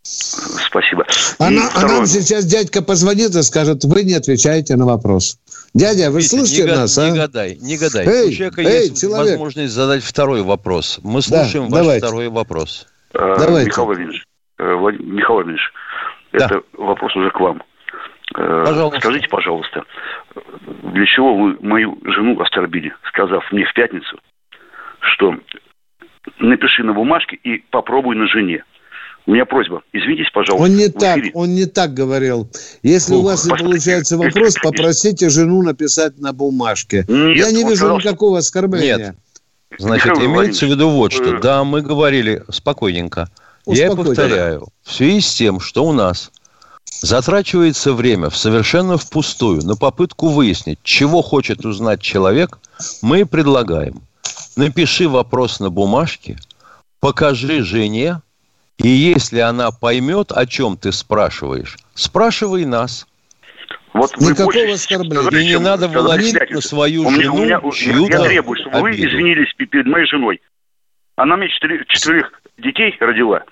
Спасибо. 0.02 1.04
А, 1.38 1.50
И 1.50 1.56
на- 1.56 1.68
а 1.74 1.86
нам 1.86 2.06
сейчас 2.06 2.46
дядька 2.46 2.82
позвонит 2.82 3.34
и 3.34 3.42
скажет, 3.42 3.84
вы 3.84 4.02
не 4.04 4.14
отвечаете 4.14 4.76
на 4.76 4.86
вопрос. 4.86 5.38
Дядя, 5.74 6.10
вы 6.10 6.18
Витя, 6.20 6.28
слушаете 6.28 6.62
не, 6.62 6.68
га- 6.68 6.76
нас, 6.76 6.96
не 6.96 7.10
а? 7.10 7.14
гадай, 7.14 7.56
не 7.60 7.76
гадай. 7.76 8.06
Эй, 8.06 8.28
у 8.28 8.32
человека 8.32 8.62
эй, 8.62 8.80
есть 8.88 9.00
человек. 9.00 9.32
возможность 9.32 9.72
задать 9.74 10.02
второй 10.02 10.42
вопрос. 10.42 11.00
Мы 11.02 11.16
Да, 11.16 11.44
слушаем 11.44 11.68
ваш 11.68 11.80
давайте. 11.82 12.06
второй 12.06 12.28
вопрос. 12.28 12.86
Э, 13.12 13.34
Давайте. 13.38 13.66
Михаил 13.68 13.86
Владимирович, 13.86 14.24
э, 14.58 14.62
Влад- 14.62 14.98
Михаил 15.02 15.34
Владимирович, 15.34 15.72
Да. 16.32 16.46
это 16.46 16.62
вопрос 16.78 17.14
уже 17.16 17.30
к 17.30 17.38
вам. 17.40 17.62
Э, 18.36 18.64
Пожалуйста. 18.66 19.00
Скажите, 19.00 19.28
пожалуйста, 19.28 19.82
для 20.84 21.06
чего 21.06 21.36
вы 21.36 21.56
мою 21.60 21.98
жену 22.04 22.40
оскорбили, 22.40 22.92
сказав 23.08 23.42
мне 23.52 23.64
в 23.64 23.72
пятницу, 23.74 24.18
что 25.00 25.34
напиши 26.38 26.82
на 26.82 26.92
бумажке 26.92 27.36
и 27.42 27.58
попробуй 27.70 28.16
на 28.16 28.26
жене. 28.26 28.64
У 29.26 29.32
меня 29.32 29.44
просьба, 29.44 29.82
извинитесь, 29.92 30.30
пожалуйста. 30.32 30.64
Он 30.64 30.76
не 30.76 30.88
так, 30.88 31.20
он 31.34 31.54
не 31.54 31.66
так 31.66 31.92
говорил. 31.92 32.50
Если 32.82 33.14
у 33.14 33.18
Ух, 33.18 33.26
вас 33.26 33.44
не 33.44 33.54
получается 33.54 34.16
вопрос, 34.16 34.56
попросите 34.62 35.28
жену 35.28 35.62
написать 35.62 36.18
на 36.18 36.32
бумажке. 36.32 37.04
Нет, 37.06 37.36
Я 37.36 37.50
не 37.52 37.62
он 37.62 37.70
вижу 37.70 37.76
сказал, 37.76 37.98
никакого 37.98 38.38
оскорбления. 38.38 38.96
Нет. 38.96 39.16
Значит, 39.78 40.06
Михаил 40.06 40.26
имеется 40.32 40.66
в 40.66 40.70
виду 40.70 40.88
вот 40.88 41.12
что. 41.12 41.36
Э, 41.36 41.40
Да, 41.40 41.64
мы 41.64 41.82
говорили 41.82 42.42
спокойненько. 42.48 43.28
Я 43.66 43.94
повторяю. 43.94 44.68
В 44.82 44.92
связи 44.92 45.20
с 45.20 45.34
тем, 45.34 45.60
что 45.60 45.84
у 45.84 45.92
нас 45.92 46.32
затрачивается 47.00 47.92
время 47.92 48.30
в 48.30 48.36
совершенно 48.36 48.96
впустую 48.98 49.62
на 49.62 49.76
попытку 49.76 50.28
выяснить, 50.28 50.78
чего 50.82 51.22
хочет 51.22 51.64
узнать 51.64 52.00
человек, 52.00 52.58
мы 53.02 53.26
предлагаем. 53.26 54.02
Напиши 54.56 55.08
вопрос 55.08 55.60
на 55.60 55.70
бумажке, 55.70 56.36
покажи 57.00 57.62
жене, 57.62 58.20
и 58.78 58.88
если 58.88 59.40
она 59.40 59.70
поймет, 59.70 60.32
о 60.32 60.46
чем 60.46 60.76
ты 60.76 60.92
спрашиваешь, 60.92 61.76
спрашивай 61.94 62.64
нас. 62.64 63.06
Вот 63.92 64.12
вы 64.16 64.30
Никакого 64.30 64.52
больше 64.52 64.72
оскорбления. 64.74 65.20
сказали, 65.22 65.42
И 65.42 65.44
не 65.46 65.50
чем 65.52 65.62
надо 65.64 65.88
валить 65.88 66.50
на 66.50 66.60
свою 66.60 67.06
У 67.06 67.10
меня- 67.10 67.22
жену 67.22 67.34
у 67.34 67.38
меня- 67.44 67.60
я 67.62 67.70
чью-то 67.70 68.24
требую, 68.24 68.60
чтобы 68.60 68.80
вы 68.80 68.88
обиду. 68.90 69.08
извинились 69.08 69.52
перед 69.54 69.86
моей 69.86 70.06
женой. 70.06 70.40
Она 71.16 71.36
мне 71.36 71.48
четыре- 71.48 71.84
четверых 71.88 72.32
детей 72.58 72.96
родила. 73.00 73.42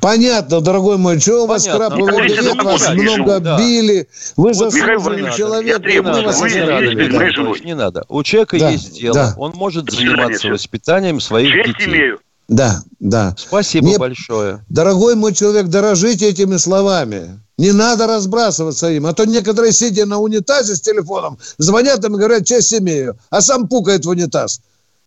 Понятно, 0.00 0.60
дорогой 0.60 0.98
мой, 0.98 1.18
что 1.18 1.44
у 1.44 1.46
вас 1.46 1.66
Ну, 1.66 1.78
конечно, 2.06 2.62
вас 2.62 2.88
много 2.94 3.40
да. 3.40 3.58
били, 3.58 4.08
вы 4.36 4.52
Вот, 4.52 4.56
заслуженный 4.56 5.32
человек, 5.36 5.84
Не 5.84 6.00
вы 6.00 6.02
надо, 6.10 6.20
не 6.20 6.26
оскорбили. 6.26 6.60
моей 6.64 7.36
надо, 7.36 7.64
не 7.64 7.74
надо. 7.74 8.04
У 8.08 8.22
человека 8.22 8.58
Да, 8.60 8.70
есть 8.70 8.94
дело. 8.94 9.14
да. 9.14 9.34
Он 9.36 9.52
может 9.56 9.90
заниматься 9.90 10.48
воспитанием 10.48 11.20
своих 11.20 11.52
Честь 11.52 11.78
детей. 11.78 11.90
имею. 11.90 12.20
Да, 12.46 12.82
да. 13.00 13.34
Спасибо 13.36 13.86
Мне- 13.86 13.98
большое. 13.98 14.64
Дорогой 14.68 15.16
мой 15.16 15.32
человек, 15.34 15.66
дорожите 15.66 16.28
этими 16.28 16.56
словами. 16.56 17.40
Не 17.58 17.72
надо 17.72 18.06
разбрасываться 18.06 18.90
им. 18.90 19.06
А 19.06 19.12
то 19.12 19.24
некоторые, 19.24 19.72
сидя 19.72 20.06
на 20.06 20.18
унитазе 20.18 20.76
с 20.76 20.80
телефоном, 20.80 21.38
звонят 21.58 22.04
им 22.04 22.14
и 22.14 22.18
говорят, 22.18 22.46
честь 22.46 22.72
имею, 22.74 23.18
а 23.30 23.40
сам 23.40 23.66
пукает 23.66 24.04
в 24.04 24.08
унитаз. 24.08 24.60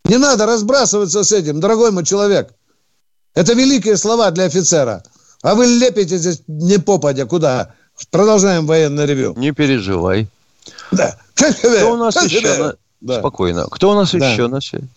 Не 0.06 0.18
надо 0.18 0.46
разбрасываться 0.46 1.24
с 1.24 1.32
этим, 1.32 1.60
дорогой 1.62 1.92
мой 1.92 2.04
человек. 2.06 2.50
Это 3.38 3.54
великие 3.54 3.98
слова 3.98 4.32
для 4.32 4.46
офицера. 4.46 5.04
А 5.44 5.54
вы 5.54 5.68
лепите 5.68 6.18
здесь 6.18 6.42
не 6.48 6.80
попадя. 6.80 7.26
Куда? 7.28 7.72
Продолжаем 8.12 8.66
военное 8.66 9.06
ревю. 9.06 9.36
Не 9.38 9.52
переживай. 9.52 10.28
Да. 10.92 11.16
Кто 11.36 11.94
у 11.94 11.98
нас 11.98 12.16
еще? 12.24 12.58
на- 12.58 12.76
Да. 13.00 13.20
Спокойно. 13.20 13.68
Кто 13.70 13.92
у 13.92 13.94
нас 13.94 14.12
Да. 14.16 14.32
еще 14.32 14.48
на 14.48 14.60
связи? 14.60 14.88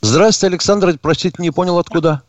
Здравствуйте, 0.00 0.52
Александр. 0.54 0.94
Простите, 1.02 1.34
не 1.38 1.50
понял, 1.50 1.78
откуда? 1.78 2.22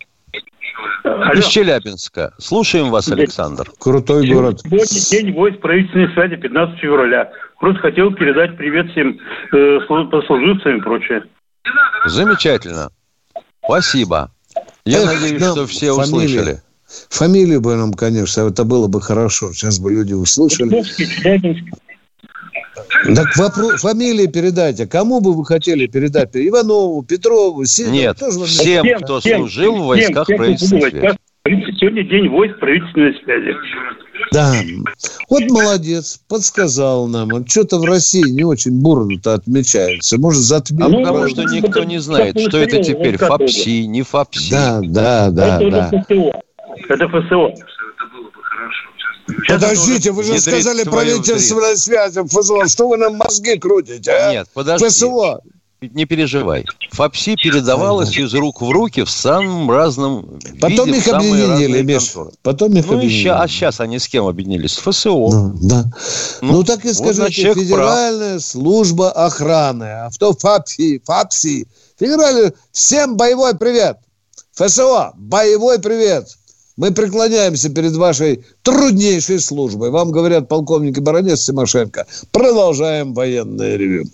Из 1.33 1.45
Челябинска. 1.47 2.33
Слушаем 2.37 2.89
вас, 2.89 3.07
Александр. 3.09 3.71
Крутой 3.79 4.27
город. 4.29 4.59
Сегодня 4.63 5.09
день 5.23 5.33
войск 5.33 5.61
правительственной 5.61 6.13
связи, 6.13 6.35
15 6.35 6.77
февраля. 6.79 7.31
Просто 7.59 7.79
хотел 7.81 8.13
передать 8.13 8.57
привет 8.57 8.91
всем 8.91 9.17
э, 9.53 9.57
слу- 9.87 10.11
сослуживцам 10.11 10.77
и 10.77 10.81
прочее. 10.81 11.23
Замечательно. 12.05 12.89
Спасибо. 13.63 14.31
Я 14.87 14.99
Эх, 15.01 15.05
надеюсь, 15.05 15.41
нам 15.41 15.51
что 15.53 15.67
все 15.67 15.93
фамилия. 15.95 16.25
услышали. 16.25 16.61
Фамилию 17.09 17.59
бы 17.61 17.75
нам, 17.75 17.93
конечно, 17.93 18.41
это 18.47 18.63
было 18.63 18.87
бы 18.87 19.01
хорошо. 19.01 19.51
Сейчас 19.53 19.79
бы 19.79 19.91
люди 19.91 20.13
услышали. 20.13 20.83
Так 23.15 23.35
вопро- 23.37 23.77
фамилии 23.77 24.27
передайте. 24.27 24.87
Кому 24.87 25.19
бы 25.19 25.33
вы 25.33 25.45
хотели 25.45 25.87
передать? 25.87 26.29
Иванову, 26.35 27.03
Петрову, 27.03 27.65
Сидорову? 27.65 27.97
Нет, 27.97 28.17
Тоже 28.17 28.45
всем, 28.45 28.85
кто 29.01 29.19
служил 29.21 29.75
в 29.75 29.85
войсках 29.87 30.27
правительственной 30.27 30.91
связи. 30.91 31.17
Сегодня 31.79 32.03
день 32.03 32.29
войск 32.29 32.59
правительственной 32.59 33.13
связи. 33.23 33.55
Да. 34.31 34.53
Вот 35.29 35.43
молодец, 35.49 36.19
подсказал 36.27 37.07
нам. 37.07 37.29
Вот 37.29 37.49
Что-то 37.49 37.79
в 37.79 37.85
России 37.85 38.29
не 38.29 38.43
очень 38.43 38.81
бурно-то 38.81 39.35
отмечается. 39.35 40.19
Может, 40.19 40.41
затмил. 40.41 40.89
Ну, 40.89 41.03
потому 41.03 41.27
что 41.27 41.43
никто 41.43 41.83
не 41.83 41.99
знает, 41.99 42.39
что 42.39 42.57
это 42.57 42.83
теперь, 42.83 43.17
ФАПСИ, 43.17 43.85
не 43.85 44.01
ФАПСИ. 44.01 44.51
Да, 44.51 44.81
да, 44.83 45.29
да, 45.29 45.61
это 45.61 45.71
да. 45.71 46.01
ФСО. 46.01 46.41
Это 46.89 47.07
ФСО. 47.07 47.53
Подождите, 49.47 50.11
вы 50.11 50.23
же 50.23 50.39
сказали 50.39 50.83
правительственная 50.83 51.75
связь, 51.75 52.13
ФСО. 52.13 52.67
Что 52.67 52.87
вы 52.87 52.97
нам 52.97 53.15
мозги 53.17 53.57
крутите, 53.57 54.11
а? 54.11 54.31
Нет, 54.31 54.47
подожди. 54.53 54.87
ФСО. 54.87 55.41
Не 55.79 56.05
переживай. 56.05 56.65
ФАПСИ 56.91 57.35
передавалось 57.35 58.17
из 58.17 58.33
рук 58.33 58.61
в 58.63 58.69
руки 58.71 59.03
в 59.03 59.11
самом 59.11 59.69
разном 59.69 60.39
Потом 60.59 60.87
виде, 60.87 60.97
их 60.97 61.07
объединили, 61.07 61.83
Миш. 61.83 62.13
Потом 62.41 62.75
их 62.77 62.87
Ну, 62.87 62.95
объединили. 62.97 63.23
ща- 63.23 63.41
а 63.43 63.47
сейчас 63.47 63.79
они 63.79 63.99
с 63.99 64.07
кем 64.07 64.25
объединились? 64.25 64.71
С 64.73 64.77
ФСО. 64.77 65.09
Ну, 65.09 65.53
да. 65.61 65.85
Ну, 66.41 66.63
так 66.63 66.83
и 66.83 66.87
вот 66.87 66.95
скажите, 66.97 67.31
человек 67.31 67.59
Федеральная 67.59 68.39
служба 68.39 69.11
охраны, 69.11 69.83
а 69.83 70.09
что 70.11 70.33
ФАПСИ, 70.33 70.99
ФАПСИ, 71.05 71.67
Федеральная, 71.99 72.53
всем 72.71 73.15
боевой 73.15 73.55
привет. 73.55 73.97
ФСО, 74.55 75.11
боевой 75.15 75.77
привет. 75.77 76.27
Мы 76.75 76.91
преклоняемся 76.91 77.69
перед 77.69 77.95
вашей 77.95 78.43
труднейшей 78.63 79.39
службой. 79.39 79.91
Вам 79.91 80.09
говорят 80.09 80.47
полковник 80.47 80.97
и 80.97 81.01
баронец 81.01 81.45
Тимошенко. 81.45 82.07
Продолжаем 82.31 83.13
военное 83.13 83.75
ревю. 83.75 84.05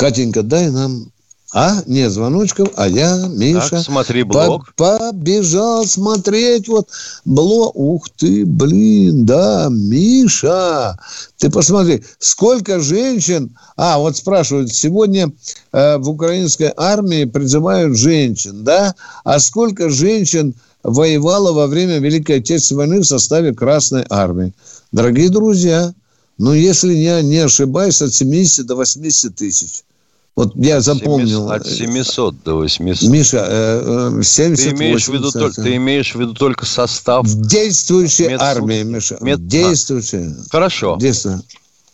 Катенька, 0.00 0.42
дай 0.42 0.70
нам... 0.70 1.12
А, 1.52 1.82
нет 1.86 2.12
звоночков, 2.12 2.68
а 2.76 2.88
я, 2.88 3.26
Миша... 3.26 3.70
Так, 3.70 3.82
смотри 3.82 4.22
по- 4.22 4.46
блок. 4.46 4.72
побежал 4.76 5.84
смотреть 5.84 6.68
вот 6.68 6.88
блок. 7.24 7.72
Ух 7.74 8.08
ты, 8.16 8.46
блин, 8.46 9.26
да, 9.26 9.66
Миша, 9.68 10.96
ты 11.38 11.50
посмотри, 11.50 12.04
сколько 12.20 12.78
женщин... 12.80 13.56
А, 13.76 13.98
вот 13.98 14.16
спрашивают, 14.16 14.72
сегодня 14.72 15.32
э, 15.72 15.96
в 15.98 16.08
украинской 16.08 16.72
армии 16.76 17.24
призывают 17.24 17.98
женщин, 17.98 18.62
да? 18.62 18.94
А 19.24 19.40
сколько 19.40 19.90
женщин 19.90 20.54
воевало 20.84 21.52
во 21.52 21.66
время 21.66 21.98
Великой 21.98 22.38
Отечественной 22.38 22.86
войны 22.86 23.00
в 23.00 23.06
составе 23.06 23.52
Красной 23.52 24.06
армии? 24.08 24.54
Дорогие 24.92 25.30
друзья, 25.30 25.92
ну, 26.38 26.54
если 26.54 26.94
я 26.94 27.20
не 27.22 27.38
ошибаюсь, 27.38 28.00
от 28.00 28.14
70 28.14 28.64
до 28.66 28.76
80 28.76 29.34
тысяч. 29.34 29.82
Вот 30.36 30.52
я 30.56 30.80
запомнил. 30.80 31.50
От 31.50 31.66
700 31.66 32.42
до 32.44 32.54
800. 32.56 33.10
Миша, 33.10 33.46
э, 33.48 34.18
э, 34.20 34.22
70 34.22 34.70
Ты 34.70 34.76
имеешь, 34.76 35.04
в 35.06 35.12
виду, 35.12 35.24
80. 35.26 35.40
только, 35.40 35.62
ты 35.62 35.76
имеешь 35.76 36.14
в 36.14 36.20
виду 36.20 36.34
только 36.34 36.64
состав. 36.66 37.26
В 37.26 37.46
действующей 37.46 38.28
Медслужб- 38.28 38.42
армии, 38.42 38.82
Миша. 38.82 39.18
Мед- 39.20 39.46
Действующей. 39.46 40.34
Хорошо. 40.50 40.96
Действующей. 41.00 41.44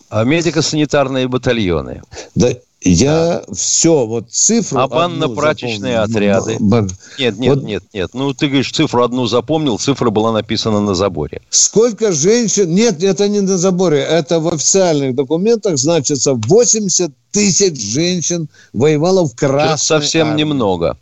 А 0.08 0.22
медико-санитарные 0.24 1.26
батальоны. 1.26 2.02
Да, 2.36 2.50
я 2.82 3.42
все, 3.52 4.06
вот 4.06 4.30
цифру... 4.30 4.78
А 4.80 4.86
банно-прачечные 4.88 5.98
отряды? 5.98 6.56
Б- 6.60 6.88
Нет, 7.18 7.38
нет, 7.38 7.54
Вот- 7.56 7.64
нет, 7.64 7.82
нет. 7.92 8.10
Ну, 8.12 8.32
ты 8.34 8.46
говоришь, 8.46 8.70
цифру 8.72 9.02
одну 9.02 9.26
запомнил, 9.26 9.78
цифра 9.78 10.10
была 10.10 10.32
написана 10.32 10.80
на 10.80 10.94
заборе. 10.94 11.40
Сколько 11.50 12.12
женщин... 12.12 12.74
Нет, 12.74 13.02
это 13.02 13.28
не 13.28 13.40
на 13.40 13.58
заборе. 13.58 14.00
Это 14.00 14.40
в 14.40 14.48
официальных 14.48 15.14
документах 15.14 15.78
значится 15.78 16.34
80 16.34 17.10
тысяч 17.32 17.80
женщин 17.80 18.48
воевало 18.72 19.26
в 19.26 19.34
Красной 19.34 19.78
совсем 19.78 20.28
армии. 20.28 20.40
немного. 20.40 20.96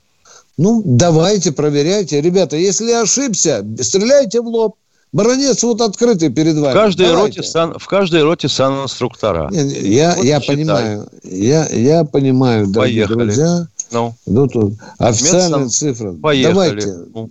Ну, 0.56 0.82
давайте, 0.84 1.50
проверяйте. 1.52 2.20
Ребята, 2.20 2.56
если 2.56 2.92
ошибся, 2.92 3.64
стреляйте 3.80 4.40
в 4.40 4.46
лоб. 4.46 4.76
Баронец 5.14 5.62
вот 5.62 5.80
открытый 5.80 6.28
перед 6.30 6.56
В 6.56 6.60
вами. 6.60 6.72
каждой, 6.74 7.06
Давайте. 7.06 7.38
роте, 7.38 7.48
сан, 7.48 7.74
в 7.78 7.86
каждой 7.86 8.24
роте 8.24 8.48
санинструктора. 8.48 9.48
Не, 9.52 9.62
не, 9.62 9.74
Я, 9.94 10.14
Вот 10.16 10.24
я 10.24 10.40
считай. 10.40 10.56
понимаю, 10.56 11.08
я, 11.22 11.68
я 11.68 12.04
понимаю, 12.04 12.66
дорогие 12.66 13.06
Поехали. 13.06 13.24
друзья. 13.26 13.68
Ну, 13.92 14.14
Ну, 14.26 14.48
тут 14.48 14.74
официальная 14.98 15.60
Медсан- 15.60 15.68
цифра. 15.70 16.12
поехали. 16.14 16.52
Давайте, 16.52 16.94
Ну, 17.14 17.30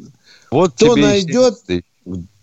вот 0.49 0.71
Кто 0.75 0.95
найдет, 0.95 1.57
70 1.59 1.65
тысяч. 1.65 1.83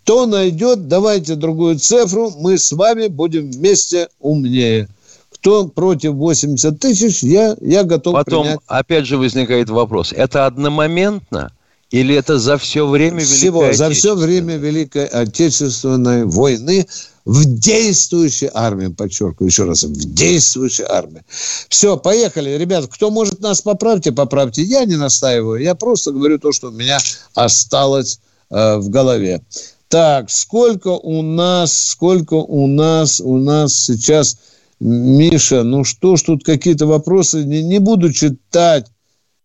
кто 0.05 0.27
найдет, 0.27 0.89
давайте 0.89 1.37
другую 1.37 1.79
цифру, 1.79 2.35
мы 2.39 2.59
с 2.59 2.71
вами 2.73 3.07
будем 3.07 3.51
вместе 3.51 4.09
умнее. 4.21 4.89
Кто 5.33 5.69
против 5.69 6.13
80 6.17 6.79
тысяч, 6.79 7.23
я, 7.23 7.57
я 7.63 7.83
готов 7.85 8.13
Потом, 8.13 8.43
принять. 8.43 8.61
опять 8.67 9.07
же, 9.07 9.17
возникает 9.17 9.71
вопрос. 9.71 10.13
Это 10.13 10.45
одномоментно 10.45 11.51
или 11.91 12.15
это 12.15 12.39
за 12.39 12.57
все 12.57 12.87
время 12.87 13.21
Всего, 13.21 13.63
Великой 13.63 13.77
за 13.77 13.91
все 13.91 14.15
время 14.15 14.57
Великой 14.57 15.07
Отечественной 15.07 16.25
войны 16.25 16.87
в 17.25 17.45
действующей 17.45 18.49
армии, 18.53 18.89
подчеркиваю 18.89 19.49
еще 19.49 19.65
раз, 19.65 19.83
в 19.83 20.15
действующей 20.15 20.85
армии. 20.89 21.23
Все, 21.69 21.97
поехали. 21.97 22.51
Ребят, 22.57 22.87
кто 22.87 23.11
может 23.11 23.41
нас 23.41 23.61
поправьте, 23.61 24.13
поправьте. 24.13 24.63
Я 24.63 24.85
не 24.85 24.97
настаиваю, 24.97 25.61
я 25.61 25.75
просто 25.75 26.13
говорю 26.13 26.39
то, 26.39 26.53
что 26.53 26.69
у 26.69 26.73
меня 26.73 26.99
осталось 27.35 28.21
э, 28.51 28.77
в 28.77 28.89
голове. 28.89 29.43
Так, 29.89 30.31
сколько 30.31 30.89
у 30.89 31.23
нас, 31.23 31.91
сколько 31.91 32.35
у 32.35 32.69
нас, 32.69 33.21
у 33.21 33.37
нас 33.39 33.75
сейчас, 33.75 34.39
Миша, 34.79 35.65
ну 35.65 35.83
что 35.83 36.17
ж 36.17 36.23
тут 36.23 36.45
какие-то 36.45 36.87
вопросы, 36.87 37.45
не, 37.45 37.63
не 37.63 37.81
буду 37.81 38.13
читать. 38.13 38.87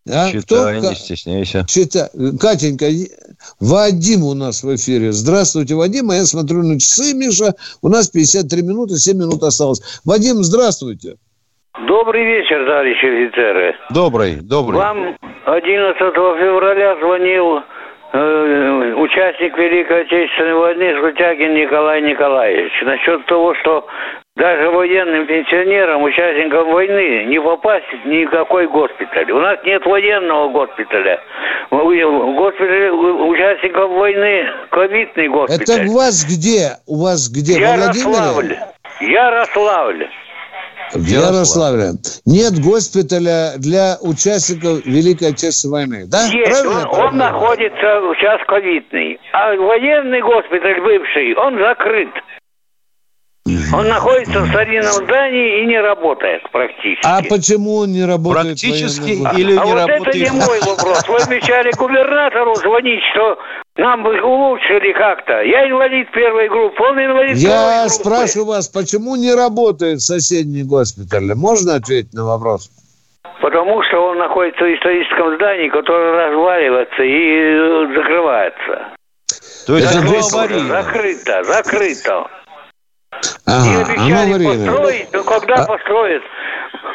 А? 0.07 0.29
Читай, 0.31 0.77
Кто- 0.79 0.89
не 0.89 0.95
стесняйся. 0.95 1.65
Чита... 1.67 2.09
Катенька, 2.39 2.85
Вадим 3.59 4.23
у 4.23 4.33
нас 4.35 4.63
в 4.63 4.75
эфире. 4.75 5.11
Здравствуйте, 5.11 5.73
Вадим. 5.75 6.11
А 6.11 6.15
я 6.15 6.25
смотрю 6.25 6.61
на 6.61 6.79
часы, 6.79 7.13
Миша. 7.15 7.55
У 7.81 7.89
нас 7.89 8.09
53 8.09 8.61
минуты, 8.61 8.95
7 8.95 9.17
минут 9.17 9.41
осталось. 9.41 9.81
Вадим, 10.05 10.43
здравствуйте. 10.43 11.15
Добрый 11.87 12.23
вечер, 12.23 12.65
товарищи 12.65 13.05
офицеры. 13.05 13.75
Добрый, 13.89 14.35
добрый. 14.35 14.77
Вам 14.77 15.17
11 15.45 15.97
февраля 15.97 16.95
звонил 17.01 17.63
э, 18.13 18.93
участник 18.93 19.57
Великой 19.57 20.01
Отечественной 20.03 20.53
войны 20.53 20.95
Жутягин 21.01 21.53
Николай 21.55 22.01
Николаевич 22.01 22.71
насчет 22.83 23.25
того, 23.25 23.55
что 23.55 23.87
даже 24.35 24.69
военным 24.69 25.25
пенсионерам, 25.27 26.03
участникам 26.03 26.69
войны, 26.69 27.25
не 27.25 27.39
попасть 27.39 27.85
в 28.03 28.29
какой 28.29 28.67
госпиталь. 28.67 29.31
У 29.31 29.39
нас 29.39 29.57
нет 29.63 29.85
военного 29.85 30.49
госпиталя. 30.49 31.21
У- 31.71 33.29
участников 33.29 33.91
войны 33.91 34.45
ковидный 34.71 35.25
Это 35.25 35.31
госпиталь. 35.31 35.87
у 35.87 35.93
вас 35.95 36.25
где? 36.25 36.71
У 36.85 37.01
вас 37.03 37.29
где? 37.29 37.59
Ярославль. 37.59 38.57
Ярославль. 38.99 40.07
В 40.93 41.05
Ярославле. 41.07 41.91
Нет 42.25 42.59
госпиталя 42.63 43.53
для 43.57 43.95
участников 44.01 44.85
Великой 44.85 45.29
Отечественной 45.29 45.71
войны. 45.87 46.05
Да? 46.07 46.25
Есть, 46.25 46.61
Правильно 46.61 46.89
он, 46.89 47.05
он 47.07 47.17
находится 47.17 48.01
сейчас 48.19 48.39
ковидный. 48.47 49.19
А 49.33 49.55
военный 49.55 50.21
госпиталь 50.21 50.79
бывший, 50.81 51.33
он 51.35 51.57
закрыт. 51.57 52.09
Он 53.47 53.87
находится 53.87 54.39
в 54.41 54.49
старинном 54.49 54.91
здании 54.91 55.61
и 55.61 55.65
не 55.67 55.79
работает 55.79 56.41
практически. 56.51 57.05
А 57.05 57.21
почему 57.29 57.75
он 57.77 57.91
не 57.91 58.03
работает? 58.03 58.59
Практически 58.59 59.21
военный 59.21 59.29
А- 59.29 59.39
или 59.39 59.51
а 59.55 59.65
не 59.65 59.71
вот 59.71 59.87
работает? 59.87 60.07
это 60.07 60.17
не 60.17 60.31
мой 60.31 60.59
вопрос. 60.61 61.07
Вы 61.07 61.17
обещали 61.17 61.71
губернатору 61.77 62.55
звонить, 62.55 63.01
что 63.13 63.37
нам 63.77 64.01
бы 64.01 64.19
улучшили 64.19 64.93
как-то. 64.93 65.41
Я 65.43 65.69
инвалид 65.69 66.11
первой 66.11 66.49
группы, 66.49 66.83
он 66.83 66.97
инвалид 66.97 67.37
Я 67.37 67.49
второй 67.49 67.75
группы. 67.81 67.89
спрашиваю 67.93 68.47
вас, 68.47 68.67
почему 68.67 69.15
не 69.15 69.31
работает 69.35 70.01
соседний 70.01 70.63
госпиталь? 70.63 71.35
Можно 71.35 71.75
ответить 71.75 72.13
на 72.15 72.25
вопрос? 72.25 72.71
Потому 73.43 73.83
что 73.83 74.07
он 74.09 74.17
находится 74.17 74.63
в 74.63 74.73
историческом 74.73 75.35
здании, 75.35 75.69
которое 75.69 76.29
разваливается 76.29 77.03
и 77.03 77.13
э, 77.13 77.93
закрывается. 77.95 78.95
То 79.67 79.77
есть 79.77 80.33
аварийное. 80.33 80.81
Закрыто, 80.81 81.43
закрыто. 81.43 82.27
И 83.21 83.51
Ага, 83.51 83.69
оно 83.69 83.81
обещали 83.81 84.29
аварийное. 84.29 84.67
построить, 84.71 85.13
но 85.13 85.23
когда 85.23 85.55
А- 85.55 85.65
построят? 85.65 86.23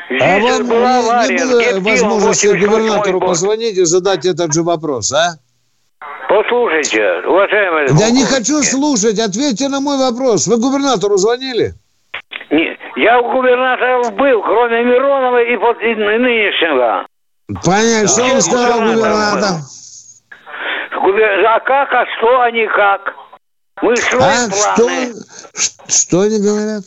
Здесь 0.09 0.23
А 0.23 0.39
вам 0.41 0.66
была 0.68 0.81
не- 0.93 0.99
авария, 1.09 1.39
не, 1.39 1.61
Гептил, 1.64 1.81
возможности 1.83 2.47
88-й 2.47 2.66
губернатору 2.66 3.21
позвонить 3.21 3.77
и 3.79 3.85
задать 3.85 4.27
этот 4.27 4.53
же 4.53 4.62
вопрос, 4.62 5.12
а? 5.12 5.35
Послушайте, 6.29 7.23
уважаемые... 7.27 7.89
Да 7.89 8.11
не 8.11 8.25
хочу 8.25 8.62
слушать, 8.62 9.18
ответьте 9.18 9.68
на 9.68 9.81
мой 9.81 9.99
вопрос. 9.99 10.47
Вы 10.47 10.57
губернатору 10.59 11.16
звонили? 11.16 11.75
Не, 12.51 12.77
я 12.97 13.21
у 13.21 13.33
губернаторов 13.33 14.12
был, 14.14 14.43
кроме 14.43 14.83
Миронова 14.85 15.43
и, 15.43 15.57
под- 15.57 15.81
и 15.83 15.95
нынешнего. 15.95 17.07
Понятно, 17.64 18.09
что 18.09 18.23
он 18.35 18.41
сказал 18.41 18.81
губернатор? 18.81 19.51
А 21.47 21.61
как, 21.61 21.93
а 21.93 22.05
что, 22.18 22.41
а 22.41 22.51
не 22.51 22.66
как? 22.68 23.14
Мы 23.83 23.97
строим 23.97 24.22
А 24.22 24.49
планы. 24.49 25.14
что, 25.55 25.93
что 25.93 26.20
они 26.20 26.39
говорят? 26.39 26.85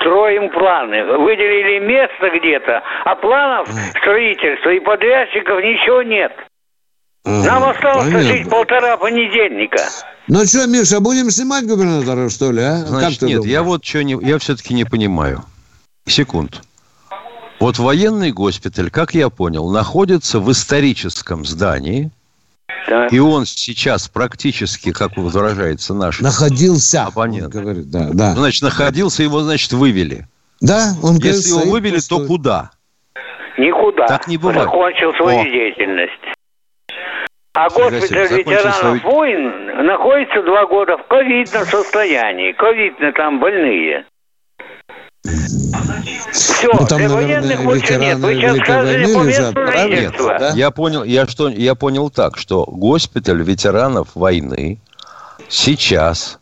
Строим 0.00 0.50
планы. 0.50 1.04
Выделили 1.18 1.80
место 1.84 2.30
где-то, 2.38 2.82
а 3.04 3.14
планов 3.16 3.68
строительства 4.00 4.70
и 4.70 4.80
подрядчиков 4.80 5.58
ничего 5.60 6.02
нет. 6.02 6.32
Нам 7.24 7.64
осталось 7.64 8.04
понятно. 8.06 8.22
жить 8.22 8.48
полтора 8.48 8.96
понедельника. 8.96 9.82
Ну 10.28 10.44
что, 10.46 10.66
Миша, 10.66 11.00
будем 11.00 11.30
снимать 11.30 11.66
губернатора, 11.66 12.28
что 12.28 12.52
ли, 12.52 12.62
а? 12.62 12.76
Значит, 12.76 13.22
нет, 13.22 13.36
думаешь? 13.38 13.52
я 13.52 13.62
вот 13.62 13.84
что 13.84 14.02
не, 14.04 14.16
я 14.22 14.38
все-таки 14.38 14.72
не 14.74 14.84
понимаю. 14.84 15.42
Секунд. 16.06 16.62
Вот 17.60 17.78
военный 17.78 18.30
госпиталь, 18.30 18.90
как 18.90 19.14
я 19.14 19.30
понял, 19.30 19.68
находится 19.70 20.38
в 20.38 20.50
историческом 20.52 21.44
здании, 21.44 22.10
и 23.10 23.18
он 23.18 23.46
сейчас 23.46 24.08
практически, 24.08 24.92
как 24.92 25.16
выражается 25.16 25.94
наш 25.94 26.20
Находился, 26.20 27.04
оппонент, 27.04 27.54
он 27.54 27.62
говорит, 27.62 27.90
да, 27.90 28.08
да. 28.12 28.32
значит, 28.32 28.62
находился, 28.62 29.22
его, 29.22 29.40
значит, 29.40 29.72
вывели. 29.72 30.26
Да, 30.60 30.92
он 31.02 31.18
говорит, 31.18 31.36
Если 31.36 31.50
его 31.50 31.70
вывели, 31.70 31.98
то 31.98 32.18
пустой. 32.18 32.26
куда? 32.26 32.70
Никуда. 33.58 34.06
Так 34.06 34.28
не 34.28 34.36
бывает. 34.36 34.62
Закончил 34.64 35.12
свою 35.14 35.40
О. 35.40 35.44
деятельность. 35.44 36.12
А 37.54 37.68
госпиталь 37.70 38.28
ветеранов 38.38 38.76
свою- 38.76 39.00
войн 39.02 39.86
находится 39.86 40.42
два 40.42 40.66
года 40.66 40.96
в 40.96 41.06
ковидном 41.08 41.64
состоянии. 41.64 42.52
Ковидно 42.52 43.12
там 43.12 43.40
больные. 43.40 44.04
Все, 46.32 46.70
Ну, 46.72 46.86
там, 46.86 46.98
для 46.98 47.08
наверное, 47.08 47.56
военных 47.56 47.64
больше 47.64 47.96
нет. 47.96 48.18
ветераны 48.18 48.26
Вы 48.26 48.34
сейчас 48.34 48.56
сказали 48.58 48.96
лежат, 48.98 49.26
месту 49.26 49.52
правильно? 49.54 49.96
жительства. 49.96 50.36
Да? 50.38 50.48
Я 50.50 50.70
понял, 50.70 51.04
я 51.04 51.26
что, 51.26 51.48
я 51.48 51.74
понял 51.74 52.10
так, 52.10 52.36
что 52.38 52.64
госпиталь 52.66 53.42
ветеранов 53.42 54.08
войны 54.14 54.80
сейчас 55.48 56.38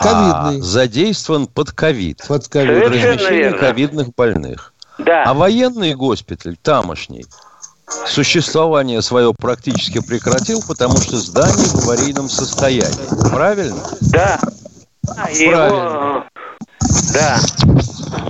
а, 0.00 0.42
Ковидный. 0.44 0.62
задействован 0.62 1.46
под 1.46 1.72
ковид. 1.72 2.22
Под 2.26 2.48
ковид. 2.48 2.90
Верно. 2.90 3.58
ковидных 3.58 4.08
больных. 4.16 4.72
Да. 4.98 5.24
А 5.24 5.34
военный 5.34 5.94
госпиталь 5.94 6.56
тамошний 6.60 7.26
существование 8.06 9.00
свое 9.02 9.32
практически 9.34 10.00
прекратил, 10.00 10.62
потому 10.66 10.98
что 10.98 11.16
здание 11.18 11.66
в 11.68 11.84
аварийном 11.84 12.28
состоянии. 12.28 13.30
Правильно? 13.30 13.82
Да. 14.00 14.38
А, 15.16 15.30
и 15.30 15.44
его, 15.44 16.24
да. 17.14 17.38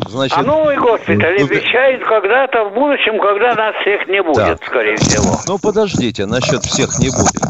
Значит, 0.09 0.39
а 0.39 0.43
новый 0.43 0.77
госпиталь 0.77 1.37
ну, 1.39 1.45
обещает 1.47 2.05
когда-то 2.05 2.65
в 2.65 2.75
будущем, 2.75 3.21
когда 3.21 3.55
нас 3.55 3.75
всех 3.83 4.09
не 4.09 4.23
будет, 4.23 4.61
скорее 4.67 4.97
всего. 4.97 5.37
Ну, 5.47 5.59
подождите, 5.59 6.27
насчет 6.27 6.65
всех 6.65 6.99
не 6.99 7.11
будет. 7.11 7.43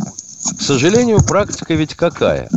К 0.58 0.60
сожалению, 0.60 1.18
практика 1.26 1.74
ведь 1.74 1.94
какая? 1.94 2.48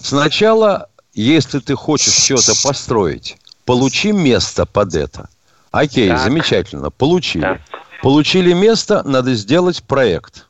Сначала, 0.00 0.88
если 1.14 1.58
ты 1.58 1.74
хочешь 1.74 2.14
что-то 2.14 2.52
построить, 2.62 3.36
получи 3.64 4.12
место 4.12 4.66
под 4.66 4.94
это. 4.94 5.28
Окей, 5.70 6.10
Так. 6.10 6.20
замечательно, 6.20 6.90
получили. 6.90 7.60
Получили 8.02 8.52
место, 8.52 9.02
надо 9.04 9.34
сделать 9.34 9.82
проект. 9.82 10.46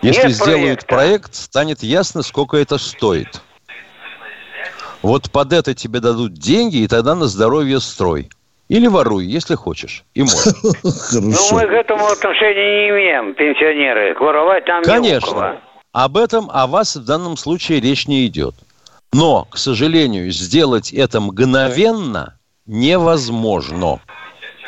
Если 0.00 0.28
Нет 0.28 0.36
сделают 0.36 0.86
проект, 0.86 1.34
станет 1.34 1.82
ясно, 1.82 2.22
сколько 2.22 2.56
это 2.56 2.78
стоит. 2.78 3.42
Вот 5.02 5.30
под 5.30 5.52
это 5.52 5.74
тебе 5.74 6.00
дадут 6.00 6.34
деньги, 6.34 6.78
и 6.78 6.88
тогда 6.88 7.14
на 7.14 7.26
здоровье 7.26 7.80
строй. 7.80 8.28
Или 8.68 8.86
воруй, 8.86 9.24
если 9.24 9.54
хочешь. 9.56 10.04
И 10.14 10.22
можно. 10.22 10.52
Ну, 11.12 11.36
мы 11.52 11.66
к 11.66 11.72
этому 11.72 12.06
отношения 12.06 12.82
не 12.84 12.90
имеем, 12.90 13.34
пенсионеры. 13.34 14.14
Воровать 14.14 14.64
у 14.68 14.82
Конечно. 14.82 15.60
Об 15.92 16.16
этом 16.16 16.48
о 16.52 16.66
вас 16.68 16.94
в 16.94 17.04
данном 17.04 17.36
случае 17.36 17.80
речь 17.80 18.06
не 18.06 18.26
идет. 18.26 18.54
Но, 19.12 19.46
к 19.50 19.56
сожалению, 19.56 20.30
сделать 20.30 20.92
это 20.92 21.20
мгновенно 21.20 22.38
невозможно. 22.66 23.98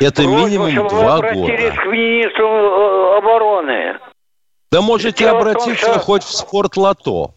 Это 0.01 0.23
Просьба, 0.23 0.47
минимум 0.47 0.87
два 0.89 1.19
года. 1.21 1.31
к 1.31 1.85
министру 1.85 2.45
э, 2.45 3.17
обороны. 3.19 3.99
Да 4.69 4.81
можете 4.81 5.23
Дело 5.25 5.37
в 5.37 5.39
том, 5.39 5.49
обратиться 5.51 5.91
что- 5.91 5.99
хоть 5.99 6.23
в 6.23 6.31
спортлото. 6.33 7.35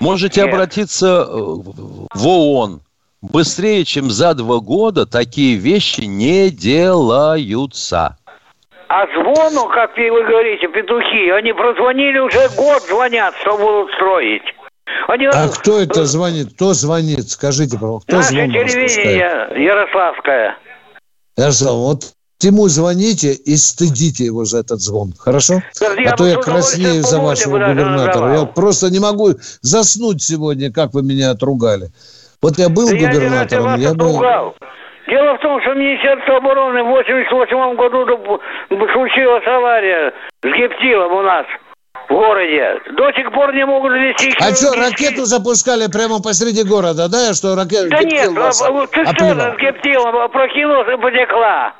Можете 0.00 0.42
Нет. 0.42 0.52
обратиться 0.52 1.26
э, 1.28 1.32
в 1.32 2.26
ООН. 2.26 2.80
Быстрее, 3.22 3.84
чем 3.84 4.10
за 4.10 4.34
два 4.34 4.60
года, 4.60 5.04
такие 5.04 5.56
вещи 5.56 6.02
не 6.02 6.50
делаются. 6.50 8.16
А 8.88 9.06
звону, 9.14 9.68
как 9.68 9.96
вы 9.96 10.24
говорите, 10.24 10.66
петухи, 10.68 11.30
они 11.30 11.52
прозвонили 11.52 12.18
уже 12.18 12.48
год, 12.56 12.82
звонят, 12.82 13.34
что 13.42 13.56
будут 13.58 13.92
строить. 13.94 14.42
Они 15.06 15.26
А 15.26 15.48
кто 15.48 15.78
это 15.80 16.06
звонит? 16.06 16.54
Кто 16.54 16.72
звонит? 16.72 17.28
Скажите, 17.30 17.78
пожалуйста, 17.78 18.06
кто 18.08 18.16
Наше 18.16 18.28
звонит? 18.30 18.52
телевидение 18.68 19.64
Ярославское. 19.64 20.56
Ярослав, 21.36 21.74
вот 21.74 22.02
ему 22.44 22.68
звоните 22.68 23.32
и 23.32 23.56
стыдите 23.56 24.24
его 24.24 24.44
за 24.44 24.58
этот 24.58 24.80
звон, 24.80 25.12
хорошо? 25.18 25.60
Я 25.80 26.12
а 26.12 26.16
то 26.16 26.26
я 26.26 26.36
краснею 26.36 27.02
за 27.02 27.20
вашего 27.20 27.58
губернатора. 27.58 28.40
Я 28.40 28.46
просто 28.46 28.90
не 28.90 28.98
могу 29.00 29.30
заснуть 29.62 30.22
сегодня, 30.22 30.72
как 30.72 30.94
вы 30.94 31.02
меня 31.02 31.30
отругали. 31.30 31.88
Вот 32.42 32.58
я 32.58 32.68
был 32.68 32.88
Да 32.88 32.96
я 32.96 33.08
губернатором, 33.08 33.80
я 33.80 33.94
бы... 33.94 34.04
отругал. 34.04 34.54
Дело 35.08 35.34
в 35.36 35.40
том, 35.40 35.60
что 35.62 35.74
Министерство 35.74 36.36
обороны 36.36 36.84
в 36.84 36.86
88 36.86 37.76
году 37.76 38.06
случилась 38.92 39.46
авария 39.46 40.12
с 40.42 40.46
гептилом 40.46 41.12
у 41.12 41.22
нас 41.22 41.46
в 42.08 42.12
городе. 42.12 42.78
До 42.96 43.12
сих 43.12 43.32
пор 43.32 43.54
не 43.54 43.66
могут 43.66 43.92
ввести... 43.92 44.32
А 44.38 44.54
что, 44.54 44.74
ракету 44.74 45.24
запускали 45.24 45.90
прямо 45.90 46.22
посреди 46.22 46.62
города, 46.62 47.08
да? 47.08 47.34
Что 47.34 47.56
ракета 47.56 47.88
Да 47.90 48.02
нет, 48.02 48.30
цистерна 48.94 49.54
с 49.54 49.60
гептилом 49.60 50.16
опрокинулась 50.16 50.88
и 50.88 51.00
потекла. 51.00 51.74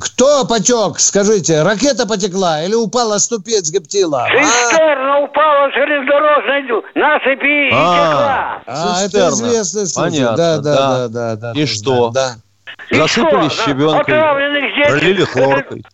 Кто 0.00 0.44
потек, 0.44 0.98
скажите? 0.98 1.62
Ракета 1.62 2.06
потекла 2.06 2.62
или 2.64 2.74
упала 2.74 3.18
ступец 3.18 3.70
гептила? 3.70 4.26
Цистерна 4.28 5.20
упала 5.20 5.70
с 5.70 5.74
железнодорожной 5.74 6.82
насыпи 6.94 7.68
и 7.68 7.70
текла. 7.70 8.62
А, 8.66 9.04
это 9.04 9.28
известный 9.28 9.86
случай. 9.86 10.16
Понятно, 10.16 10.36
да, 10.36 10.58
да, 10.58 10.62
да. 10.62 10.88
да, 10.88 11.08
да, 11.08 11.36
да. 11.36 11.60
И 11.60 11.66
что? 11.66 12.10
Да. 12.10 12.36
И 12.90 12.96
Засыпали 12.96 13.48
что? 13.48 13.64
щебенкой, 13.64 14.14
пролили 14.86 15.24
хлоркой. 15.24 15.84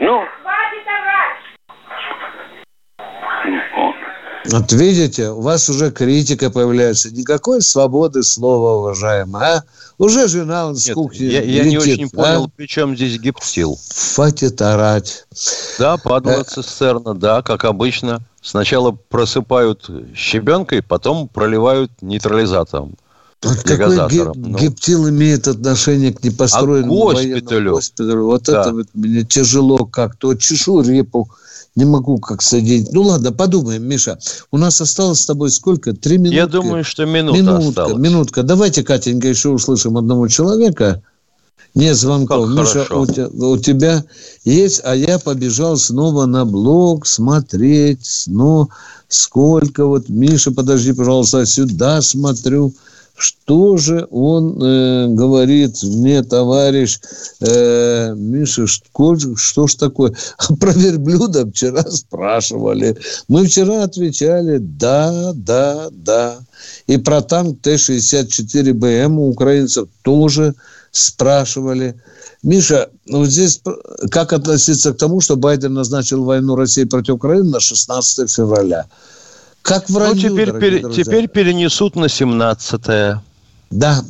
Ну, 0.00 0.22
Вот 4.48 4.70
видите, 4.72 5.30
у 5.30 5.40
вас 5.40 5.68
уже 5.68 5.90
критика 5.90 6.50
появляется. 6.50 7.10
Никакой 7.12 7.62
свободы 7.62 8.22
слова, 8.22 8.78
уважаемая. 8.78 9.58
А? 9.58 9.62
Уже 9.98 10.28
жена 10.28 10.66
он 10.68 10.76
с 10.76 10.92
кухни 10.92 11.24
Я, 11.24 11.42
я 11.42 11.64
не 11.64 11.76
летит, 11.76 11.94
очень 11.94 12.10
а? 12.12 12.16
понял, 12.16 12.50
при 12.54 12.66
чем 12.66 12.94
здесь 12.96 13.18
гептил. 13.18 13.78
Хватит 14.14 14.60
орать. 14.60 15.24
Да, 15.78 15.96
падала 15.96 16.42
цистерна, 16.44 17.14
да, 17.14 17.42
как 17.42 17.64
обычно. 17.64 18.20
Сначала 18.42 18.92
просыпают 18.92 19.90
щебенкой, 20.14 20.82
потом 20.82 21.28
проливают 21.28 21.90
нейтрализатором. 22.02 22.94
Вот 23.42 23.56
какой 23.58 23.76
Газатором. 23.76 24.32
ге- 24.32 24.40
Ну, 24.48 24.58
гептил 24.58 25.08
имеет 25.08 25.46
отношение 25.48 26.12
к 26.12 26.22
непостроенному 26.24 27.08
А 27.08 27.12
к 27.12 27.14
военному 27.16 27.40
госпиталю? 27.40 27.70
госпиталю? 27.72 28.24
Вот 28.26 28.42
Да. 28.44 28.60
это 28.62 28.72
вот 28.72 28.86
мне 28.94 29.24
тяжело 29.24 29.78
как-то. 29.86 30.28
Вот 30.28 30.40
чешу 30.40 30.80
репу 30.82 31.28
не 31.76 31.84
могу 31.84 32.18
как 32.18 32.42
соединить. 32.42 32.92
Ну 32.92 33.02
ладно, 33.02 33.32
подумаем, 33.32 33.84
Миша. 33.84 34.18
У 34.50 34.58
нас 34.58 34.80
осталось 34.80 35.20
с 35.20 35.26
тобой 35.26 35.50
сколько? 35.50 35.92
Три 35.92 36.16
минуты? 36.16 36.34
Я 36.34 36.46
думаю, 36.46 36.82
что 36.82 37.04
минута 37.04 37.38
минутка, 37.38 37.68
осталась. 37.68 37.96
минутка. 37.98 38.42
Давайте, 38.42 38.82
Катенька, 38.82 39.28
еще 39.28 39.50
услышим 39.50 39.98
одного 39.98 40.26
человека. 40.26 41.02
Не 41.74 41.94
звонков. 41.94 42.48
Как 42.48 42.56
Миша, 42.56 42.84
хорошо. 42.86 43.00
у 43.02 43.06
тебя, 43.06 43.28
у 43.28 43.58
тебя 43.58 44.04
есть, 44.44 44.80
а 44.82 44.96
я 44.96 45.18
побежал 45.18 45.76
снова 45.76 46.24
на 46.24 46.46
блог 46.46 47.06
смотреть. 47.06 48.24
Ну, 48.26 48.70
сколько 49.08 49.84
вот, 49.84 50.08
Миша, 50.08 50.52
подожди, 50.52 50.94
пожалуйста, 50.94 51.44
сюда 51.44 52.00
смотрю. 52.00 52.72
Что 53.16 53.78
же 53.78 54.06
он 54.10 54.62
э, 54.62 55.06
говорит 55.08 55.82
мне, 55.82 56.22
товарищ 56.22 57.00
э, 57.40 58.14
Миша, 58.14 58.66
что, 58.66 59.16
что 59.36 59.66
ж 59.66 59.74
такое? 59.74 60.14
Про 60.60 60.72
верблюда 60.72 61.46
вчера 61.46 61.82
спрашивали. 61.84 62.96
Мы 63.28 63.46
вчера 63.46 63.84
отвечали 63.84 64.58
да, 64.58 65.32
да, 65.34 65.88
да. 65.92 66.38
И 66.86 66.98
про 66.98 67.22
танк 67.22 67.62
Т-64БМ 67.62 69.16
у 69.16 69.30
украинцев 69.30 69.88
тоже 70.02 70.54
спрашивали. 70.90 71.94
Миша, 72.42 72.90
ну 73.06 73.18
вот 73.18 73.28
здесь 73.28 73.60
как 74.10 74.34
относиться 74.34 74.92
к 74.92 74.98
тому, 74.98 75.20
что 75.20 75.36
Байден 75.36 75.72
назначил 75.72 76.22
войну 76.24 76.54
России 76.54 76.84
против 76.84 77.14
Украины 77.14 77.48
на 77.50 77.60
16 77.60 78.30
февраля? 78.30 78.86
Как 79.66 79.88
Ну, 79.88 79.96
вранье, 79.96 80.30
теперь, 80.30 80.52
пере- 80.52 80.80
друзья. 80.80 81.04
теперь 81.04 81.28
перенесут 81.28 81.96
на 81.96 82.04
17-е. 82.06 83.20
Да. 83.70 84.00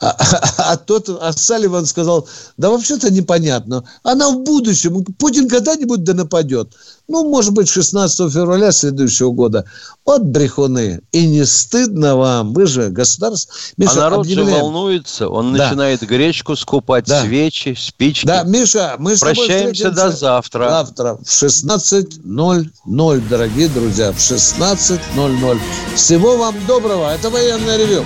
А, 0.00 0.10
а, 0.10 0.54
а 0.72 0.76
тот, 0.78 1.10
а 1.20 1.32
Салливан 1.32 1.84
сказал, 1.84 2.26
да 2.56 2.70
вообще-то 2.70 3.12
непонятно. 3.12 3.84
Она 4.02 4.30
в 4.30 4.42
будущем, 4.42 5.04
Путин 5.18 5.46
когда-нибудь 5.48 6.04
да 6.04 6.14
нападет. 6.14 6.72
Ну, 7.06 7.28
может 7.28 7.52
быть, 7.52 7.68
16 7.68 8.32
февраля 8.32 8.72
следующего 8.72 9.30
года. 9.30 9.66
Вот 10.06 10.22
брехуны. 10.22 11.02
И 11.12 11.26
не 11.26 11.44
стыдно 11.44 12.16
вам. 12.16 12.54
Вы 12.54 12.66
же 12.66 12.88
государство... 12.88 13.54
Миша, 13.76 13.92
а 13.92 13.96
народ 13.96 14.20
объявляем. 14.20 14.48
же 14.48 14.56
волнуется. 14.56 15.28
Он 15.28 15.54
да. 15.54 15.66
начинает 15.66 16.00
гречку 16.00 16.56
скупать, 16.56 17.04
да. 17.04 17.22
свечи, 17.22 17.76
спички. 17.78 18.26
Да, 18.26 18.42
Миша, 18.44 18.94
мы 18.98 19.16
с 19.16 19.20
Прощаемся 19.20 19.90
до 19.90 20.10
завтра. 20.10 20.70
Завтра 20.70 21.16
в 21.16 21.24
16.00, 21.24 23.28
дорогие 23.28 23.68
друзья. 23.68 24.12
В 24.12 24.16
16.00. 24.16 25.58
Всего 25.96 26.38
вам 26.38 26.54
доброго. 26.66 27.14
Это 27.14 27.28
военное 27.28 27.76
ревю. 27.76 28.02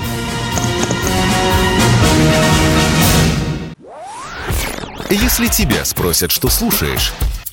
Если 5.10 5.46
тебя 5.46 5.84
спросят, 5.84 6.30
что 6.30 6.48
слушаешь, 6.48 7.14